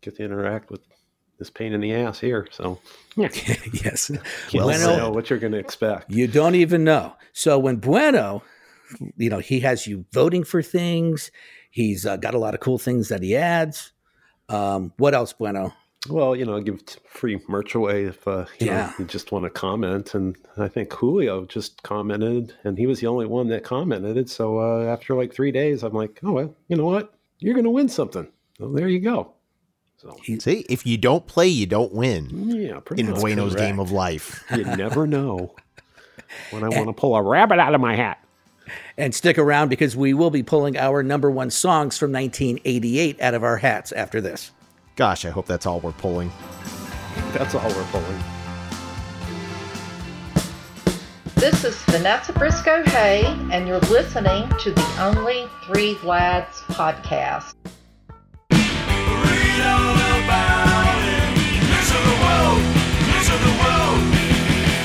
Get 0.00 0.16
to 0.16 0.24
interact 0.24 0.70
with 0.70 0.80
this 1.38 1.50
pain 1.50 1.72
in 1.72 1.80
the 1.80 1.92
ass 1.94 2.18
here. 2.18 2.46
So 2.50 2.80
yes. 3.16 4.10
well, 4.54 4.66
Bueno, 4.66 4.96
know 4.96 5.10
what 5.10 5.30
you're 5.30 5.38
going 5.38 5.52
to 5.52 5.58
expect. 5.58 6.10
you 6.10 6.26
don't 6.26 6.54
even 6.54 6.84
know. 6.84 7.14
So 7.32 7.58
when 7.58 7.76
Bueno, 7.76 8.42
you 9.16 9.30
know, 9.30 9.38
he 9.38 9.60
has 9.60 9.86
you 9.86 10.04
voting 10.12 10.44
for 10.44 10.62
things. 10.62 11.30
He's 11.70 12.06
uh, 12.06 12.16
got 12.16 12.34
a 12.34 12.38
lot 12.38 12.54
of 12.54 12.60
cool 12.60 12.78
things 12.78 13.08
that 13.08 13.22
he 13.22 13.36
adds. 13.36 13.92
Um, 14.48 14.92
what 14.98 15.14
else, 15.14 15.32
Bueno? 15.32 15.72
Well, 16.08 16.34
you 16.34 16.44
know, 16.44 16.60
give 16.60 16.82
free 17.06 17.40
merch 17.48 17.76
away 17.76 18.04
if 18.04 18.26
uh, 18.26 18.46
you, 18.58 18.66
know, 18.66 18.92
you 18.98 19.04
just 19.04 19.30
want 19.30 19.44
to 19.44 19.50
comment. 19.50 20.14
And 20.14 20.36
I 20.56 20.66
think 20.66 20.92
Julio 20.92 21.44
just 21.44 21.82
commented, 21.84 22.54
and 22.64 22.76
he 22.76 22.86
was 22.88 23.00
the 23.00 23.06
only 23.06 23.26
one 23.26 23.48
that 23.48 23.62
commented. 23.62 24.28
So 24.28 24.58
uh, 24.58 24.84
after 24.92 25.14
like 25.14 25.32
three 25.32 25.52
days, 25.52 25.84
I'm 25.84 25.92
like, 25.92 26.18
oh, 26.24 26.32
well, 26.32 26.54
you 26.66 26.76
know 26.76 26.86
what? 26.86 27.14
You're 27.38 27.54
going 27.54 27.64
to 27.64 27.70
win 27.70 27.88
something. 27.88 28.26
So 28.58 28.72
there 28.72 28.88
you 28.88 28.98
go. 28.98 29.32
So 29.96 30.16
See, 30.40 30.66
if 30.68 30.84
you 30.84 30.98
don't 30.98 31.28
play, 31.28 31.46
you 31.46 31.66
don't 31.66 31.92
win 31.92 32.28
yeah, 32.50 32.80
pretty 32.80 33.02
in 33.02 33.10
much 33.10 33.20
Bueno's 33.22 33.54
correct. 33.54 33.68
game 33.68 33.78
of 33.78 33.92
life. 33.92 34.44
You 34.50 34.64
never 34.64 35.06
know 35.06 35.54
when 36.50 36.64
I 36.64 36.68
want 36.68 36.88
to 36.88 36.92
pull 36.92 37.14
a 37.14 37.22
rabbit 37.22 37.60
out 37.60 37.74
of 37.76 37.80
my 37.80 37.94
hat. 37.94 38.18
And 38.96 39.14
stick 39.14 39.38
around 39.38 39.68
because 39.68 39.96
we 39.96 40.14
will 40.14 40.30
be 40.30 40.42
pulling 40.42 40.76
our 40.76 41.02
number 41.02 41.30
one 41.30 41.50
songs 41.50 41.98
from 41.98 42.10
1988 42.12 43.20
out 43.20 43.34
of 43.34 43.44
our 43.44 43.58
hats 43.58 43.92
after 43.92 44.20
this. 44.20 44.50
Gosh, 44.94 45.24
I 45.24 45.30
hope 45.30 45.46
that's 45.46 45.64
all 45.64 45.80
we're 45.80 45.92
pulling. 45.92 46.30
That's 47.32 47.54
all 47.54 47.68
we're 47.68 47.84
pulling. 47.84 48.22
This 51.36 51.64
is 51.64 51.76
Vanessa 51.84 52.32
Briscoe 52.34 52.84
Hay, 52.84 53.24
and 53.50 53.66
you're 53.66 53.80
listening 53.80 54.50
to 54.60 54.70
the 54.70 54.96
Only 55.00 55.46
Three 55.64 55.96
Lads 56.04 56.60
podcast. 56.68 57.54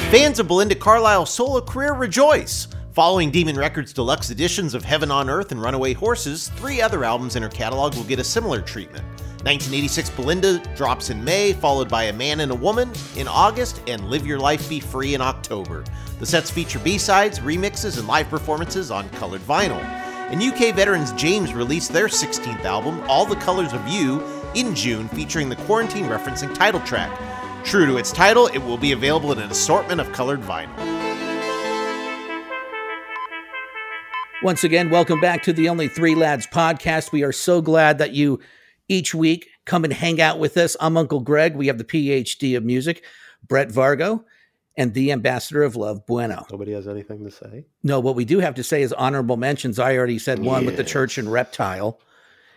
Fans 0.10 0.39
of 0.39 0.47
Belinda 0.47 0.76
Carlisle's 0.76 1.30
solo 1.30 1.60
career 1.60 1.93
rejoice. 1.93 2.70
Following 2.93 3.30
Demon 3.30 3.58
Records' 3.58 3.91
deluxe 3.91 4.30
editions 4.30 4.74
of 4.74 4.86
Heaven 4.86 5.12
on 5.12 5.30
Earth 5.30 5.51
and 5.51 5.62
Runaway 5.62 5.93
Horses, 5.93 6.47
three 6.55 6.82
other 6.82 7.03
albums 7.03 7.36
in 7.36 7.43
her 7.43 7.49
catalog 7.49 7.93
will 7.95 8.05
get 8.05 8.20
a 8.20 8.24
similar 8.24 8.62
treatment. 8.62 9.05
1986 9.47 10.09
Belinda 10.09 10.75
drops 10.75 11.09
in 11.09 11.23
May, 11.23 11.53
followed 11.53 11.87
by 11.87 12.03
A 12.03 12.11
Man 12.11 12.41
and 12.41 12.51
a 12.51 12.55
Woman 12.55 12.91
in 13.15 13.29
August, 13.29 13.81
and 13.87 14.09
Live 14.09 14.27
Your 14.27 14.39
Life 14.39 14.67
Be 14.67 14.81
Free 14.81 15.13
in 15.13 15.21
October. 15.21 15.85
The 16.19 16.25
sets 16.25 16.51
feature 16.51 16.79
B-sides, 16.79 17.39
remixes, 17.39 17.97
and 17.97 18.09
live 18.09 18.27
performances 18.27 18.91
on 18.91 19.07
colored 19.11 19.39
vinyl. 19.39 19.81
And 20.31 20.43
UK 20.43 20.75
veterans 20.75 21.13
James 21.13 21.53
released 21.53 21.93
their 21.93 22.07
16th 22.07 22.65
album, 22.65 23.01
All 23.07 23.25
the 23.25 23.37
Colors 23.37 23.71
of 23.71 23.87
You, 23.87 24.21
in 24.53 24.75
June, 24.75 25.07
featuring 25.07 25.47
the 25.47 25.55
quarantine 25.55 26.07
referencing 26.07 26.53
title 26.53 26.81
track. 26.81 27.17
True 27.63 27.85
to 27.85 27.95
its 27.95 28.11
title, 28.11 28.47
it 28.47 28.59
will 28.59 28.77
be 28.77 28.91
available 28.91 29.31
in 29.31 29.39
an 29.39 29.49
assortment 29.49 30.01
of 30.01 30.11
colored 30.11 30.41
vinyl. 30.41 30.75
Once 34.43 34.65
again, 34.65 34.89
welcome 34.89 35.21
back 35.21 35.41
to 35.43 35.53
the 35.53 35.69
Only 35.69 35.87
Three 35.87 36.15
Lads 36.15 36.47
podcast. 36.47 37.13
We 37.13 37.23
are 37.23 37.31
so 37.31 37.61
glad 37.61 37.97
that 37.99 38.11
you 38.11 38.41
each 38.88 39.13
week 39.13 39.49
come 39.65 39.83
and 39.83 39.93
hang 39.93 40.21
out 40.21 40.39
with 40.39 40.57
us. 40.57 40.75
I'm 40.79 40.97
Uncle 40.97 41.19
Greg. 41.19 41.55
We 41.55 41.67
have 41.67 41.77
the 41.77 41.83
PhD 41.83 42.55
of 42.55 42.63
music, 42.63 43.03
Brett 43.47 43.69
Vargo, 43.69 44.23
and 44.75 44.93
the 44.93 45.11
ambassador 45.11 45.63
of 45.63 45.75
love, 45.75 46.05
Bueno. 46.05 46.45
Nobody 46.51 46.71
has 46.73 46.88
anything 46.88 47.23
to 47.25 47.31
say. 47.31 47.65
No, 47.83 47.99
what 47.99 48.15
we 48.15 48.25
do 48.25 48.39
have 48.39 48.55
to 48.55 48.63
say 48.63 48.81
is 48.81 48.93
honorable 48.93 49.38
mentions. 49.38 49.79
I 49.79 49.97
already 49.97 50.19
said 50.19 50.39
one 50.39 50.65
with 50.65 50.77
the 50.77 50.83
church 50.83 51.17
and 51.17 51.31
reptile. 51.31 51.99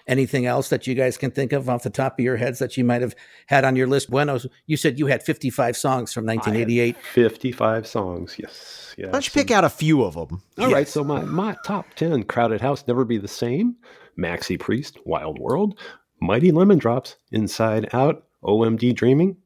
Anything 0.07 0.45
else 0.45 0.71
that 0.71 0.87
you 0.87 0.95
guys 0.95 1.17
can 1.17 1.31
think 1.31 1.53
of 1.53 1.69
off 1.69 1.85
the 1.85 1.91
top 1.91 2.19
of 2.19 2.25
your 2.25 2.37
heads 2.37 2.59
that 2.59 2.77
you 2.77 2.85
might 2.85 3.01
have 3.01 3.15
had 3.47 3.65
on 3.65 3.77
your 3.77 3.87
list? 3.87 4.11
Bueno, 4.11 4.41
you 4.67 4.77
said 4.77 4.99
you 4.99 5.07
had 5.07 5.23
55 5.23 5.77
songs 5.77 6.13
from 6.13 6.27
1988. 6.27 6.97
55 6.97 7.87
songs. 7.87 8.37
Yes. 8.37 8.95
Yeah. 8.99 9.07
Why 9.07 9.13
don't 9.13 9.33
pick 9.33 9.51
out 9.51 9.63
a 9.63 9.71
few 9.71 10.03
of 10.03 10.15
them? 10.15 10.43
All 10.59 10.71
right, 10.71 10.89
so 10.89 11.05
my, 11.05 11.23
my 11.23 11.57
top 11.65 11.95
10 11.95 12.25
Crowded 12.25 12.61
House, 12.61 12.85
Never 12.89 13.05
Be 13.05 13.19
the 13.19 13.29
Same, 13.29 13.77
Maxi 14.19 14.59
Priest, 14.59 14.99
Wild 15.05 15.39
World, 15.39 15.79
Mighty 16.21 16.53
Lemon 16.53 16.79
Drops, 16.79 17.17
Inside 17.33 17.89
Out, 17.95 18.25
OMD 18.45 18.95
Dreaming, 18.95 19.37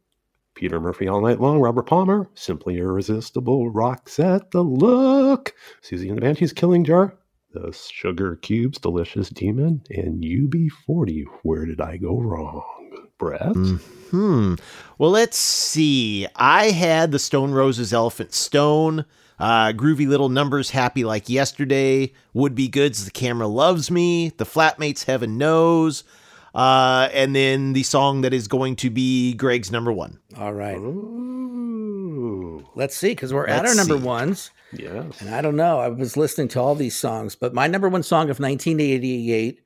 Peter 0.55 0.81
Murphy 0.81 1.07
All 1.09 1.20
Night 1.20 1.41
Long, 1.41 1.61
Robert 1.61 1.87
Palmer, 1.87 2.29
Simply 2.35 2.79
Irresistible, 2.79 3.70
Roxette 3.70 4.51
the 4.51 4.62
Look, 4.62 5.53
Siouxsie 5.83 6.09
and 6.09 6.16
the 6.16 6.20
Banshees, 6.20 6.53
Killing 6.53 6.85
Jar, 6.85 7.16
The 7.53 7.68
Sugarcubes, 7.68 8.81
Delicious 8.81 9.29
Demon, 9.29 9.83
and 9.91 10.22
UB40, 10.22 11.25
Where 11.43 11.64
Did 11.64 11.81
I 11.81 11.97
Go 11.97 12.18
Wrong? 12.20 12.64
Brett? 13.18 13.55
Hmm. 14.11 14.55
Well, 14.99 15.11
let's 15.11 15.39
see. 15.39 16.27
I 16.35 16.70
had 16.70 17.12
the 17.12 17.18
Stone 17.20 17.53
Roses 17.53 17.93
Elephant 17.93 18.33
Stone, 18.33 19.05
uh, 19.39 19.72
Groovy 19.72 20.09
Little 20.09 20.29
Numbers, 20.29 20.70
Happy 20.70 21.05
Like 21.05 21.29
Yesterday, 21.29 22.12
Would 22.33 22.57
Be 22.57 22.66
Goods, 22.66 23.05
The 23.05 23.12
Camera 23.12 23.47
Loves 23.47 23.91
Me, 23.91 24.31
The 24.31 24.45
Flatmates, 24.45 25.05
Heaven 25.05 25.39
Knows, 25.39 26.03
uh, 26.55 27.09
and 27.13 27.35
then 27.35 27.73
the 27.73 27.83
song 27.83 28.21
that 28.23 28.33
is 28.33 28.49
going 28.49 28.77
to 28.77 28.91
be 28.91 29.35
Greg's 29.35 29.71
number 29.71 29.93
one. 29.93 30.19
All 30.39 30.53
right. 30.53 30.77
Ooh, 30.77 32.65
Let's 32.75 32.97
see, 32.97 33.11
because 33.11 33.33
we're 33.33 33.47
at 33.47 33.65
our 33.67 33.75
number 33.75 33.97
see. 33.99 34.05
ones. 34.05 34.51
yes. 34.73 35.21
And 35.21 35.35
I 35.35 35.41
don't 35.41 35.57
know. 35.57 35.79
I 35.79 35.89
was 35.89 36.17
listening 36.17 36.49
to 36.49 36.61
all 36.61 36.75
these 36.75 36.97
songs, 36.97 37.35
but 37.37 37.55
my 37.55 37.67
number 37.67 37.89
one 37.89 38.03
song 38.03 38.25
of 38.31 38.41
1988, 38.41 39.61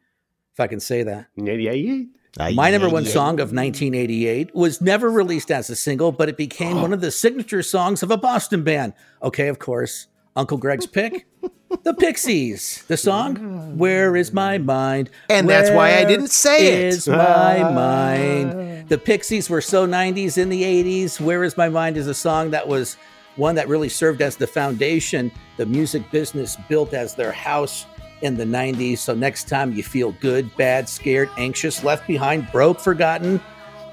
if 0.53 0.61
I 0.61 0.67
can 0.67 0.81
say 0.81 1.03
that, 1.05 1.29
88? 1.39 2.09
my 2.55 2.71
number 2.71 2.89
one 2.89 3.05
song 3.07 3.41
of 3.41 3.53
1988 3.53 4.55
was 4.55 4.81
never 4.81 5.11
released 5.11 5.51
as 5.51 5.71
a 5.71 5.77
single, 5.77 6.13
but 6.13 6.29
it 6.29 6.37
became 6.37 6.81
one 6.83 6.93
of 6.93 7.01
the 7.01 7.11
signature 7.11 7.63
songs 7.63 8.03
of 8.03 8.11
a 8.11 8.17
Boston 8.19 8.63
band. 8.63 8.93
Okay, 9.23 9.49
of 9.49 9.59
course, 9.59 10.07
Uncle 10.37 10.59
Greg's 10.59 10.87
pick, 10.87 11.27
the 11.83 11.95
Pixies. 11.95 12.85
The 12.89 12.97
song, 12.97 13.77
Where 13.77 14.17
Is 14.17 14.33
My 14.33 14.59
Mind? 14.59 15.11
And 15.29 15.49
that's 15.49 15.71
why 15.71 15.97
I 15.99 16.05
didn't 16.05 16.29
say 16.31 16.67
it. 16.67 16.85
Is 16.95 17.09
my 17.09 17.59
mind? 17.59 18.89
The 18.89 18.99
Pixies 18.99 19.51
were 19.51 19.61
so 19.61 19.87
90s 19.87 20.39
in 20.39 20.49
the 20.49 20.63
80s. 20.63 21.21
Where 21.21 21.45
Is 21.45 21.57
My 21.57 21.69
Mind 21.69 21.97
is 21.97 22.07
a 22.07 22.15
song 22.15 22.51
that 22.51 22.67
was 22.67 22.97
one 23.37 23.55
that 23.55 23.69
really 23.69 23.89
served 23.89 24.21
as 24.21 24.37
the 24.37 24.47
foundation 24.47 25.31
the 25.59 25.67
music 25.67 26.11
business 26.11 26.57
built 26.69 26.93
as 26.95 27.15
their 27.15 27.33
house 27.33 27.87
in 28.23 28.37
the 28.37 28.45
90s. 28.45 28.99
So 28.99 29.15
next 29.15 29.49
time 29.49 29.73
you 29.73 29.83
feel 29.83 30.13
good, 30.13 30.55
bad, 30.57 30.89
scared, 30.89 31.31
anxious, 31.37 31.85
left 31.85 32.07
behind, 32.07 32.51
broke, 32.51 32.81
forgotten, 32.81 33.41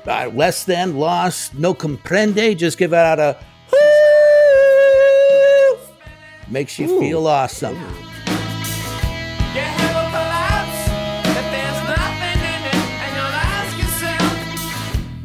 uh, 0.08 0.32
less 0.34 0.64
than, 0.64 0.98
lost, 0.98 1.56
no 1.56 1.74
comprende, 1.74 2.58
just 2.58 2.78
give 2.78 2.94
it 2.94 2.98
out 2.98 3.20
a 3.20 3.38
whoo. 3.72 4.05
Makes 6.48 6.78
you 6.80 7.00
feel 7.00 7.26
awesome. 7.28 7.76
You 7.76 7.82
have 7.82 7.96
a 9.96 10.10
collapse 10.12 10.88
that 11.34 11.48
there's 11.52 11.82
nothing 11.90 12.40
in 12.54 12.62
it, 12.70 12.82
and 13.02 13.10
you'll 13.16 13.38
ask 13.58 13.74
yourself, 13.82 14.30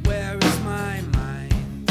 Where 0.06 0.36
is 0.38 0.56
my 0.64 1.02
mind? 1.18 1.90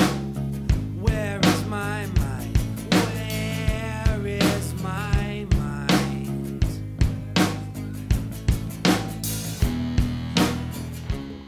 Where 0.99 1.39
is 1.39 1.61
my 1.65 2.05
mind? 2.17 2.57
Where 2.91 4.27
is 4.27 4.73
my 4.81 5.45
mind? 5.57 6.65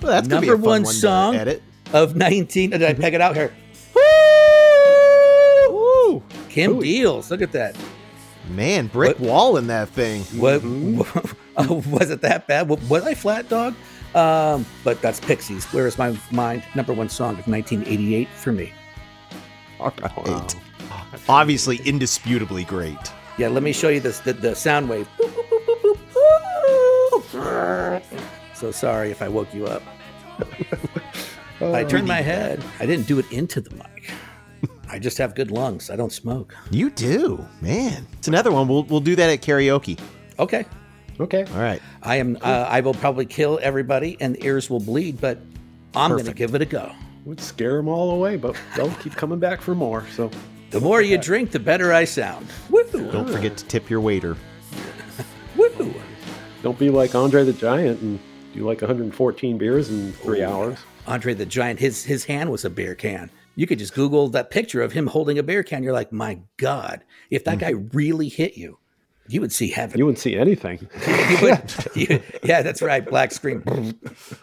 Well, 0.01 0.11
that's 0.11 0.27
gonna 0.27 0.41
be 0.41 0.47
Number 0.47 0.53
a 0.53 0.57
fun 0.57 0.69
one 0.69 0.83
one 0.83 0.93
song 0.93 1.35
edit. 1.35 1.63
of 1.93 2.15
19. 2.15 2.69
Did 2.71 2.83
I 2.83 2.93
peg 2.93 3.13
it 3.15 3.21
out 3.21 3.35
here? 3.35 3.51
Kim 6.51 6.79
Deals. 6.79 7.31
Look 7.31 7.41
at 7.41 7.51
that. 7.53 7.75
Man, 8.49 8.87
brick 8.87 9.19
What- 9.19 9.29
wall 9.29 9.57
in 9.57 9.67
that 9.67 9.89
thing. 9.89 10.23
What 10.39 10.61
oh, 11.57 11.83
was 11.89 12.09
it 12.09 12.21
that 12.21 12.47
bad? 12.47 12.67
Wa- 12.67 12.77
Was 12.89 13.03
I 13.05 13.13
flat 13.13 13.47
dog? 13.49 13.75
Um, 14.13 14.65
but 14.83 15.01
that's 15.01 15.19
Pixies. 15.21 15.65
Where 15.73 15.87
is 15.87 15.97
my 15.97 16.17
mind? 16.31 16.63
Number 16.75 16.91
one 16.91 17.07
song 17.07 17.39
of 17.39 17.47
1988 17.47 18.27
for 18.29 18.51
me. 18.51 18.73
All 19.79 19.93
right. 20.01 20.55
Obviously, 21.29 21.77
indisputably 21.85 22.65
great. 22.65 22.97
Yeah, 23.37 23.47
let 23.47 23.63
me 23.63 23.71
show 23.71 23.87
you 23.87 24.01
this 24.01 24.19
the, 24.19 24.33
the 24.33 24.53
sound 24.53 24.89
wave. 24.89 25.07
So 28.53 28.71
sorry 28.71 29.11
if 29.11 29.21
I 29.21 29.27
woke 29.29 29.53
you 29.53 29.65
up. 29.67 29.81
I 31.61 31.83
turned 31.85 32.07
my 32.07 32.21
head. 32.21 32.63
I 32.79 32.85
didn't 32.85 33.07
do 33.07 33.17
it 33.19 33.31
into 33.31 33.61
the 33.61 33.73
mic. 33.75 34.11
I 34.91 34.99
just 34.99 35.17
have 35.19 35.35
good 35.35 35.51
lungs. 35.51 35.89
I 35.89 35.95
don't 35.95 36.11
smoke. 36.11 36.53
You 36.69 36.89
do, 36.89 37.47
man. 37.61 38.05
It's 38.17 38.27
another 38.27 38.51
one. 38.51 38.67
We'll 38.67 38.83
we'll 38.83 38.99
do 38.99 39.15
that 39.15 39.29
at 39.29 39.41
karaoke. 39.41 39.97
Okay. 40.37 40.65
Okay. 41.17 41.45
All 41.53 41.61
right. 41.61 41.81
I 42.03 42.17
am. 42.17 42.37
Uh, 42.41 42.65
I 42.67 42.81
will 42.81 42.93
probably 42.93 43.25
kill 43.25 43.57
everybody, 43.61 44.17
and 44.19 44.35
the 44.35 44.45
ears 44.45 44.69
will 44.69 44.81
bleed. 44.81 45.21
But 45.21 45.39
I'm 45.95 46.11
going 46.11 46.25
to 46.25 46.33
give 46.33 46.55
it 46.55 46.61
a 46.61 46.65
go. 46.65 46.91
Would 47.23 47.39
scare 47.39 47.77
them 47.77 47.87
all 47.87 48.11
away, 48.11 48.35
but 48.35 48.57
they'll 48.75 48.91
keep 48.95 49.15
coming 49.15 49.39
back 49.39 49.61
for 49.61 49.75
more. 49.75 50.05
So 50.13 50.29
The 50.71 50.81
more 50.81 51.01
you 51.01 51.17
drink, 51.17 51.51
the 51.51 51.59
better 51.59 51.93
I 51.93 52.03
sound. 52.03 52.47
Woo! 52.69 52.83
Don't 52.91 53.29
forget 53.29 53.55
to 53.57 53.65
tip 53.65 53.89
your 53.89 54.01
waiter. 54.01 54.35
Woo! 55.55 55.93
don't 56.63 56.77
be 56.77 56.89
like 56.89 57.15
Andre 57.15 57.43
the 57.43 57.53
Giant 57.53 58.01
and 58.01 58.19
do 58.53 58.65
like 58.65 58.81
114 58.81 59.57
beers 59.57 59.89
in 59.89 60.11
three 60.13 60.43
hours. 60.43 60.77
Andre 61.07 61.33
the 61.33 61.45
Giant, 61.45 61.79
his 61.79 62.03
his 62.03 62.25
hand 62.25 62.51
was 62.51 62.65
a 62.65 62.69
beer 62.69 62.95
can. 62.95 63.29
You 63.55 63.67
could 63.67 63.79
just 63.79 63.93
Google 63.93 64.29
that 64.29 64.49
picture 64.49 64.81
of 64.81 64.93
him 64.93 65.07
holding 65.07 65.37
a 65.37 65.43
beer 65.43 65.63
can. 65.63 65.83
You're 65.83 65.93
like, 65.93 66.11
my 66.11 66.39
God, 66.57 67.03
if 67.29 67.43
that 67.45 67.55
hmm. 67.55 67.59
guy 67.59 67.69
really 67.93 68.29
hit 68.29 68.57
you, 68.57 68.79
you 69.27 69.41
would 69.41 69.51
see 69.51 69.69
heaven. 69.69 69.97
You 69.97 70.05
wouldn't 70.05 70.19
see 70.19 70.35
anything. 70.35 70.87
You 71.31 71.37
would- 71.41 71.73
you- 71.95 72.21
yeah, 72.43 72.61
that's 72.61 72.81
right. 72.81 73.05
Black 73.05 73.31
screen. 73.31 73.63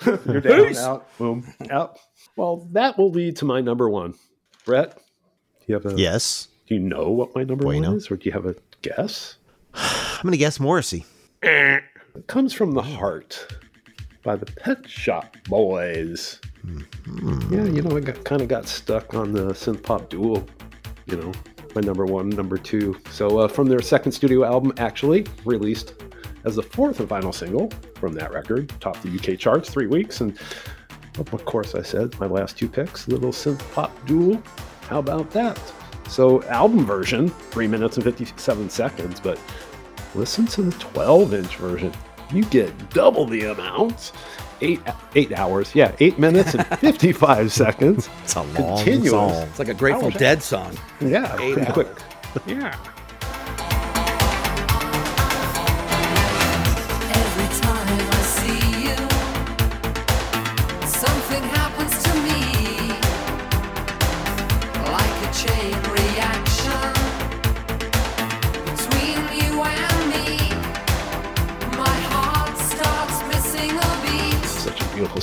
You're 0.06 0.40
down, 0.40 0.76
out, 0.76 1.18
boom, 1.18 1.52
out. 1.70 1.98
Well, 2.36 2.68
that 2.72 2.96
will 2.96 3.10
lead 3.10 3.36
to 3.36 3.44
my 3.44 3.60
number 3.60 3.90
one. 3.90 4.14
Brett, 4.64 4.96
do 4.96 5.64
you 5.66 5.74
have 5.74 5.86
a 5.86 5.94
Yes. 5.98 6.48
Do 6.66 6.74
you 6.74 6.80
know 6.80 7.10
what 7.10 7.34
my 7.34 7.44
number 7.44 7.64
Bueno. 7.64 7.88
one 7.88 7.96
is, 7.96 8.10
or 8.10 8.16
do 8.16 8.24
you 8.26 8.32
have 8.32 8.46
a 8.46 8.54
guess? 8.82 9.36
I'm 9.74 10.22
gonna 10.22 10.36
guess 10.36 10.60
Morrissey. 10.60 11.04
It 11.42 11.82
comes 12.26 12.52
from 12.52 12.72
the 12.72 12.82
heart 12.82 13.46
by 14.22 14.36
the 14.36 14.46
Pet 14.46 14.88
Shop 14.88 15.36
Boys. 15.44 16.40
Yeah, 17.50 17.64
you 17.64 17.82
know, 17.82 17.96
I 17.96 18.00
got 18.00 18.24
kind 18.24 18.42
of 18.42 18.48
got 18.48 18.66
stuck 18.66 19.14
on 19.14 19.32
the 19.32 19.46
synth 19.52 19.82
pop 19.82 20.08
duo. 20.08 20.44
You 21.06 21.16
know, 21.16 21.32
my 21.74 21.80
number 21.80 22.04
one, 22.04 22.28
number 22.28 22.58
two. 22.58 22.98
So 23.10 23.38
uh, 23.38 23.48
from 23.48 23.68
their 23.68 23.80
second 23.80 24.12
studio 24.12 24.44
album, 24.44 24.72
actually 24.78 25.26
released 25.44 25.94
as 26.44 26.56
the 26.56 26.62
fourth 26.62 27.00
and 27.00 27.08
final 27.08 27.32
single 27.32 27.70
from 27.96 28.12
that 28.14 28.32
record, 28.32 28.72
topped 28.80 29.02
the 29.02 29.10
UK 29.10 29.38
charts 29.38 29.70
three 29.70 29.86
weeks, 29.86 30.20
and 30.20 30.38
of 31.18 31.44
course, 31.44 31.74
I 31.74 31.82
said 31.82 32.18
my 32.20 32.26
last 32.26 32.56
two 32.56 32.68
picks, 32.68 33.08
little 33.08 33.32
synth 33.32 33.60
pop 33.72 33.92
duo. 34.06 34.42
How 34.82 35.00
about 35.00 35.30
that? 35.32 35.60
So 36.08 36.42
album 36.44 36.86
version, 36.86 37.28
three 37.28 37.66
minutes 37.66 37.96
and 37.96 38.04
fifty-seven 38.04 38.70
seconds, 38.70 39.20
but 39.20 39.38
listen 40.14 40.46
to 40.46 40.62
the 40.62 40.78
12 40.78 41.34
inch 41.34 41.56
version. 41.56 41.92
You 42.32 42.44
get 42.46 42.90
double 42.90 43.26
the 43.26 43.44
amount. 43.44 44.12
Eight 44.60 44.80
eight 45.14 45.32
hours, 45.32 45.72
yeah, 45.74 45.94
eight 46.00 46.18
minutes 46.18 46.52
and 46.54 46.66
55 46.80 47.52
seconds. 47.52 48.08
It's 48.24 48.34
a 48.34 48.42
long 48.42 48.78
Continuous. 48.84 49.10
song. 49.10 49.30
It's 49.48 49.58
like 49.60 49.68
a 49.68 49.74
Grateful 49.74 50.10
Dead 50.10 50.42
song. 50.42 50.76
Yeah, 51.00 51.32
Eight 51.40 51.52
pretty 51.54 51.60
hours. 51.68 51.72
quick. 51.72 51.88
Yeah. 52.46 52.76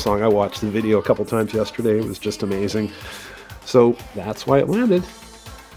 Song. 0.06 0.22
I 0.22 0.28
watched 0.28 0.62
the 0.62 0.70
video 0.70 1.00
a 1.00 1.02
couple 1.02 1.26
times 1.26 1.52
yesterday. 1.52 1.98
It 1.98 2.06
was 2.06 2.20
just 2.20 2.44
amazing. 2.44 2.92
So 3.66 3.98
that's 4.14 4.46
why 4.46 4.60
it 4.60 4.70
landed 4.70 5.04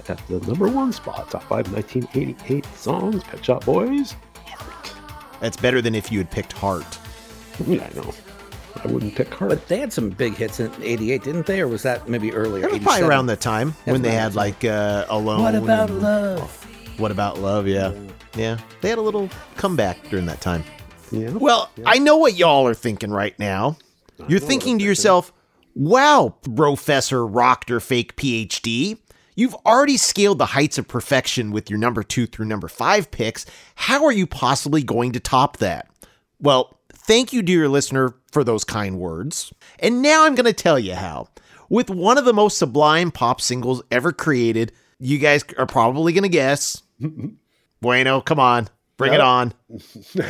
at 0.06 0.18
the 0.28 0.38
number 0.40 0.68
one 0.68 0.92
spot. 0.92 1.30
Top 1.30 1.42
five 1.44 1.72
1988 1.72 2.66
songs. 2.76 3.24
Pet 3.24 3.42
Shop 3.42 3.64
Boys. 3.64 4.14
Heart. 4.44 4.92
That's 5.40 5.56
better 5.56 5.80
than 5.80 5.94
if 5.94 6.12
you 6.12 6.18
had 6.18 6.30
picked 6.30 6.52
Heart. 6.52 6.98
Yeah, 7.66 7.88
I 7.90 7.94
know. 7.96 8.12
I 8.84 8.86
wouldn't 8.88 9.14
pick 9.14 9.32
Heart. 9.32 9.48
But 9.48 9.66
they 9.66 9.78
had 9.78 9.94
some 9.94 10.10
big 10.10 10.34
hits 10.34 10.60
in 10.60 10.70
'88, 10.82 11.22
didn't 11.22 11.46
they? 11.46 11.62
Or 11.62 11.68
was 11.68 11.82
that 11.84 12.06
maybe 12.06 12.30
earlier? 12.34 12.66
It 12.66 12.72
was 12.72 12.80
probably 12.82 13.04
around 13.08 13.26
that 13.26 13.40
time 13.40 13.72
when 13.84 14.02
they 14.02 14.12
had 14.12 14.34
like 14.34 14.62
uh, 14.62 15.06
Alone. 15.08 15.42
What 15.42 15.54
about 15.54 15.88
and- 15.88 16.02
love? 16.02 16.98
What 17.00 17.10
about 17.12 17.38
love? 17.38 17.66
Yeah. 17.66 17.94
Yeah. 18.36 18.58
They 18.82 18.90
had 18.90 18.98
a 18.98 19.02
little 19.02 19.30
comeback 19.56 20.06
during 20.10 20.26
that 20.26 20.42
time. 20.42 20.64
yeah. 21.10 21.30
Well, 21.30 21.70
I 21.86 21.98
know 21.98 22.18
what 22.18 22.34
y'all 22.34 22.66
are 22.66 22.74
thinking 22.74 23.10
right 23.10 23.36
now. 23.38 23.78
You're 24.26 24.40
thinking 24.40 24.78
to 24.78 24.84
yourself, 24.84 25.32
wow, 25.74 26.34
Professor 26.42 27.26
Rocked 27.26 27.70
or 27.70 27.80
Fake 27.80 28.16
PhD, 28.16 28.98
you've 29.36 29.54
already 29.66 29.96
scaled 29.96 30.38
the 30.38 30.46
heights 30.46 30.78
of 30.78 30.88
perfection 30.88 31.52
with 31.52 31.70
your 31.70 31.78
number 31.78 32.02
two 32.02 32.26
through 32.26 32.46
number 32.46 32.68
five 32.68 33.10
picks. 33.10 33.46
How 33.76 34.04
are 34.04 34.12
you 34.12 34.26
possibly 34.26 34.82
going 34.82 35.12
to 35.12 35.20
top 35.20 35.58
that? 35.58 35.88
Well, 36.40 36.80
thank 36.92 37.32
you, 37.32 37.42
dear 37.42 37.68
listener, 37.68 38.14
for 38.32 38.42
those 38.42 38.64
kind 38.64 38.98
words. 38.98 39.52
And 39.78 40.02
now 40.02 40.24
I'm 40.24 40.34
going 40.34 40.46
to 40.46 40.52
tell 40.52 40.78
you 40.78 40.94
how. 40.94 41.28
With 41.68 41.90
one 41.90 42.18
of 42.18 42.24
the 42.24 42.32
most 42.32 42.58
sublime 42.58 43.10
pop 43.10 43.40
singles 43.40 43.82
ever 43.90 44.12
created, 44.12 44.72
you 44.98 45.18
guys 45.18 45.44
are 45.58 45.66
probably 45.66 46.12
going 46.12 46.22
to 46.22 46.28
guess. 46.28 46.82
bueno, 47.80 48.20
come 48.20 48.40
on, 48.40 48.68
bring 48.98 49.14
it 49.14 49.20
on. 49.20 49.54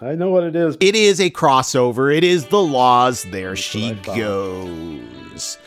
I 0.00 0.14
know 0.14 0.30
what 0.30 0.44
it 0.44 0.56
is. 0.56 0.78
It 0.80 0.94
is 0.94 1.20
a 1.20 1.30
crossover. 1.30 2.14
It 2.16 2.24
is 2.24 2.46
the 2.46 2.62
La's. 2.62 3.24
There 3.24 3.54
she 3.54 3.90
I 3.90 3.94
thought. 3.96 4.16
goes. 4.16 5.58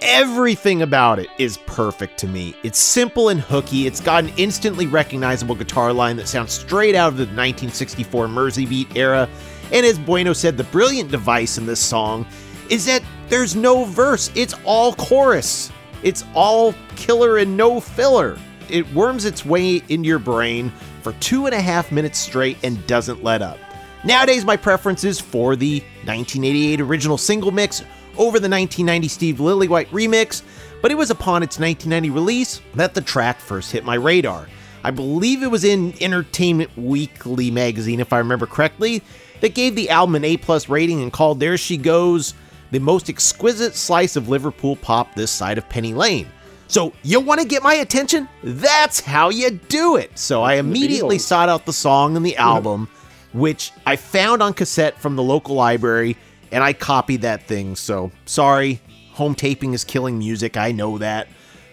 Everything 0.00 0.80
about 0.80 1.18
it 1.18 1.28
is 1.38 1.58
perfect 1.66 2.18
to 2.20 2.26
me. 2.26 2.54
It's 2.62 2.78
simple 2.78 3.28
and 3.28 3.38
hooky. 3.40 3.86
It's 3.86 4.00
got 4.00 4.24
an 4.24 4.32
instantly 4.38 4.86
recognizable 4.86 5.54
guitar 5.54 5.92
line 5.92 6.16
that 6.16 6.26
sounds 6.28 6.52
straight 6.52 6.94
out 6.94 7.08
of 7.08 7.18
the 7.18 7.24
1964 7.24 8.26
Merseybeat 8.26 8.96
era. 8.96 9.28
And 9.72 9.84
as 9.84 9.98
Bueno 9.98 10.32
said, 10.32 10.56
the 10.56 10.64
brilliant 10.64 11.10
device 11.10 11.58
in 11.58 11.66
this 11.66 11.80
song 11.80 12.26
is 12.70 12.86
that 12.86 13.02
there's 13.28 13.54
no 13.54 13.84
verse, 13.84 14.30
it's 14.34 14.54
all 14.64 14.94
chorus. 14.94 15.70
It's 16.02 16.24
all 16.34 16.74
killer 16.96 17.36
and 17.36 17.56
no 17.56 17.78
filler. 17.78 18.38
It 18.70 18.90
worms 18.94 19.26
its 19.26 19.44
way 19.44 19.82
into 19.88 20.08
your 20.08 20.18
brain 20.18 20.72
for 21.00 21.12
two 21.14 21.46
and 21.46 21.54
a 21.54 21.60
half 21.60 21.90
minutes 21.90 22.18
straight 22.18 22.58
and 22.62 22.86
doesn't 22.86 23.24
let 23.24 23.42
up. 23.42 23.58
Nowadays, 24.04 24.44
my 24.44 24.56
preference 24.56 25.04
is 25.04 25.20
for 25.20 25.56
the 25.56 25.80
1988 26.04 26.80
original 26.80 27.18
single 27.18 27.50
mix 27.50 27.82
over 28.16 28.38
the 28.38 28.48
1990 28.48 29.08
Steve 29.08 29.36
Lillywhite 29.36 29.88
remix, 29.88 30.42
but 30.80 30.90
it 30.90 30.96
was 30.96 31.10
upon 31.10 31.42
its 31.42 31.58
1990 31.58 32.10
release 32.10 32.60
that 32.74 32.94
the 32.94 33.00
track 33.00 33.40
first 33.40 33.72
hit 33.72 33.84
my 33.84 33.94
radar. 33.94 34.48
I 34.82 34.90
believe 34.90 35.42
it 35.42 35.50
was 35.50 35.64
in 35.64 35.94
Entertainment 36.00 36.70
Weekly 36.76 37.50
magazine, 37.50 38.00
if 38.00 38.12
I 38.12 38.18
remember 38.18 38.46
correctly, 38.46 39.02
that 39.40 39.54
gave 39.54 39.74
the 39.74 39.90
album 39.90 40.14
an 40.14 40.24
A 40.24 40.36
plus 40.38 40.68
rating 40.68 41.02
and 41.02 41.12
called 41.12 41.40
There 41.40 41.58
She 41.58 41.76
Goes 41.76 42.34
the 42.70 42.78
most 42.78 43.10
exquisite 43.10 43.74
slice 43.74 44.16
of 44.16 44.28
Liverpool 44.28 44.76
pop 44.76 45.14
this 45.14 45.30
side 45.30 45.58
of 45.58 45.68
Penny 45.68 45.92
Lane. 45.92 46.28
So, 46.70 46.92
you 47.02 47.18
want 47.18 47.40
to 47.40 47.46
get 47.48 47.64
my 47.64 47.74
attention? 47.74 48.28
That's 48.44 49.00
how 49.00 49.28
you 49.30 49.50
do 49.50 49.96
it. 49.96 50.16
So, 50.16 50.44
I 50.44 50.54
immediately 50.54 51.18
sought 51.18 51.48
out 51.48 51.66
the 51.66 51.72
song 51.72 52.16
and 52.16 52.24
the 52.24 52.36
album, 52.36 52.88
which 53.32 53.72
I 53.86 53.96
found 53.96 54.40
on 54.40 54.54
cassette 54.54 54.96
from 55.00 55.16
the 55.16 55.22
local 55.22 55.56
library, 55.56 56.16
and 56.52 56.62
I 56.62 56.72
copied 56.72 57.22
that 57.22 57.42
thing. 57.48 57.74
So, 57.74 58.12
sorry, 58.24 58.80
home 59.10 59.34
taping 59.34 59.74
is 59.74 59.82
killing 59.82 60.16
music. 60.16 60.56
I 60.56 60.70
know 60.70 60.98
that. 60.98 61.26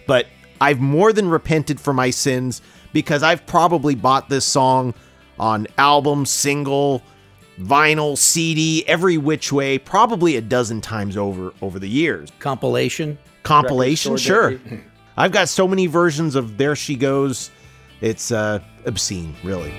But 0.08 0.26
I've 0.60 0.80
more 0.80 1.12
than 1.12 1.28
repented 1.28 1.80
for 1.80 1.94
my 1.94 2.10
sins 2.10 2.60
because 2.92 3.22
I've 3.22 3.46
probably 3.46 3.94
bought 3.94 4.28
this 4.28 4.44
song 4.44 4.94
on 5.38 5.68
album, 5.78 6.26
single, 6.26 7.04
vinyl, 7.60 8.18
CD, 8.18 8.84
every 8.88 9.16
which 9.16 9.52
way, 9.52 9.78
probably 9.78 10.34
a 10.34 10.40
dozen 10.40 10.80
times 10.80 11.16
over 11.16 11.52
over 11.62 11.78
the 11.78 11.88
years. 11.88 12.32
Compilation. 12.40 13.16
Compilation, 13.44 14.16
sure. 14.16 14.60
I've 15.18 15.32
got 15.32 15.48
so 15.48 15.66
many 15.66 15.88
versions 15.88 16.36
of 16.36 16.58
There 16.58 16.76
She 16.76 16.94
Goes. 16.94 17.50
It's 18.00 18.30
uh, 18.30 18.60
obscene, 18.86 19.34
really. 19.42 19.72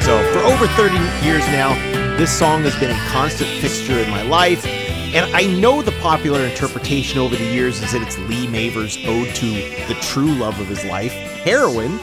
So, 0.00 0.20
for 0.32 0.40
over 0.40 0.66
30 0.66 0.96
years 1.24 1.46
now, 1.46 1.76
this 2.16 2.36
song 2.36 2.64
has 2.64 2.74
been 2.80 2.90
a 2.90 3.10
constant 3.12 3.48
fixture 3.60 4.00
in 4.00 4.10
my 4.10 4.22
life. 4.22 4.81
And 5.14 5.36
I 5.36 5.42
know 5.42 5.82
the 5.82 5.92
popular 6.00 6.40
interpretation 6.40 7.18
over 7.18 7.36
the 7.36 7.44
years 7.44 7.82
is 7.82 7.92
that 7.92 8.00
it's 8.00 8.16
Lee 8.20 8.46
Mavers' 8.46 8.96
ode 9.06 9.34
to 9.34 9.46
the 9.86 10.00
true 10.00 10.32
love 10.36 10.58
of 10.58 10.66
his 10.68 10.82
life, 10.86 11.12
heroin, 11.12 11.98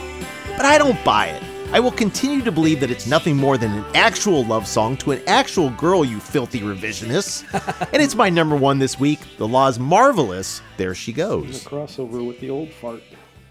but 0.56 0.64
I 0.64 0.78
don't 0.78 1.04
buy 1.04 1.30
it. 1.30 1.42
I 1.74 1.80
will 1.80 1.90
continue 1.92 2.44
to 2.44 2.52
believe 2.52 2.80
that 2.82 2.92
it's 2.92 3.08
nothing 3.08 3.36
more 3.36 3.58
than 3.58 3.72
an 3.72 3.86
actual 3.96 4.46
love 4.46 4.68
song 4.68 4.96
to 4.98 5.10
an 5.14 5.24
actual 5.26 5.72
girl, 5.72 6.06
you 6.06 6.20
filthy 6.20 6.60
revisionists. 6.60 7.46
and 7.94 8.00
it's 8.00 8.14
my 8.14 8.30
number 8.30 8.56
one 8.56 8.78
this 8.78 9.00
week. 9.00 9.22
The 9.40 9.48
La's 9.48 9.80
Marvelous. 9.80 10.62
There 10.78 10.94
she 10.94 11.12
A 11.14 11.16
goes. 11.16 11.64
crossover 11.66 12.24
with 12.24 12.40
the 12.40 12.52
old 12.52 12.70
fart. 12.74 13.02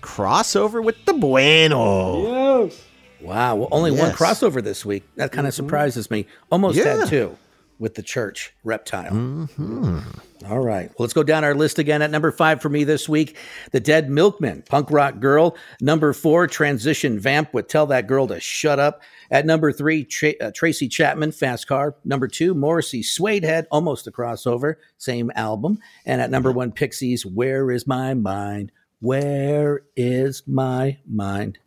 Crossover 0.03 0.85
with 0.85 1.05
the 1.05 1.15
Bueno. 1.15 2.67
Yes. 2.67 2.81
Wow. 3.21 3.57
Well, 3.57 3.69
only 3.73 3.91
one 3.91 4.13
crossover 4.13 4.63
this 4.63 4.87
week. 4.87 5.03
That 5.17 5.33
kind 5.33 5.49
of 5.49 5.53
mm-hmm. 5.53 5.65
surprises 5.65 6.13
me. 6.13 6.27
Almost 6.53 6.79
Yeah. 6.79 6.99
had 6.99 7.09
two 7.09 7.37
with 7.79 7.95
the 7.95 8.03
church 8.03 8.53
reptile. 8.65 9.49
All 10.49 10.61
right. 10.61 10.89
Well, 10.89 10.95
let's 11.01 11.13
go 11.13 11.23
down 11.23 11.45
our 11.45 11.55
list 11.55 11.79
again. 11.79 12.01
At 12.03 12.11
number 12.11 12.31
five 12.31 12.61
for 12.63 12.69
me 12.69 12.85
this 12.85 13.09
week, 13.09 13.37
The 13.73 13.81
Dead 13.81 14.09
Milkmen, 14.11 14.63
Punk 14.69 14.91
Rock 14.91 15.19
Girl. 15.21 15.57
Number 15.81 16.13
four, 16.13 16.47
Transvision 16.47 17.19
Vamp 17.19 17.53
with 17.53 17.69
Tell 17.69 17.87
That 17.87 18.07
Girl 18.07 18.27
to 18.29 18.39
Shut 18.41 18.79
Up. 18.79 19.03
At 19.31 19.47
number 19.47 19.73
three, 19.73 20.05
Tra- 20.05 20.35
uh, 20.41 20.51
Tracy 20.55 20.89
Chapman, 20.89 21.33
Fast 21.33 21.67
Car. 21.67 21.97
Number 22.05 22.29
two, 22.29 22.55
Morrissey, 22.55 23.03
Suedehead, 23.03 23.67
almost 23.71 24.07
a 24.07 24.13
crossover, 24.13 24.75
same 24.97 25.31
album. 25.35 25.79
And 26.07 26.21
at 26.21 26.31
number 26.31 26.53
one, 26.53 26.73
Pixies, 26.73 27.27
Where 27.27 27.71
Is 27.71 27.87
My 27.87 28.15
Mind? 28.15 28.73
Where 29.01 29.83
is 29.97 30.43
my 30.49 30.99
mind? 31.09 31.59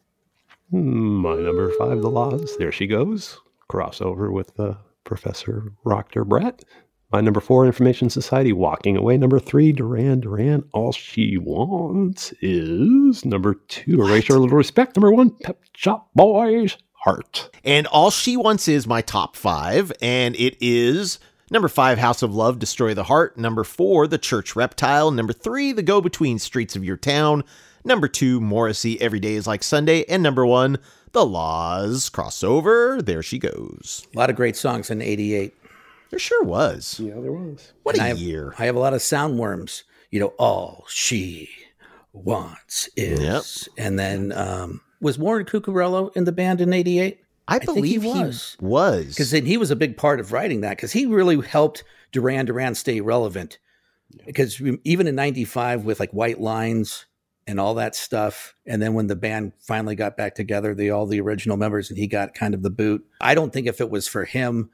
Hmm, 0.70 1.16
My 1.22 1.36
number 1.36 1.72
five, 1.78 2.01
The 2.01 2.09
La's. 2.09 2.57
There 2.57 2.72
she 2.74 2.88
goes. 2.88 3.39
Crossover 3.70 4.32
with 4.32 4.59
uh, 4.59 4.74
Professor 5.04 5.74
Rocker 5.84 6.24
Brett. 6.24 6.64
My 7.12 7.20
number 7.20 7.41
four, 7.41 7.66
Information 7.66 8.10
Society, 8.10 8.54
Walking 8.54 8.95
Away. 8.95 9.18
Number 9.18 9.38
three, 9.39 9.74
Duran 9.74 10.22
Duran. 10.22 10.64
All 10.72 10.93
she 10.93 11.38
wants 11.38 12.34
is 12.41 13.26
number 13.26 13.56
two, 13.68 14.02
Erasure 14.02 14.36
a 14.36 14.39
Little 14.39 14.58
Respect. 14.58 14.95
Number 14.95 15.12
one, 15.12 15.32
Pet 15.43 15.58
Shop 15.76 16.10
Boys, 16.16 16.78
Heart. 16.93 17.49
And 17.66 17.86
All 17.88 18.12
She 18.12 18.38
Wants 18.38 18.70
is 18.70 18.88
my 18.88 19.02
top 19.02 19.36
five, 19.36 19.91
and 20.02 20.36
it 20.38 20.56
is 20.62 21.20
number 21.49 21.68
five, 21.68 21.97
House 21.97 22.22
of 22.22 22.34
Love, 22.34 22.60
Destroy 22.60 22.93
the 22.93 23.04
Heart. 23.04 23.38
Number 23.38 23.66
four, 23.66 24.08
The 24.08 24.18
Church 24.18 24.56
Reptile. 24.56 25.12
Number 25.12 25.34
three, 25.34 25.74
The 25.74 25.84
Go 25.84 25.99
Between 25.99 26.39
Streets 26.39 26.78
of 26.78 26.86
Your 26.86 26.97
Town. 26.97 27.43
Number 27.84 28.08
two, 28.08 28.39
Morrissey, 28.39 29.02
Every 29.02 29.20
Day 29.20 29.34
is 29.34 29.47
Like 29.47 29.64
Sunday. 29.64 30.06
And 30.06 30.24
number 30.24 30.45
one, 30.45 30.78
The 31.14 31.26
Laws 31.26 32.09
Crossover. 32.09 33.03
There 33.03 33.22
she 33.24 33.38
goes. 33.38 34.07
A 34.16 34.18
lot 34.18 34.30
of 34.30 34.36
great 34.36 34.55
songs 34.55 34.89
in 34.89 35.01
88. 35.01 35.53
There 36.09 36.20
sure 36.20 36.43
was. 36.43 36.99
Yeah, 36.99 37.16
there 37.16 37.32
was. 37.32 37.74
What 37.84 37.95
And 37.95 38.01
a 38.01 38.05
I 38.05 38.07
have, 38.09 38.18
year. 38.18 38.53
I 38.57 38.66
have 38.66 38.76
a 38.76 38.80
lot 38.80 38.93
of 38.93 38.99
soundworms. 39.01 39.84
You 40.09 40.20
know, 40.20 40.34
all 40.38 40.86
she 40.89 41.49
wants 42.14 42.89
is. 42.95 43.20
Yep. 43.22 43.43
And 43.86 43.97
then 43.99 44.32
um, 44.34 44.82
was 44.99 45.18
Warren 45.18 45.45
Cuccurullo 45.45 46.16
in 46.16 46.26
the 46.26 46.32
band 46.32 46.62
in 46.62 46.74
'88? 46.74 47.20
I 47.47 47.59
think 47.59 47.76
believe 47.76 48.03
he 48.03 48.12
he 48.12 48.20
was. 48.24 48.57
was. 48.59 49.07
Because 49.07 49.32
he 49.32 49.57
was 49.57 49.72
a 49.72 49.76
big 49.76 49.97
part 49.97 50.20
of 50.20 50.32
writing 50.32 50.62
that. 50.62 50.78
Because 50.78 50.91
he 50.91 51.05
really 51.05 51.41
helped 51.45 51.84
Duran 52.12 52.45
Duran 52.45 52.76
stay 52.76 53.01
relevant. 53.01 53.57
Because 54.26 54.62
even 54.84 55.07
in 55.07 55.16
'95 55.16 55.86
with 55.86 55.99
like 55.99 56.12
White 56.12 56.39
Lines 56.41 57.05
and 57.48 57.60
all 57.60 57.74
that 57.76 57.96
stuff, 57.96 58.56
and 58.66 58.82
then 58.82 58.94
when 58.94 59.08
the 59.08 59.16
band 59.16 59.54
finally 59.60 59.96
got 59.96 60.16
back 60.16 60.36
together, 60.36 60.76
the 60.76 60.92
all 60.92 61.06
the 61.06 61.22
original 61.22 61.58
members, 61.58 61.89
and 61.89 61.98
he 61.98 62.08
got 62.08 62.34
kind 62.34 62.54
of 62.54 62.62
the 62.62 62.70
boot. 62.70 63.06
I 63.20 63.36
don't 63.36 63.52
think 63.52 63.68
if 63.68 63.82
it 63.82 63.89
was 63.89 64.08
for 64.08 64.26
him 64.26 64.70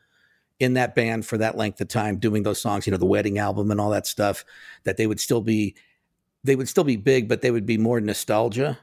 in 0.60 0.74
that 0.74 0.96
band 0.96 1.26
for 1.26 1.38
that 1.38 1.56
length 1.56 1.80
of 1.82 1.88
time 1.88 2.18
doing 2.18 2.44
those 2.44 2.60
songs, 2.60 2.88
you 2.88 2.92
know, 2.92 2.98
the 2.98 3.06
wedding 3.06 3.38
album 3.38 3.72
and 3.72 3.80
all 3.80 3.92
that 3.92 4.08
stuff, 4.08 4.44
that 4.84 4.98
they 4.98 5.08
would 5.08 5.20
still 5.20 5.42
be 5.42 5.76
they 6.44 6.56
would 6.56 6.70
still 6.70 6.84
be 6.84 6.96
big, 6.96 7.28
but 7.28 7.42
they 7.42 7.52
would 7.52 7.66
be 7.66 7.78
more 7.78 8.00
nostalgia. 8.00 8.80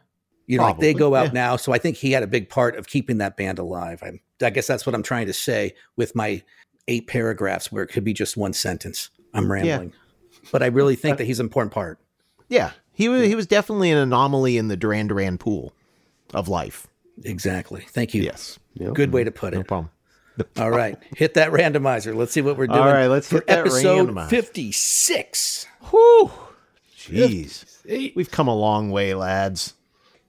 You 0.47 0.59
know, 0.59 0.65
like 0.65 0.79
they 0.79 0.93
go 0.93 1.15
out 1.15 1.29
yeah. 1.29 1.33
now. 1.33 1.57
So 1.57 1.73
I 1.73 1.79
think 1.79 1.97
he 1.97 2.13
had 2.13 2.23
a 2.23 2.27
big 2.27 2.51
part 2.51 2.77
of 2.77 2.87
keeping 2.87 3.19
that 3.19 3.37
band 3.37 3.59
alive. 3.59 4.03
I, 4.03 4.21
I 4.45 4.51
guess 4.51 4.67
that's 4.67 4.85
what 4.85 4.95
I'm 4.95 5.03
trying 5.03 5.27
to 5.27 5.33
say 5.33 5.75
with 5.97 6.15
my 6.15 6.43
eight 6.87 7.07
paragraphs 7.07 7.73
where 7.73 7.83
it 7.83 7.89
could 7.89 8.05
be 8.05 8.13
just 8.13 8.37
one 8.37 8.53
sentence. 8.53 9.09
I'm 9.33 9.51
rambling. 9.51 9.95
But 10.53 10.63
I 10.63 10.67
really 10.67 10.95
uh, 10.95 10.99
think 10.99 11.17
that 11.17 11.25
he's 11.25 11.41
an 11.41 11.47
important 11.47 11.73
part. 11.73 11.99
yeah, 12.51 12.73
he 12.95 13.09
was, 13.09 13.27
he 13.27 13.35
was 13.35 13.47
definitely 13.47 13.91
an 13.91 13.99
anomaly 13.99 14.57
in 14.57 14.69
the 14.69 14.77
Duran 14.77 15.09
Duran 15.09 15.37
pool 15.39 15.73
of 16.33 16.49
life. 16.49 16.87
Exactly. 17.25 17.85
Thank 17.91 18.15
you. 18.15 18.23
Yes. 18.23 18.59
Yep. 18.75 18.95
Good 18.95 19.13
way 19.13 19.25
to 19.25 19.31
put 19.31 19.53
No 19.55 19.61
it. 19.61 19.69
problem. 19.69 19.91
All 20.59 20.71
right. 20.71 20.97
Hit 21.17 21.35
that 21.35 21.51
randomizer. 21.53 22.15
Let's 22.15 22.33
see 22.33 22.41
what 22.43 22.57
we're 22.57 22.67
doing. 22.67 22.79
All 22.81 22.87
right, 22.87 23.07
let's 23.07 23.29
for 23.29 23.37
hit 23.37 23.47
that 23.49 23.59
episode 23.61 24.09
randomizer. 24.11 24.31
56. 24.31 25.67
Whew. 25.91 26.31
Jeez. 26.99 28.15
We've 28.17 28.31
come 28.31 28.49
a 28.49 28.55
long 28.55 28.91
way, 28.91 29.15
lads. 29.15 29.75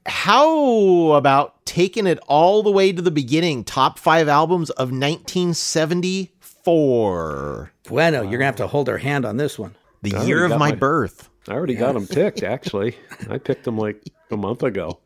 How 0.05 1.13
about 1.13 1.65
taking 1.65 2.05
it 2.05 2.19
all 2.27 2.61
the 2.61 2.69
way 2.69 2.91
to 2.91 3.01
the 3.01 3.09
beginning? 3.09 3.63
Top 3.63 3.97
five 3.97 4.27
albums 4.27 4.69
of 4.71 4.91
1974. 4.91 7.71
Bueno, 7.87 8.21
you're 8.21 8.29
going 8.31 8.39
to 8.41 8.45
have 8.45 8.55
to 8.57 8.67
hold 8.67 8.87
our 8.89 8.97
hand 8.99 9.25
on 9.25 9.37
this 9.37 9.57
one. 9.57 9.73
The 10.03 10.13
I 10.15 10.23
year 10.25 10.43
of 10.45 10.51
my 10.51 10.69
my- 10.71 10.75
birth. 10.75 11.29
I 11.47 11.51
already 11.53 11.75
got 11.75 11.93
them 11.93 12.07
picked, 12.07 12.41
actually. 12.43 12.97
I 13.29 13.37
picked 13.37 13.63
them 13.65 13.77
like 13.77 14.01
a 14.31 14.37
month 14.37 14.63
ago. 14.63 14.99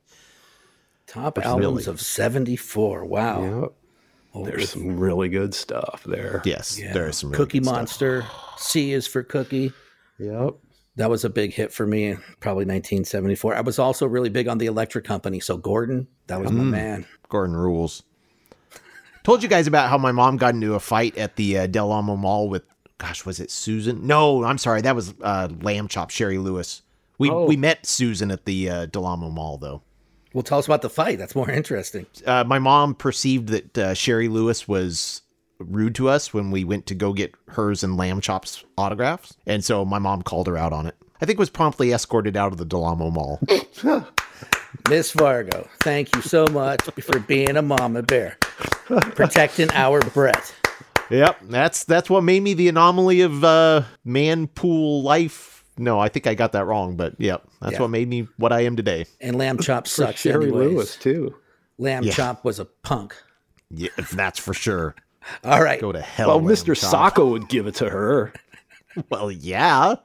Top 1.07 1.37
albums 1.39 1.87
of 1.87 1.99
74. 1.99 3.03
Wow. 3.05 3.43
Yep. 3.61 3.71
Oh, 4.35 4.45
There's 4.45 4.69
some 4.69 4.97
really 4.99 5.27
good 5.27 5.53
stuff 5.55 6.03
there. 6.05 6.41
Yes, 6.45 6.79
Yeah. 6.79 6.93
there 6.93 7.07
is 7.09 7.17
some 7.17 7.31
really 7.31 7.43
Cookie 7.43 7.59
good 7.59 7.65
stuff. 7.65 7.75
Monster. 7.75 8.25
C 8.57 8.93
is 8.93 9.07
for 9.07 9.23
Cookie. 9.23 9.73
Yep. 10.19 10.55
That 10.97 11.09
was 11.09 11.25
a 11.25 11.29
big 11.29 11.53
hit 11.53 11.73
for 11.73 11.87
me, 11.87 12.15
probably 12.39 12.65
1974. 12.65 13.55
I 13.55 13.61
was 13.61 13.79
also 13.79 14.05
really 14.05 14.29
big 14.29 14.47
on 14.47 14.57
the 14.59 14.67
Electric 14.67 15.03
Company. 15.05 15.39
So 15.39 15.57
Gordon, 15.57 16.07
that 16.27 16.39
was 16.41 16.51
my 16.51 16.63
Mm. 16.63 16.69
man. 16.69 17.05
Gordon 17.27 17.55
rules. 17.55 18.03
Told 19.23 19.41
you 19.43 19.49
guys 19.49 19.65
about 19.67 19.89
how 19.89 19.97
my 19.97 20.11
mom 20.11 20.37
got 20.37 20.53
into 20.53 20.75
a 20.75 20.79
fight 20.79 21.17
at 21.17 21.35
the 21.35 21.59
uh, 21.59 21.67
Del 21.67 21.91
Amo 21.91 22.15
Mall 22.15 22.49
with, 22.49 22.63
gosh, 22.99 23.25
was 23.25 23.39
it 23.39 23.49
Susan? 23.49 24.05
No, 24.05 24.43
I'm 24.43 24.59
sorry, 24.59 24.81
that 24.81 24.95
was 24.95 25.15
uh, 25.21 25.49
Lamb 25.61 25.87
Chop 25.87 26.11
Shari 26.11 26.37
Lewis. 26.37 26.83
We 27.17 27.31
Oh. 27.31 27.45
we 27.45 27.57
met 27.57 27.85
Susan 27.85 28.29
at 28.31 28.45
the 28.45 28.69
uh, 28.69 28.85
Del 28.85 29.05
Amo 29.05 29.29
Mall 29.29 29.57
though. 29.57 29.81
Well, 30.33 30.43
tell 30.43 30.59
us 30.59 30.67
about 30.67 30.83
the 30.83 30.89
fight. 30.91 31.17
That's 31.17 31.35
more 31.35 31.49
interesting. 31.49 32.05
uh, 32.27 32.43
my 32.43 32.59
mom 32.59 32.93
perceived 32.93 33.49
that 33.49 33.77
uh, 33.77 33.93
Shari 33.95 34.27
Lewis 34.27 34.67
was 34.67 35.23
rude 35.57 35.95
to 35.95 36.07
us 36.07 36.33
when 36.33 36.51
we 36.51 36.63
went 36.63 36.85
to 36.85 36.95
go 36.95 37.11
get 37.11 37.33
hers 37.49 37.83
and 37.83 37.97
Lamb 37.97 38.21
Chop's 38.21 38.63
autographs, 38.77 39.35
and 39.47 39.65
so 39.65 39.83
my 39.83 39.97
mom 39.99 40.21
called 40.21 40.47
her 40.47 40.57
out 40.57 40.71
on 40.71 40.85
it. 40.85 40.95
I 41.21 41.25
think 41.25 41.37
was 41.39 41.49
promptly 41.49 41.91
escorted 41.91 42.37
out 42.37 42.53
of 42.53 42.57
the 42.59 42.63
Del 42.65 42.85
Amo 42.85 43.09
Mall. 43.09 43.41
Miss 44.89 45.11
Fargo, 45.11 45.67
thank 45.81 46.15
you 46.15 46.21
so 46.21 46.45
much 46.47 46.81
for 47.01 47.19
being 47.19 47.57
a 47.57 47.61
mama 47.61 48.03
bear, 48.03 48.37
protecting 48.87 49.69
our 49.71 49.99
Brett. 49.99 50.55
Yep, 51.09 51.37
that's 51.43 51.83
that's 51.85 52.09
what 52.09 52.23
made 52.23 52.41
me 52.43 52.53
the 52.53 52.67
anomaly 52.67 53.21
of 53.21 53.43
uh, 53.43 53.83
man 54.05 54.47
pool 54.47 55.01
life. 55.03 55.63
No, 55.77 55.99
I 55.99 56.09
think 56.09 56.27
I 56.27 56.35
got 56.35 56.51
that 56.51 56.65
wrong, 56.65 56.95
but 56.97 57.15
yep, 57.19 57.47
that's 57.61 57.73
Yeah. 57.73 57.79
what 57.81 57.87
made 57.89 58.07
me 58.07 58.27
what 58.37 58.51
I 58.51 58.61
am 58.61 58.75
today. 58.75 59.05
And 59.21 59.37
Lamb 59.37 59.57
Chop 59.59 59.85
For 59.85 59.89
sucks 59.89 60.21
Shari 60.21 60.43
anyways. 60.49 60.71
Lewis, 60.73 60.95
too. 60.97 61.35
Lamb 61.77 62.03
Yeah. 62.03 62.11
Chop 62.13 62.43
was 62.43 62.59
a 62.59 62.65
punk. 62.65 63.15
Yeah, 63.71 63.89
that's 64.13 64.39
for 64.39 64.53
sure. 64.53 64.95
All 65.43 65.63
right. 65.63 65.79
Go 65.79 65.91
to 65.91 66.01
hell. 66.01 66.27
Well, 66.29 66.41
Lamb 66.41 66.53
Mr. 66.55 66.79
Chop. 66.79 66.91
Sacco 66.91 67.29
would 67.29 67.47
give 67.49 67.65
it 67.67 67.75
to 67.75 67.89
her. 67.89 68.33
Well, 69.09 69.31
yeah. 69.31 69.95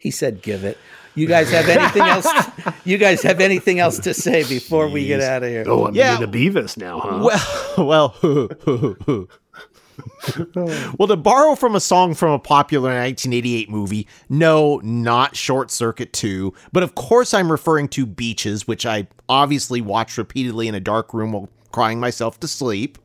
He 0.00 0.10
said, 0.10 0.42
"Give 0.42 0.64
it." 0.64 0.78
You 1.14 1.26
guys 1.26 1.50
have 1.50 1.66
anything 1.68 2.02
else? 2.02 2.28
you 2.84 2.98
guys 2.98 3.22
have 3.22 3.40
anything 3.40 3.78
else 3.80 3.98
to 4.00 4.12
say 4.12 4.44
before 4.44 4.86
we 4.88 5.06
get 5.06 5.22
out 5.22 5.42
of 5.42 5.48
here? 5.48 5.64
Oh, 5.66 5.86
I'm 5.86 5.94
Yeah. 5.94 6.20
yeah. 6.20 6.26
Beavis 6.26 6.76
now, 6.76 7.00
huh? 7.00 7.22
Well, 7.24 7.74
well. 8.22 9.28
well, 10.98 11.08
to 11.08 11.16
borrow 11.16 11.54
from 11.54 11.74
a 11.74 11.80
song 11.80 12.14
from 12.14 12.32
a 12.32 12.38
popular 12.38 12.90
1988 12.90 13.70
movie, 13.70 14.06
no, 14.28 14.78
not 14.84 15.36
Short 15.36 15.70
Circuit 15.70 16.12
2, 16.12 16.52
but 16.72 16.82
of 16.82 16.94
course 16.94 17.32
I'm 17.32 17.50
referring 17.50 17.88
to 17.88 18.04
Beaches, 18.04 18.68
which 18.68 18.84
I 18.84 19.08
obviously 19.28 19.80
watched 19.80 20.18
repeatedly 20.18 20.68
in 20.68 20.74
a 20.74 20.80
dark 20.80 21.14
room 21.14 21.32
while 21.32 21.48
crying 21.72 21.98
myself 21.98 22.38
to 22.40 22.48
sleep. 22.48 22.98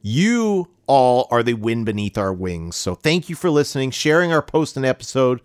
You 0.00 0.68
all 0.86 1.28
are 1.30 1.42
the 1.42 1.54
wind 1.54 1.84
beneath 1.86 2.16
our 2.16 2.32
wings. 2.32 2.76
So 2.76 2.94
thank 2.94 3.28
you 3.28 3.36
for 3.36 3.50
listening, 3.50 3.90
sharing 3.90 4.32
our 4.32 4.42
post 4.42 4.76
and 4.76 4.86
episode, 4.86 5.40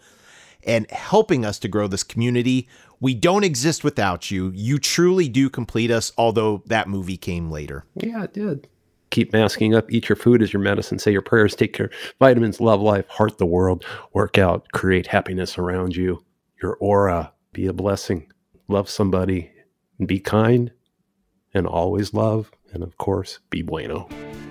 and 0.67 0.89
helping 0.91 1.45
us 1.45 1.57
to 1.59 1.67
grow 1.67 1.87
this 1.87 2.03
community. 2.03 2.67
We 2.99 3.13
don't 3.13 3.43
exist 3.43 3.83
without 3.83 4.29
you. 4.29 4.51
You 4.53 4.77
truly 4.77 5.29
do 5.29 5.49
complete 5.49 5.89
us, 5.89 6.11
although 6.17 6.63
that 6.67 6.87
movie 6.87 7.17
came 7.17 7.49
later. 7.49 7.85
Yeah, 7.95 8.23
it 8.23 8.33
did. 8.33 8.67
Keep 9.09 9.31
masking 9.31 9.73
up, 9.73 9.91
eat 9.91 10.09
your 10.09 10.17
food 10.17 10.41
as 10.41 10.51
your 10.51 10.61
medicine, 10.61 10.99
say 10.99 11.11
your 11.13 11.21
prayers, 11.21 11.55
take 11.55 11.73
care, 11.73 11.89
vitamins, 12.19 12.59
love 12.59 12.81
life, 12.81 13.07
heart 13.07 13.37
the 13.37 13.45
world, 13.45 13.85
work 14.11 14.37
out, 14.37 14.67
create 14.73 15.07
happiness 15.07 15.57
around 15.57 15.95
you. 15.95 16.23
Your 16.61 16.75
aura, 16.81 17.31
be 17.53 17.67
a 17.67 17.73
blessing, 17.73 18.29
love 18.67 18.89
somebody, 18.89 19.49
be 20.05 20.19
kind, 20.19 20.71
and 21.53 21.65
always 21.65 22.13
love, 22.13 22.51
and 22.73 22.83
of 22.83 22.97
course, 22.97 23.39
be 23.49 23.61
bueno. 23.61 24.07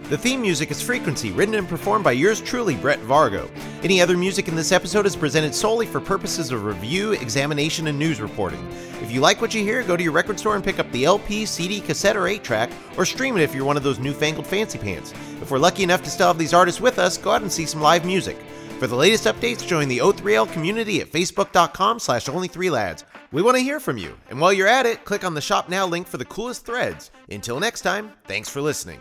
The 0.08 0.16
theme 0.16 0.40
music 0.40 0.70
is 0.70 0.80
Frequency, 0.80 1.32
written 1.32 1.56
and 1.56 1.68
performed 1.68 2.04
by 2.04 2.12
yours 2.12 2.40
truly, 2.40 2.76
Brett 2.76 3.00
Vargo. 3.00 3.50
Any 3.82 4.00
other 4.00 4.16
music 4.16 4.46
in 4.46 4.54
this 4.54 4.70
episode 4.70 5.04
is 5.04 5.16
presented 5.16 5.52
solely 5.52 5.84
for 5.84 6.00
purposes 6.00 6.52
of 6.52 6.64
review, 6.64 7.12
examination, 7.12 7.88
and 7.88 7.98
news 7.98 8.20
reporting. 8.20 8.64
If 9.02 9.10
you 9.10 9.20
like 9.20 9.40
what 9.40 9.52
you 9.52 9.64
hear, 9.64 9.82
go 9.82 9.96
to 9.96 10.02
your 10.04 10.12
record 10.12 10.38
store 10.38 10.54
and 10.54 10.62
pick 10.62 10.78
up 10.78 10.88
the 10.92 11.04
LP, 11.04 11.44
CD, 11.44 11.80
cassette, 11.80 12.16
or 12.16 12.28
8 12.28 12.44
track, 12.44 12.70
or 12.96 13.04
stream 13.04 13.36
it 13.36 13.42
if 13.42 13.52
you're 13.52 13.64
one 13.64 13.76
of 13.76 13.82
those 13.82 13.98
newfangled 13.98 14.46
fancy 14.46 14.78
pants. 14.78 15.12
If 15.42 15.50
we're 15.50 15.58
lucky 15.58 15.82
enough 15.82 16.04
to 16.04 16.10
still 16.10 16.28
have 16.28 16.38
these 16.38 16.54
artists 16.54 16.80
with 16.80 17.00
us, 17.00 17.18
go 17.18 17.32
out 17.32 17.42
and 17.42 17.50
see 17.50 17.66
some 17.66 17.80
live 17.80 18.04
music. 18.04 18.36
For 18.78 18.86
the 18.86 18.94
latest 18.94 19.24
updates, 19.24 19.66
join 19.66 19.88
the 19.88 19.98
O3L 19.98 20.52
community 20.52 21.00
at 21.00 21.10
facebook.com 21.10 21.98
slash 21.98 22.26
only3lads. 22.26 23.02
We 23.36 23.42
want 23.42 23.58
to 23.58 23.62
hear 23.62 23.80
from 23.80 23.98
you, 23.98 24.16
and 24.30 24.40
while 24.40 24.50
you're 24.50 24.66
at 24.66 24.86
it, 24.86 25.04
click 25.04 25.22
on 25.22 25.34
the 25.34 25.42
Shop 25.42 25.68
Now 25.68 25.86
link 25.86 26.06
for 26.06 26.16
the 26.16 26.24
coolest 26.24 26.64
threads. 26.64 27.10
Until 27.30 27.60
next 27.60 27.82
time, 27.82 28.12
thanks 28.24 28.48
for 28.48 28.62
listening. 28.62 29.00